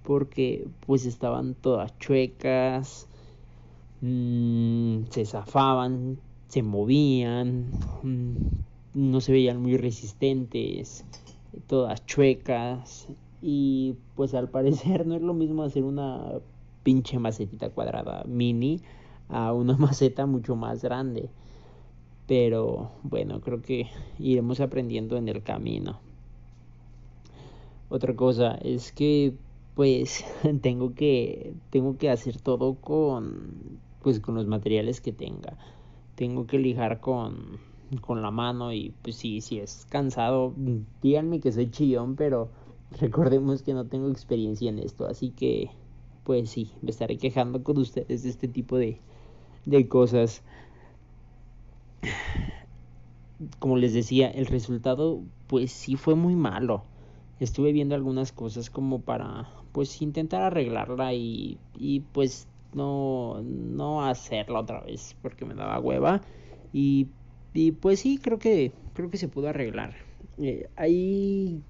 porque 0.04 0.68
pues 0.86 1.06
estaban 1.06 1.56
todas 1.56 1.98
chuecas, 2.00 3.08
mmm, 4.02 5.06
se 5.10 5.26
zafaban, 5.26 6.20
se 6.48 6.62
movían, 6.62 7.72
mmm, 8.04 8.36
no 8.94 9.22
se 9.22 9.32
veían 9.32 9.62
muy 9.62 9.78
resistentes, 9.78 11.06
todas 11.68 12.06
chuecas 12.06 13.08
y 13.42 13.96
pues 14.16 14.34
al 14.34 14.50
parecer 14.50 15.06
no 15.08 15.16
es 15.16 15.22
lo 15.22 15.34
mismo 15.34 15.64
hacer 15.64 15.84
una 15.84 16.34
pinche 16.84 17.18
macetita 17.18 17.70
cuadrada 17.70 18.24
mini 18.26 18.82
a 19.30 19.54
una 19.54 19.78
maceta 19.78 20.26
mucho 20.26 20.56
más 20.56 20.84
grande. 20.84 21.30
Pero 22.28 22.92
bueno, 23.04 23.42
creo 23.42 23.62
que 23.62 23.88
iremos 24.18 24.60
aprendiendo 24.62 25.18
en 25.18 25.28
el 25.28 25.44
camino. 25.44 26.00
Otra 27.90 28.16
cosa 28.16 28.56
es 28.56 28.92
que 28.92 29.34
pues 29.76 30.24
tengo 30.62 30.94
que 30.94 31.54
tengo 31.70 31.98
que 31.98 32.10
hacer 32.10 32.40
todo 32.42 32.76
con 32.76 33.80
pues 34.02 34.20
con 34.20 34.36
los 34.36 34.48
materiales 34.48 35.02
que 35.02 35.14
tenga. 35.14 35.58
Tengo 36.16 36.46
que 36.46 36.60
lijar 36.60 37.00
con 37.00 37.60
con 38.02 38.22
la 38.22 38.32
mano 38.32 38.74
y 38.74 38.94
pues 39.02 39.16
sí, 39.18 39.42
si 39.42 39.60
es 39.60 39.86
cansado, 39.90 40.54
díganme 41.02 41.40
que 41.40 41.52
soy 41.52 41.70
chillón, 41.70 42.16
pero 42.16 42.50
recordemos 43.00 43.62
que 43.62 43.74
no 43.74 43.86
tengo 43.86 44.10
experiencia 44.10 44.70
en 44.70 44.80
esto, 44.80 45.06
así 45.06 45.30
que 45.30 45.70
pues 46.24 46.50
sí, 46.50 46.72
me 46.82 46.92
estaré 46.92 47.18
quejando 47.18 47.64
con 47.64 47.78
ustedes 47.78 48.24
de 48.24 48.30
este 48.30 48.48
tipo 48.48 48.78
de, 48.78 49.00
de 49.66 49.88
cosas. 49.88 50.42
Como 53.60 53.76
les 53.78 53.94
decía, 53.94 54.30
el 54.30 54.46
resultado 54.46 55.20
pues 55.48 55.72
sí 55.72 55.96
fue 55.98 56.16
muy 56.16 56.36
malo. 56.36 56.84
Estuve 57.40 57.72
viendo 57.72 57.96
algunas 57.96 58.32
cosas 58.32 58.70
como 58.70 59.02
para 59.02 59.50
pues 59.72 60.02
intentar 60.02 60.44
arreglarla 60.44 61.14
y, 61.14 61.58
y 61.78 62.02
pues 62.02 62.48
no, 62.74 63.42
no 63.44 64.06
hacerla 64.06 64.60
otra 64.60 64.82
vez 64.82 65.16
porque 65.22 65.46
me 65.46 65.56
daba 65.56 65.80
hueva 65.80 66.22
y 66.72 67.08
y 67.54 67.72
pues 67.74 68.00
sí, 68.00 68.20
creo 68.22 68.40
que, 68.40 68.72
creo 68.94 69.10
que 69.12 69.18
se 69.18 69.28
pudo 69.28 69.48
arreglar. 69.48 69.94
Eh, 70.40 70.68
hay, 70.76 71.62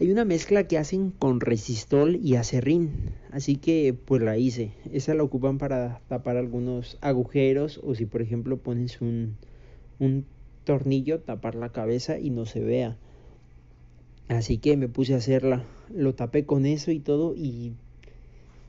hay 0.00 0.10
una 0.10 0.24
mezcla 0.24 0.64
que 0.64 0.78
hacen 0.78 1.10
con 1.10 1.40
resistol 1.40 2.16
y 2.16 2.36
acerrín. 2.36 2.90
Así 3.30 3.56
que 3.56 3.94
pues 4.06 4.22
la 4.22 4.38
hice. 4.38 4.70
Esa 4.90 5.14
la 5.14 5.22
ocupan 5.22 5.58
para 5.58 6.00
tapar 6.08 6.38
algunos 6.38 6.96
agujeros 7.02 7.80
o 7.84 7.94
si 7.94 8.06
por 8.06 8.22
ejemplo 8.22 8.56
pones 8.56 9.02
un, 9.02 9.36
un 9.98 10.24
tornillo, 10.64 11.20
tapar 11.20 11.54
la 11.54 11.70
cabeza 11.70 12.18
y 12.18 12.30
no 12.30 12.46
se 12.46 12.60
vea. 12.60 12.96
Así 14.28 14.58
que 14.58 14.76
me 14.76 14.88
puse 14.88 15.14
a 15.14 15.18
hacerla. 15.18 15.64
Lo 15.94 16.14
tapé 16.14 16.44
con 16.44 16.66
eso 16.66 16.90
y 16.90 17.00
todo 17.00 17.34
y 17.34 17.72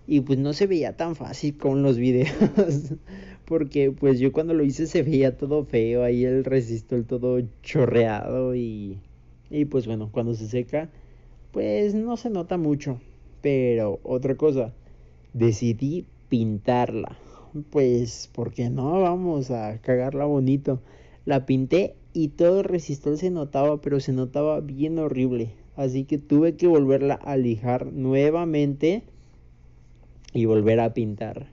y 0.09 0.21
pues 0.21 0.39
no 0.39 0.53
se 0.53 0.65
veía 0.65 0.97
tan 0.97 1.15
fácil 1.15 1.55
con 1.55 1.83
los 1.83 1.99
videos 1.99 2.33
porque 3.45 3.91
pues 3.91 4.19
yo 4.19 4.31
cuando 4.31 4.55
lo 4.55 4.63
hice 4.63 4.87
se 4.87 5.03
veía 5.03 5.37
todo 5.37 5.63
feo 5.65 6.03
ahí 6.03 6.25
el 6.25 6.43
resistol 6.43 7.05
todo 7.05 7.39
chorreado 7.61 8.55
y 8.55 8.97
y 9.51 9.65
pues 9.65 9.85
bueno 9.85 10.09
cuando 10.11 10.33
se 10.33 10.47
seca 10.47 10.89
pues 11.51 11.93
no 11.93 12.17
se 12.17 12.31
nota 12.31 12.57
mucho 12.57 12.99
pero 13.41 13.99
otra 14.01 14.33
cosa 14.33 14.73
decidí 15.33 16.07
pintarla 16.27 17.15
pues 17.69 18.31
porque 18.33 18.71
no 18.71 19.01
vamos 19.01 19.51
a 19.51 19.77
cagarla 19.77 20.25
bonito 20.25 20.81
la 21.25 21.45
pinté 21.45 21.93
y 22.13 22.29
todo 22.29 22.59
el 22.59 22.65
resistol 22.65 23.17
se 23.17 23.29
notaba 23.29 23.81
pero 23.81 23.99
se 23.99 24.13
notaba 24.13 24.59
bien 24.61 24.99
horrible 24.99 25.51
así 25.75 26.03
que 26.03 26.17
tuve 26.17 26.55
que 26.55 26.67
volverla 26.67 27.13
a 27.13 27.37
lijar 27.37 27.93
nuevamente 27.93 29.03
y 30.33 30.45
volver 30.45 30.79
a 30.79 30.93
pintar. 30.93 31.47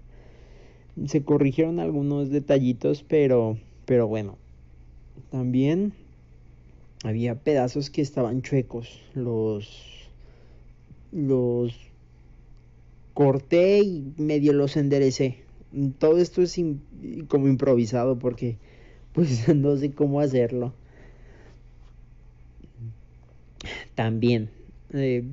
Se 1.06 1.22
corrigieron 1.22 1.78
algunos 1.78 2.30
detallitos, 2.30 3.04
pero, 3.06 3.58
pero 3.84 4.06
bueno. 4.06 4.36
También 5.30 5.92
había 7.04 7.36
pedazos 7.36 7.90
que 7.90 8.02
estaban 8.02 8.42
chuecos. 8.42 9.00
Los, 9.14 10.08
los 11.12 11.74
corté 13.14 13.78
y 13.80 14.12
medio 14.16 14.52
los 14.52 14.76
enderecé. 14.76 15.44
Todo 15.98 16.18
esto 16.18 16.42
es 16.42 16.58
como 17.28 17.48
improvisado 17.48 18.18
porque 18.18 18.56
pues 19.16 19.48
no 19.54 19.76
sé 19.76 19.90
cómo 19.90 20.20
hacerlo. 20.20 20.72
También 23.96 24.50
eh, 24.92 25.24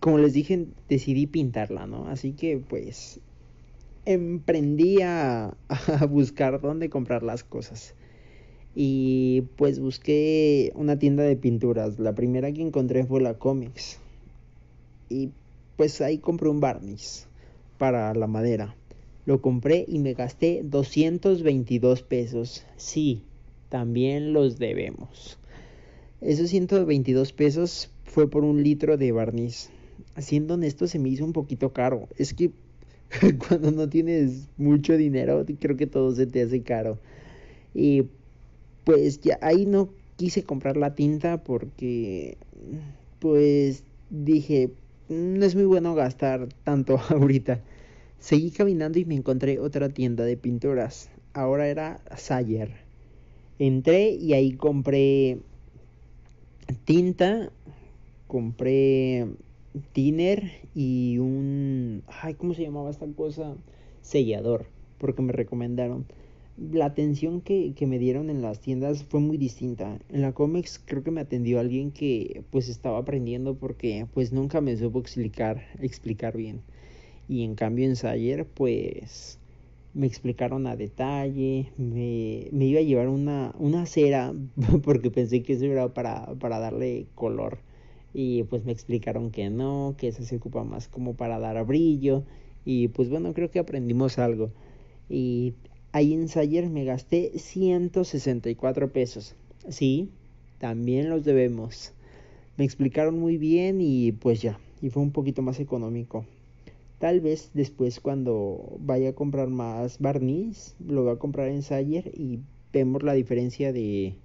como 0.00 0.18
les 0.18 0.32
dije, 0.32 0.66
decidí 0.88 1.26
pintarla, 1.26 1.86
¿no? 1.86 2.08
Así 2.08 2.32
que 2.32 2.58
pues 2.58 3.20
emprendí 4.04 5.02
a, 5.02 5.56
a, 5.68 6.06
buscar 6.06 6.60
dónde 6.60 6.90
comprar 6.90 7.22
las 7.22 7.44
cosas. 7.44 7.94
Y 8.74 9.42
pues 9.56 9.80
busqué 9.80 10.72
una 10.74 10.98
tienda 10.98 11.24
de 11.24 11.36
pinturas. 11.36 11.98
La 11.98 12.14
primera 12.14 12.52
que 12.52 12.62
encontré 12.62 13.04
fue 13.04 13.20
la 13.20 13.34
Comics. 13.34 13.98
Y 15.08 15.30
pues 15.76 16.00
ahí 16.00 16.18
compré 16.18 16.48
un 16.48 16.60
barniz 16.60 17.26
para 17.78 18.14
la 18.14 18.26
madera. 18.26 18.74
Lo 19.28 19.42
compré 19.42 19.84
y 19.86 19.98
me 19.98 20.14
gasté 20.14 20.62
222 20.64 22.00
pesos. 22.02 22.64
Sí, 22.78 23.24
también 23.68 24.32
los 24.32 24.58
debemos. 24.58 25.38
Esos 26.22 26.48
122 26.48 27.34
pesos 27.34 27.90
fue 28.04 28.30
por 28.30 28.42
un 28.42 28.62
litro 28.62 28.96
de 28.96 29.12
barniz. 29.12 29.68
Siendo 30.16 30.54
honesto, 30.54 30.86
se 30.86 30.98
me 30.98 31.10
hizo 31.10 31.26
un 31.26 31.34
poquito 31.34 31.74
caro. 31.74 32.08
Es 32.16 32.32
que 32.32 32.52
cuando 33.46 33.70
no 33.70 33.86
tienes 33.90 34.48
mucho 34.56 34.96
dinero, 34.96 35.44
creo 35.60 35.76
que 35.76 35.86
todo 35.86 36.10
se 36.12 36.26
te 36.26 36.40
hace 36.40 36.62
caro. 36.62 36.98
Y 37.74 38.04
pues 38.84 39.20
ya 39.20 39.38
ahí 39.42 39.66
no 39.66 39.90
quise 40.16 40.42
comprar 40.42 40.78
la 40.78 40.94
tinta 40.94 41.44
porque 41.44 42.38
pues 43.18 43.84
dije, 44.08 44.70
no 45.10 45.44
es 45.44 45.54
muy 45.54 45.66
bueno 45.66 45.94
gastar 45.94 46.48
tanto 46.64 46.98
ahorita. 47.10 47.60
Seguí 48.18 48.50
caminando 48.50 48.98
y 48.98 49.04
me 49.04 49.14
encontré 49.14 49.60
otra 49.60 49.88
tienda 49.88 50.24
de 50.24 50.36
pinturas. 50.36 51.08
Ahora 51.34 51.68
era 51.68 52.00
Sayer. 52.16 52.70
Entré 53.58 54.10
y 54.10 54.34
ahí 54.34 54.52
compré 54.52 55.38
tinta, 56.84 57.50
compré 58.26 59.26
tiner 59.92 60.50
y 60.74 61.18
un... 61.18 62.02
Ay, 62.06 62.34
¿cómo 62.34 62.54
se 62.54 62.62
llamaba 62.62 62.90
esta 62.90 63.06
cosa? 63.06 63.54
Sellador, 64.02 64.66
porque 64.98 65.22
me 65.22 65.32
recomendaron. 65.32 66.06
La 66.72 66.86
atención 66.86 67.40
que, 67.40 67.72
que, 67.74 67.86
me 67.86 68.00
dieron 68.00 68.30
en 68.30 68.42
las 68.42 68.60
tiendas 68.60 69.04
fue 69.04 69.20
muy 69.20 69.36
distinta. 69.36 69.98
En 70.08 70.22
la 70.22 70.32
Comex 70.32 70.80
creo 70.84 71.04
que 71.04 71.12
me 71.12 71.20
atendió 71.20 71.60
alguien 71.60 71.92
que 71.92 72.42
pues 72.50 72.68
estaba 72.68 72.98
aprendiendo 72.98 73.54
porque 73.54 74.06
pues 74.12 74.32
nunca 74.32 74.60
me 74.60 74.76
supo 74.76 74.98
explicar, 74.98 75.62
explicar 75.80 76.36
bien. 76.36 76.62
Y 77.28 77.44
en 77.44 77.54
cambio 77.54 77.86
en 77.86 77.96
Sayer 77.96 78.46
pues 78.46 79.38
me 79.94 80.06
explicaron 80.06 80.66
a 80.66 80.76
detalle, 80.76 81.72
me, 81.76 82.48
me 82.52 82.66
iba 82.66 82.80
a 82.80 82.82
llevar 82.82 83.08
una, 83.08 83.54
una 83.58 83.86
cera 83.86 84.34
porque 84.84 85.10
pensé 85.10 85.42
que 85.42 85.54
eso 85.54 85.66
era 85.66 85.92
para, 85.94 86.34
para 86.40 86.58
darle 86.58 87.06
color 87.14 87.58
y 88.14 88.42
pues 88.44 88.64
me 88.64 88.72
explicaron 88.72 89.30
que 89.30 89.50
no, 89.50 89.94
que 89.98 90.08
eso 90.08 90.22
se 90.24 90.36
ocupa 90.36 90.64
más 90.64 90.88
como 90.88 91.14
para 91.14 91.38
dar 91.38 91.64
brillo 91.66 92.24
y 92.64 92.88
pues 92.88 93.08
bueno, 93.08 93.32
creo 93.34 93.50
que 93.50 93.58
aprendimos 93.58 94.18
algo. 94.18 94.50
Y 95.08 95.54
ahí 95.92 96.12
en 96.14 96.28
Sayer 96.28 96.68
me 96.68 96.84
gasté 96.84 97.32
164 97.38 98.92
pesos. 98.92 99.34
Sí, 99.68 100.10
también 100.58 101.10
los 101.10 101.24
debemos. 101.24 101.92
Me 102.56 102.64
explicaron 102.64 103.18
muy 103.18 103.38
bien 103.38 103.80
y 103.80 104.12
pues 104.12 104.42
ya, 104.42 104.58
y 104.82 104.90
fue 104.90 105.02
un 105.02 105.12
poquito 105.12 105.42
más 105.42 105.60
económico. 105.60 106.26
Tal 106.98 107.20
vez 107.20 107.50
después 107.54 108.00
cuando 108.00 108.76
vaya 108.80 109.10
a 109.10 109.14
comprar 109.14 109.48
más 109.48 109.98
barniz, 109.98 110.74
lo 110.84 111.04
voy 111.04 111.12
a 111.12 111.18
comprar 111.18 111.48
en 111.48 111.62
Sayer 111.62 112.10
y 112.14 112.40
vemos 112.72 113.02
la 113.02 113.12
diferencia 113.12 113.72
de, 113.72 114.16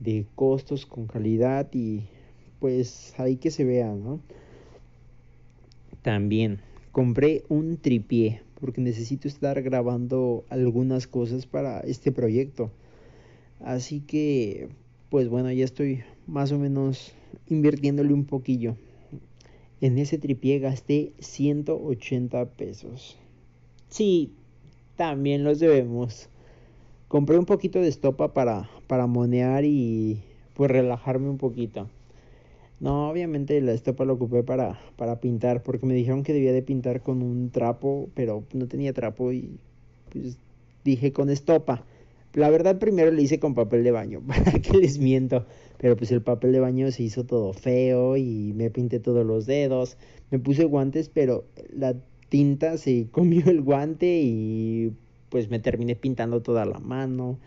de 0.00 0.26
costos 0.34 0.86
con 0.86 1.06
calidad 1.06 1.68
y 1.72 2.04
pues 2.60 3.12
ahí 3.18 3.36
que 3.36 3.50
se 3.50 3.64
vea, 3.64 3.92
¿no? 3.92 4.20
también 6.06 6.60
compré 6.92 7.42
un 7.48 7.78
tripié 7.78 8.40
porque 8.60 8.80
necesito 8.80 9.26
estar 9.26 9.60
grabando 9.60 10.44
algunas 10.50 11.08
cosas 11.08 11.46
para 11.46 11.80
este 11.80 12.12
proyecto. 12.12 12.70
Así 13.58 14.02
que, 14.02 14.68
pues 15.10 15.28
bueno, 15.28 15.50
ya 15.50 15.64
estoy 15.64 16.04
más 16.28 16.52
o 16.52 16.60
menos 16.60 17.12
invirtiéndole 17.48 18.14
un 18.14 18.24
poquillo. 18.24 18.76
En 19.80 19.98
ese 19.98 20.16
tripié 20.16 20.58
gasté 20.58 21.12
180 21.18 22.46
pesos. 22.46 23.18
Sí, 23.88 24.32
también 24.96 25.44
los 25.44 25.58
debemos. 25.58 26.30
Compré 27.08 27.38
un 27.38 27.44
poquito 27.44 27.80
de 27.80 27.88
estopa 27.88 28.32
para, 28.32 28.70
para 28.86 29.06
monear 29.06 29.64
y 29.64 30.22
pues 30.54 30.70
relajarme 30.70 31.28
un 31.28 31.36
poquito. 31.36 31.88
No, 32.80 33.08
obviamente 33.10 33.60
la 33.60 33.72
estopa 33.72 34.04
la 34.04 34.14
ocupé 34.14 34.42
para, 34.42 34.78
para 34.96 35.20
pintar, 35.20 35.62
porque 35.62 35.86
me 35.86 35.94
dijeron 35.94 36.22
que 36.22 36.32
debía 36.32 36.52
de 36.52 36.62
pintar 36.62 37.02
con 37.02 37.22
un 37.22 37.50
trapo, 37.50 38.08
pero 38.14 38.44
no 38.54 38.68
tenía 38.68 38.92
trapo 38.92 39.32
y 39.32 39.58
pues 40.10 40.38
dije 40.84 41.12
con 41.12 41.28
estopa. 41.30 41.84
La 42.36 42.50
verdad 42.50 42.78
primero 42.78 43.10
le 43.10 43.22
hice 43.22 43.40
con 43.40 43.54
papel 43.54 43.82
de 43.82 43.92
baño, 43.92 44.20
para 44.26 44.52
que 44.52 44.76
les 44.76 44.98
miento. 44.98 45.46
Pero 45.78 45.96
pues 45.96 46.12
el 46.12 46.20
papel 46.20 46.52
de 46.52 46.60
baño 46.60 46.90
se 46.90 47.02
hizo 47.02 47.24
todo 47.24 47.54
feo 47.54 48.18
y 48.18 48.52
me 48.54 48.68
pinté 48.68 49.00
todos 49.00 49.24
los 49.24 49.46
dedos. 49.46 49.96
Me 50.30 50.38
puse 50.38 50.64
guantes, 50.64 51.08
pero 51.08 51.46
la 51.72 51.96
tinta 52.28 52.76
se 52.76 53.06
comió 53.10 53.46
el 53.46 53.62
guante 53.62 54.20
y 54.22 54.92
pues 55.30 55.48
me 55.48 55.60
terminé 55.60 55.96
pintando 55.96 56.42
toda 56.42 56.66
la 56.66 56.78
mano. 56.78 57.38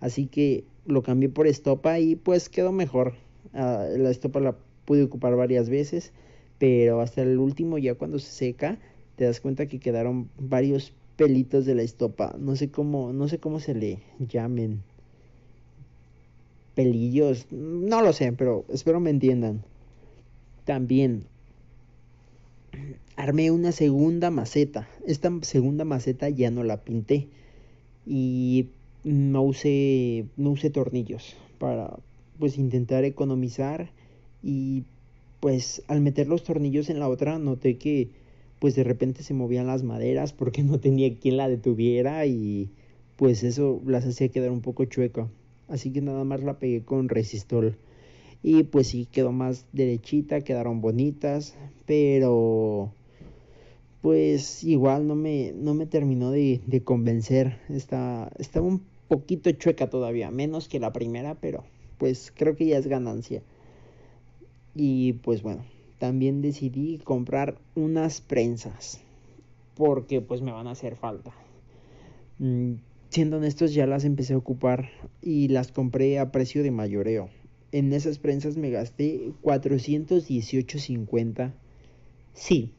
Así 0.00 0.26
que 0.26 0.64
lo 0.84 1.02
cambié 1.02 1.30
por 1.30 1.46
estopa 1.46 1.98
y 1.98 2.14
pues 2.14 2.50
quedó 2.50 2.70
mejor. 2.70 3.14
Ah, 3.54 3.86
la 3.96 4.10
estopa 4.10 4.40
la 4.40 4.56
pude 4.84 5.04
ocupar 5.04 5.36
varias 5.36 5.70
veces, 5.70 6.12
pero 6.58 7.00
hasta 7.00 7.22
el 7.22 7.38
último 7.38 7.78
ya 7.78 7.94
cuando 7.94 8.18
se 8.18 8.30
seca 8.30 8.78
te 9.16 9.24
das 9.24 9.40
cuenta 9.40 9.64
que 9.64 9.78
quedaron 9.78 10.28
varios 10.38 10.92
pelitos 11.16 11.64
de 11.64 11.74
la 11.74 11.82
estopa, 11.82 12.34
no 12.38 12.56
sé 12.56 12.70
cómo, 12.70 13.12
no 13.12 13.28
sé 13.28 13.38
cómo 13.38 13.60
se 13.60 13.74
le 13.74 13.98
llamen. 14.18 14.82
Pelillos, 16.74 17.46
no 17.50 18.02
lo 18.02 18.12
sé, 18.12 18.32
pero 18.32 18.64
espero 18.68 18.98
me 18.98 19.10
entiendan. 19.10 19.62
También 20.64 21.26
armé 23.16 23.50
una 23.50 23.72
segunda 23.72 24.30
maceta. 24.30 24.88
Esta 25.06 25.30
segunda 25.42 25.84
maceta 25.84 26.28
ya 26.28 26.50
no 26.50 26.64
la 26.64 26.78
pinté 26.78 27.28
y 28.06 28.68
no 29.04 29.42
usé 29.42 30.26
no 30.36 30.50
usé 30.50 30.70
tornillos 30.70 31.36
para 31.58 31.96
pues 32.38 32.58
intentar 32.58 33.04
economizar 33.04 33.90
y 34.42 34.84
pues 35.40 35.82
al 35.88 36.00
meter 36.00 36.26
los 36.26 36.42
tornillos 36.42 36.90
en 36.90 36.98
la 36.98 37.08
otra 37.08 37.38
noté 37.38 37.76
que 37.76 38.08
pues 38.64 38.74
de 38.76 38.82
repente 38.82 39.22
se 39.22 39.34
movían 39.34 39.66
las 39.66 39.82
maderas 39.82 40.32
porque 40.32 40.62
no 40.62 40.80
tenía 40.80 41.14
quien 41.18 41.36
la 41.36 41.50
detuviera 41.50 42.24
y 42.24 42.70
pues 43.16 43.42
eso 43.42 43.82
las 43.84 44.06
hacía 44.06 44.30
quedar 44.30 44.50
un 44.52 44.62
poco 44.62 44.86
chueca. 44.86 45.28
Así 45.68 45.92
que 45.92 46.00
nada 46.00 46.24
más 46.24 46.42
la 46.42 46.58
pegué 46.58 46.82
con 46.82 47.10
resistol. 47.10 47.76
Y 48.42 48.62
pues 48.62 48.86
sí, 48.86 49.06
quedó 49.12 49.32
más 49.32 49.66
derechita, 49.74 50.40
quedaron 50.40 50.80
bonitas, 50.80 51.54
pero 51.84 52.90
pues 54.00 54.64
igual 54.64 55.08
no 55.08 55.14
me, 55.14 55.52
no 55.52 55.74
me 55.74 55.84
terminó 55.84 56.30
de, 56.30 56.62
de 56.66 56.82
convencer. 56.82 57.58
Está, 57.68 58.30
un 58.62 58.80
poquito 59.08 59.50
chueca 59.52 59.90
todavía, 59.90 60.30
menos 60.30 60.70
que 60.70 60.80
la 60.80 60.94
primera, 60.94 61.34
pero 61.34 61.64
pues 61.98 62.32
creo 62.34 62.56
que 62.56 62.64
ya 62.64 62.78
es 62.78 62.86
ganancia. 62.86 63.42
Y 64.74 65.12
pues 65.12 65.42
bueno, 65.42 65.66
también 66.04 66.42
decidí 66.42 66.98
comprar 66.98 67.56
unas 67.74 68.20
prensas 68.20 69.00
porque 69.74 70.20
pues 70.20 70.42
me 70.42 70.52
van 70.52 70.66
a 70.66 70.72
hacer 70.72 70.96
falta. 70.96 71.32
Mm, 72.38 72.74
siendo 73.08 73.38
honestos 73.38 73.72
ya 73.72 73.86
las 73.86 74.04
empecé 74.04 74.34
a 74.34 74.36
ocupar 74.36 74.90
y 75.22 75.48
las 75.48 75.72
compré 75.72 76.18
a 76.18 76.30
precio 76.30 76.62
de 76.62 76.70
mayoreo. 76.70 77.30
En 77.72 77.94
esas 77.94 78.18
prensas 78.18 78.58
me 78.58 78.68
gasté 78.68 79.30
418.50. 79.42 81.54
Sí, 82.34 82.74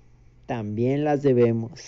también 0.45 1.03
las 1.03 1.23
debemos. 1.23 1.87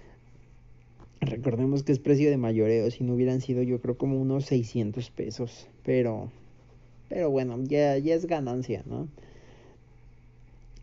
Recordemos 1.20 1.82
que 1.82 1.92
es 1.92 1.98
precio 1.98 2.30
de 2.30 2.38
mayoreo, 2.38 2.90
si 2.90 3.04
no 3.04 3.12
hubieran 3.12 3.42
sido 3.42 3.62
yo 3.62 3.82
creo 3.82 3.98
como 3.98 4.18
unos 4.18 4.46
600 4.46 5.10
pesos, 5.10 5.68
pero 5.84 6.32
pero 7.10 7.30
bueno, 7.30 7.62
ya, 7.64 7.98
ya 7.98 8.14
es 8.14 8.24
ganancia, 8.24 8.82
¿no? 8.86 9.08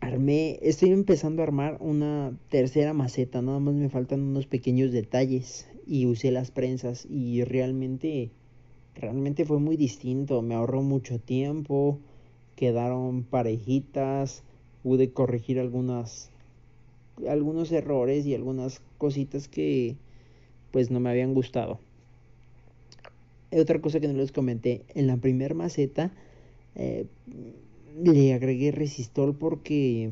Armé, 0.00 0.58
estoy 0.62 0.92
empezando 0.92 1.42
a 1.42 1.44
armar 1.44 1.76
una 1.78 2.32
tercera 2.48 2.94
maceta, 2.94 3.42
nada 3.42 3.58
más 3.58 3.74
me 3.74 3.90
faltan 3.90 4.22
unos 4.22 4.46
pequeños 4.46 4.92
detalles 4.92 5.68
y 5.86 6.06
usé 6.06 6.30
las 6.30 6.50
prensas 6.50 7.06
y 7.10 7.44
realmente, 7.44 8.30
realmente 8.94 9.44
fue 9.44 9.58
muy 9.58 9.76
distinto, 9.76 10.40
me 10.40 10.54
ahorró 10.54 10.80
mucho 10.80 11.18
tiempo, 11.18 11.98
quedaron 12.56 13.24
parejitas, 13.24 14.42
pude 14.82 15.12
corregir 15.12 15.60
algunas, 15.60 16.30
algunos 17.28 17.70
errores 17.70 18.24
y 18.24 18.34
algunas 18.34 18.80
cositas 18.96 19.48
que 19.48 19.96
pues 20.70 20.90
no 20.90 20.98
me 21.00 21.10
habían 21.10 21.34
gustado. 21.34 21.78
Otra 23.52 23.82
cosa 23.82 24.00
que 24.00 24.08
no 24.08 24.14
les 24.14 24.32
comenté, 24.32 24.86
en 24.94 25.06
la 25.06 25.18
primera 25.18 25.54
maceta 25.54 26.10
eh, 26.74 27.04
le 27.96 28.34
agregué 28.34 28.70
resistol 28.72 29.34
porque 29.34 30.10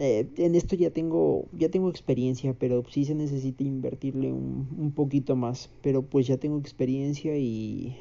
Eh, 0.00 0.28
en 0.38 0.54
esto 0.56 0.74
ya 0.76 0.90
tengo, 0.90 1.46
ya 1.52 1.68
tengo 1.70 1.90
experiencia, 1.90 2.54
pero 2.54 2.82
sí 2.88 3.04
se 3.04 3.14
necesita 3.14 3.62
invertirle 3.64 4.32
un, 4.32 4.68
un 4.78 4.92
poquito 4.92 5.36
más. 5.36 5.70
Pero 5.82 6.02
pues 6.02 6.26
ya 6.26 6.38
tengo 6.38 6.58
experiencia 6.58 7.36
y, 7.38 7.96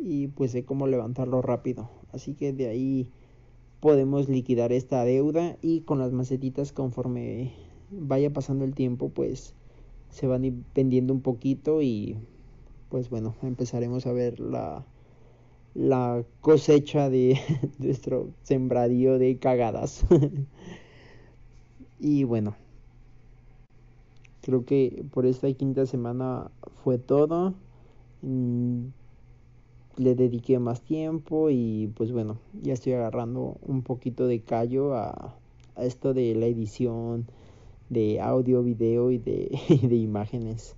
y 0.00 0.28
pues 0.28 0.52
sé 0.52 0.64
cómo 0.64 0.86
levantarlo 0.86 1.42
rápido. 1.42 1.90
Así 2.12 2.34
que 2.34 2.52
de 2.52 2.68
ahí 2.68 3.08
podemos 3.80 4.28
liquidar 4.28 4.72
esta 4.72 5.04
deuda 5.04 5.56
y 5.62 5.82
con 5.82 5.98
las 5.98 6.12
macetitas 6.12 6.72
conforme 6.72 7.52
vaya 7.90 8.32
pasando 8.32 8.64
el 8.64 8.74
tiempo 8.74 9.10
pues 9.10 9.54
se 10.10 10.26
van 10.26 10.64
vendiendo 10.74 11.14
un 11.14 11.22
poquito 11.22 11.82
y 11.82 12.16
pues 12.90 13.10
bueno, 13.10 13.34
empezaremos 13.42 14.06
a 14.06 14.12
ver 14.12 14.40
la, 14.40 14.84
la 15.74 16.24
cosecha 16.40 17.10
de 17.10 17.38
nuestro 17.78 18.30
sembradío 18.42 19.18
de 19.18 19.38
cagadas. 19.38 20.04
y 22.02 22.24
bueno, 22.24 22.56
creo 24.40 24.64
que 24.64 25.04
por 25.12 25.24
esta 25.24 25.50
quinta 25.52 25.86
semana 25.86 26.50
fue 26.82 26.98
todo. 26.98 27.54
Mm, 28.22 28.86
le 29.98 30.14
dediqué 30.16 30.58
más 30.58 30.82
tiempo 30.82 31.48
y 31.50 31.92
pues 31.94 32.10
bueno, 32.10 32.38
ya 32.60 32.72
estoy 32.72 32.94
agarrando 32.94 33.56
un 33.62 33.82
poquito 33.82 34.26
de 34.26 34.40
callo 34.40 34.96
a, 34.96 35.36
esto 35.76 36.12
de 36.12 36.34
la 36.34 36.46
edición 36.46 37.26
de 37.88 38.20
audio, 38.20 38.64
video 38.64 39.12
y 39.12 39.18
de, 39.18 39.56
de 39.88 39.96
imágenes. 39.96 40.74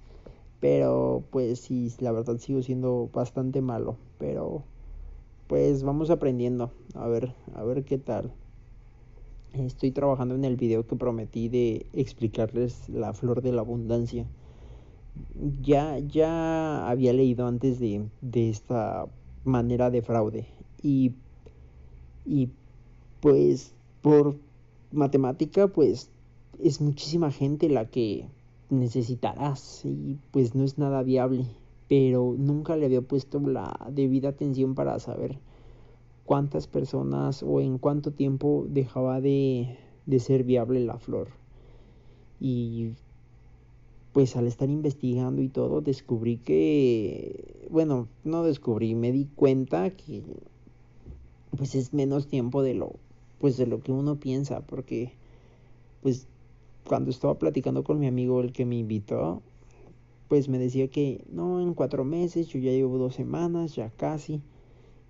Pero 0.61 1.25
pues 1.31 1.59
sí, 1.59 1.91
la 2.01 2.13
verdad 2.13 2.37
sigo 2.37 2.61
siendo 2.61 3.09
bastante 3.15 3.63
malo. 3.63 3.97
Pero 4.19 4.63
pues 5.47 5.85
vamos 5.85 6.11
aprendiendo. 6.11 6.71
A 6.95 7.09
ver, 7.09 7.33
a 7.55 7.65
ver 7.65 7.85
qué 7.85 7.97
tal. 7.97 8.35
Estoy 9.59 9.93
trabajando 9.93 10.35
en 10.35 10.45
el 10.45 10.57
video 10.57 10.85
que 10.85 10.97
prometí 10.97 11.49
de 11.49 11.87
explicarles 11.93 12.89
la 12.89 13.13
flor 13.13 13.41
de 13.41 13.53
la 13.53 13.61
abundancia. 13.61 14.27
Ya, 15.63 15.97
ya 16.01 16.89
había 16.89 17.13
leído 17.13 17.47
antes 17.47 17.79
de, 17.79 18.09
de 18.21 18.51
esta 18.51 19.07
manera 19.45 19.91
de 19.91 20.03
fraude. 20.03 20.47
Y, 20.83 21.13
y 22.27 22.49
pues 23.21 23.73
por 24.03 24.37
matemática, 24.91 25.69
pues 25.69 26.11
es 26.61 26.81
muchísima 26.81 27.31
gente 27.31 27.69
la 27.69 27.85
que 27.87 28.27
necesitarás 28.71 29.85
y 29.85 30.19
pues 30.33 30.57
no 30.57 30.65
es 30.65 30.79
nada 30.79 31.05
viable, 31.05 31.47
pero 31.89 32.35
nunca 32.37 32.77
le 32.77 32.87
había 32.87 33.03
puesto 33.03 33.39
la 33.39 33.79
debida 33.93 34.31
atención 34.31 34.75
para 34.75 34.99
saber 34.99 35.39
cuántas 36.25 36.67
personas 36.67 37.43
o 37.43 37.61
en 37.61 37.79
cuánto 37.79 38.13
tiempo 38.13 38.67
dejaba 38.69 39.21
de, 39.21 39.79
de 40.07 40.21
ser 40.21 40.45
viable 40.45 40.81
la 40.81 40.99
flor. 40.99 41.29
Y 42.41 42.93
pues 44.13 44.37
al 44.37 44.47
estar 44.47 44.71
investigando 44.71 45.43
y 45.43 45.49
todo 45.49 45.81
descubrí 45.81 46.39
que, 46.39 47.67
bueno, 47.71 48.09
no 48.23 48.45
descubrí, 48.45 48.95
me 48.95 49.13
di 49.13 49.27
cuenta 49.35 49.91
que 49.91 50.23
pues 51.57 51.75
es 51.75 51.93
menos 51.93 52.27
tiempo 52.27 52.63
de 52.63 52.75
lo, 52.75 52.95
pues 53.39 53.57
de 53.57 53.67
lo 53.67 53.83
que 53.83 53.93
uno 53.93 54.17
piensa, 54.17 54.61
porque 54.61 55.13
pues 56.03 56.27
cuando 56.87 57.11
estaba 57.11 57.39
platicando 57.39 57.83
con 57.83 57.99
mi 57.99 58.07
amigo, 58.07 58.41
el 58.41 58.53
que 58.53 58.67
me 58.67 58.77
invitó, 58.77 59.43
pues 60.29 60.49
me 60.49 60.59
decía 60.59 60.89
que 60.89 61.25
no, 61.31 61.61
en 61.61 61.75
cuatro 61.75 62.05
meses, 62.05 62.49
yo 62.49 62.59
ya 62.59 62.71
llevo 62.71 62.99
dos 62.99 63.15
semanas, 63.15 63.75
ya 63.75 63.91
casi. 63.91 64.43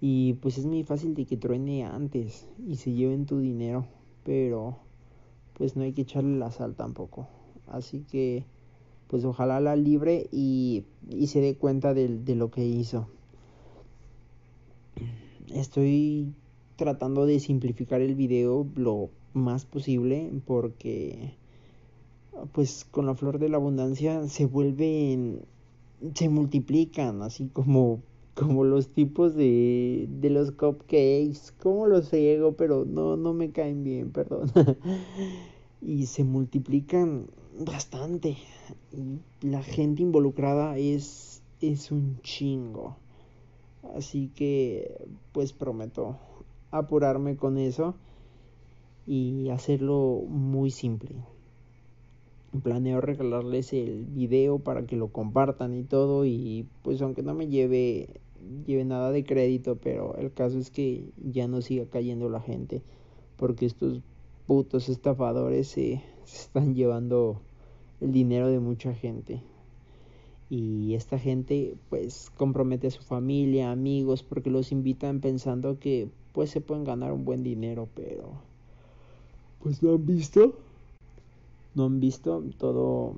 Y 0.07 0.35
pues 0.35 0.59
es 0.59 0.67
muy 0.67 0.83
fácil 0.83 1.15
de 1.15 1.25
que 1.25 1.39
truene 1.39 1.83
antes 1.83 2.47
y 2.69 2.77
se 2.77 2.93
lleven 2.93 3.25
tu 3.25 3.39
dinero, 3.39 3.87
pero 4.23 4.77
pues 5.55 5.77
no 5.77 5.83
hay 5.83 5.95
que 5.95 6.03
echarle 6.03 6.37
la 6.37 6.51
sal 6.51 6.75
tampoco. 6.75 7.27
Así 7.69 8.05
que 8.11 8.45
pues 9.09 9.25
ojalá 9.25 9.61
la 9.61 9.77
libre 9.77 10.29
y, 10.31 10.85
y 11.09 11.29
se 11.29 11.41
dé 11.41 11.55
cuenta 11.57 11.95
de, 11.95 12.19
de 12.19 12.35
lo 12.35 12.51
que 12.51 12.67
hizo. 12.67 13.09
Estoy 15.55 16.35
tratando 16.77 17.25
de 17.25 17.41
simplificar 17.41 18.03
el 18.03 18.15
video 18.15 18.67
lo 18.77 19.09
más 19.33 19.65
posible 19.65 20.31
porque 20.45 21.33
pues 22.53 22.85
con 22.91 23.07
la 23.07 23.15
flor 23.15 23.39
de 23.39 23.49
la 23.49 23.57
abundancia 23.57 24.29
se 24.29 24.45
vuelven, 24.45 25.47
se 26.13 26.29
multiplican, 26.29 27.23
así 27.23 27.49
como, 27.49 28.03
como 28.35 28.65
los 28.65 28.89
tipos 28.89 29.35
de, 29.35 30.09
de 30.09 30.31
los 30.31 30.51
cupcakes, 30.51 31.53
como 31.63 31.87
los 31.87 32.09
ciego, 32.09 32.53
pero 32.53 32.85
no, 32.85 33.17
no 33.17 33.33
me 33.33 33.51
caen 33.51 33.85
bien, 33.85 34.11
perdón. 34.11 34.51
y 35.81 36.07
se 36.07 36.25
multiplican 36.25 37.27
bastante. 37.59 38.37
La 39.41 39.63
gente 39.63 40.03
involucrada 40.03 40.77
es, 40.79 41.43
es 41.61 41.93
un 41.93 42.19
chingo. 42.23 42.97
Así 43.95 44.31
que 44.35 45.07
pues 45.33 45.53
prometo 45.53 46.17
apurarme 46.71 47.37
con 47.37 47.59
eso 47.59 47.95
y 49.07 49.51
hacerlo 49.51 50.25
muy 50.27 50.71
simple 50.71 51.15
planeo 52.63 53.01
regalarles 53.01 53.73
el 53.73 54.05
video 54.05 54.59
para 54.59 54.87
que 54.87 54.97
lo 54.97 55.09
compartan 55.09 55.75
y 55.75 55.83
todo 55.83 56.25
y 56.25 56.67
pues 56.83 57.01
aunque 57.03 57.23
no 57.23 57.35
me 57.35 57.49
lleve 57.49 58.21
lleve 58.67 58.85
nada 58.85 59.11
de 59.11 59.25
crédito 59.25 59.77
pero 59.77 60.17
el 60.17 60.33
caso 60.33 60.59
es 60.59 60.71
que 60.71 61.11
ya 61.17 61.49
no 61.49 61.61
siga 61.61 61.87
cayendo 61.87 62.29
la 62.29 62.41
gente 62.41 62.83
porque 63.37 63.67
estos 63.67 64.01
putos 64.47 64.89
estafadores 64.89 65.69
se, 65.69 66.03
están 66.25 66.75
llevando 66.75 67.41
el 68.01 68.13
dinero 68.13 68.49
de 68.49 68.61
mucha 68.61 68.95
gente 68.95 69.43
y 70.51 70.95
esta 70.95 71.19
gente 71.19 71.77
pues 71.89 72.31
compromete 72.37 72.89
a 72.89 72.91
su 72.91 73.03
familia 73.03 73.71
amigos 73.71 74.23
porque 74.23 74.51
los 74.51 74.73
invitan 74.73 75.21
pensando 75.21 75.79
que 75.79 76.09
pues 76.33 76.51
se 76.51 76.61
pueden 76.61 76.85
ganar 76.85 77.13
un 77.13 77.25
buen 77.25 77.43
dinero 77.43 77.89
pero 77.95 78.33
pues 79.63 79.83
lo 79.83 79.95
han 79.95 80.05
visto 80.07 80.55
no 81.75 81.87
han 81.87 82.01
visto 82.01 82.45
todo, 82.57 83.17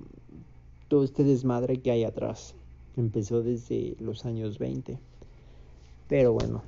todo 0.89 1.05
este 1.05 1.24
desmadre 1.24 1.77
que 1.81 1.91
hay 1.91 2.05
atrás. 2.05 2.55
Empezó 2.97 3.43
desde 3.43 3.97
los 4.01 4.24
años 4.24 4.59
20. 4.59 4.99
Pero 6.09 6.33
bueno, 6.33 6.63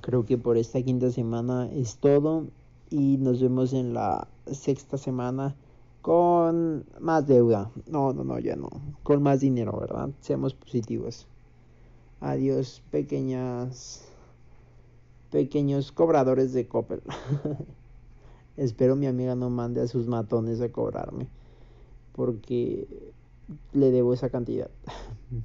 creo 0.00 0.24
que 0.24 0.38
por 0.38 0.56
esta 0.56 0.82
quinta 0.82 1.10
semana 1.10 1.70
es 1.72 1.96
todo 1.96 2.46
y 2.90 3.18
nos 3.18 3.40
vemos 3.40 3.72
en 3.72 3.92
la 3.92 4.28
sexta 4.50 4.96
semana 4.96 5.54
con 6.00 6.86
más 7.00 7.26
deuda. 7.26 7.70
No, 7.86 8.12
no, 8.12 8.24
no, 8.24 8.38
ya 8.38 8.56
no. 8.56 8.70
Con 9.02 9.22
más 9.22 9.40
dinero, 9.40 9.78
¿verdad? 9.78 10.10
Seamos 10.20 10.54
positivos. 10.54 11.26
Adiós, 12.20 12.82
pequeñas 12.90 14.08
pequeños 15.30 15.92
cobradores 15.92 16.52
de 16.52 16.66
Coppel. 16.66 17.02
Espero 18.56 18.96
mi 18.96 19.06
amiga 19.06 19.34
no 19.34 19.50
mande 19.50 19.82
a 19.82 19.86
sus 19.86 20.06
matones 20.06 20.60
a 20.60 20.70
cobrarme. 20.70 21.28
Porque 22.12 23.12
le 23.72 23.90
debo 23.90 24.14
esa 24.14 24.30
cantidad. 24.30 24.70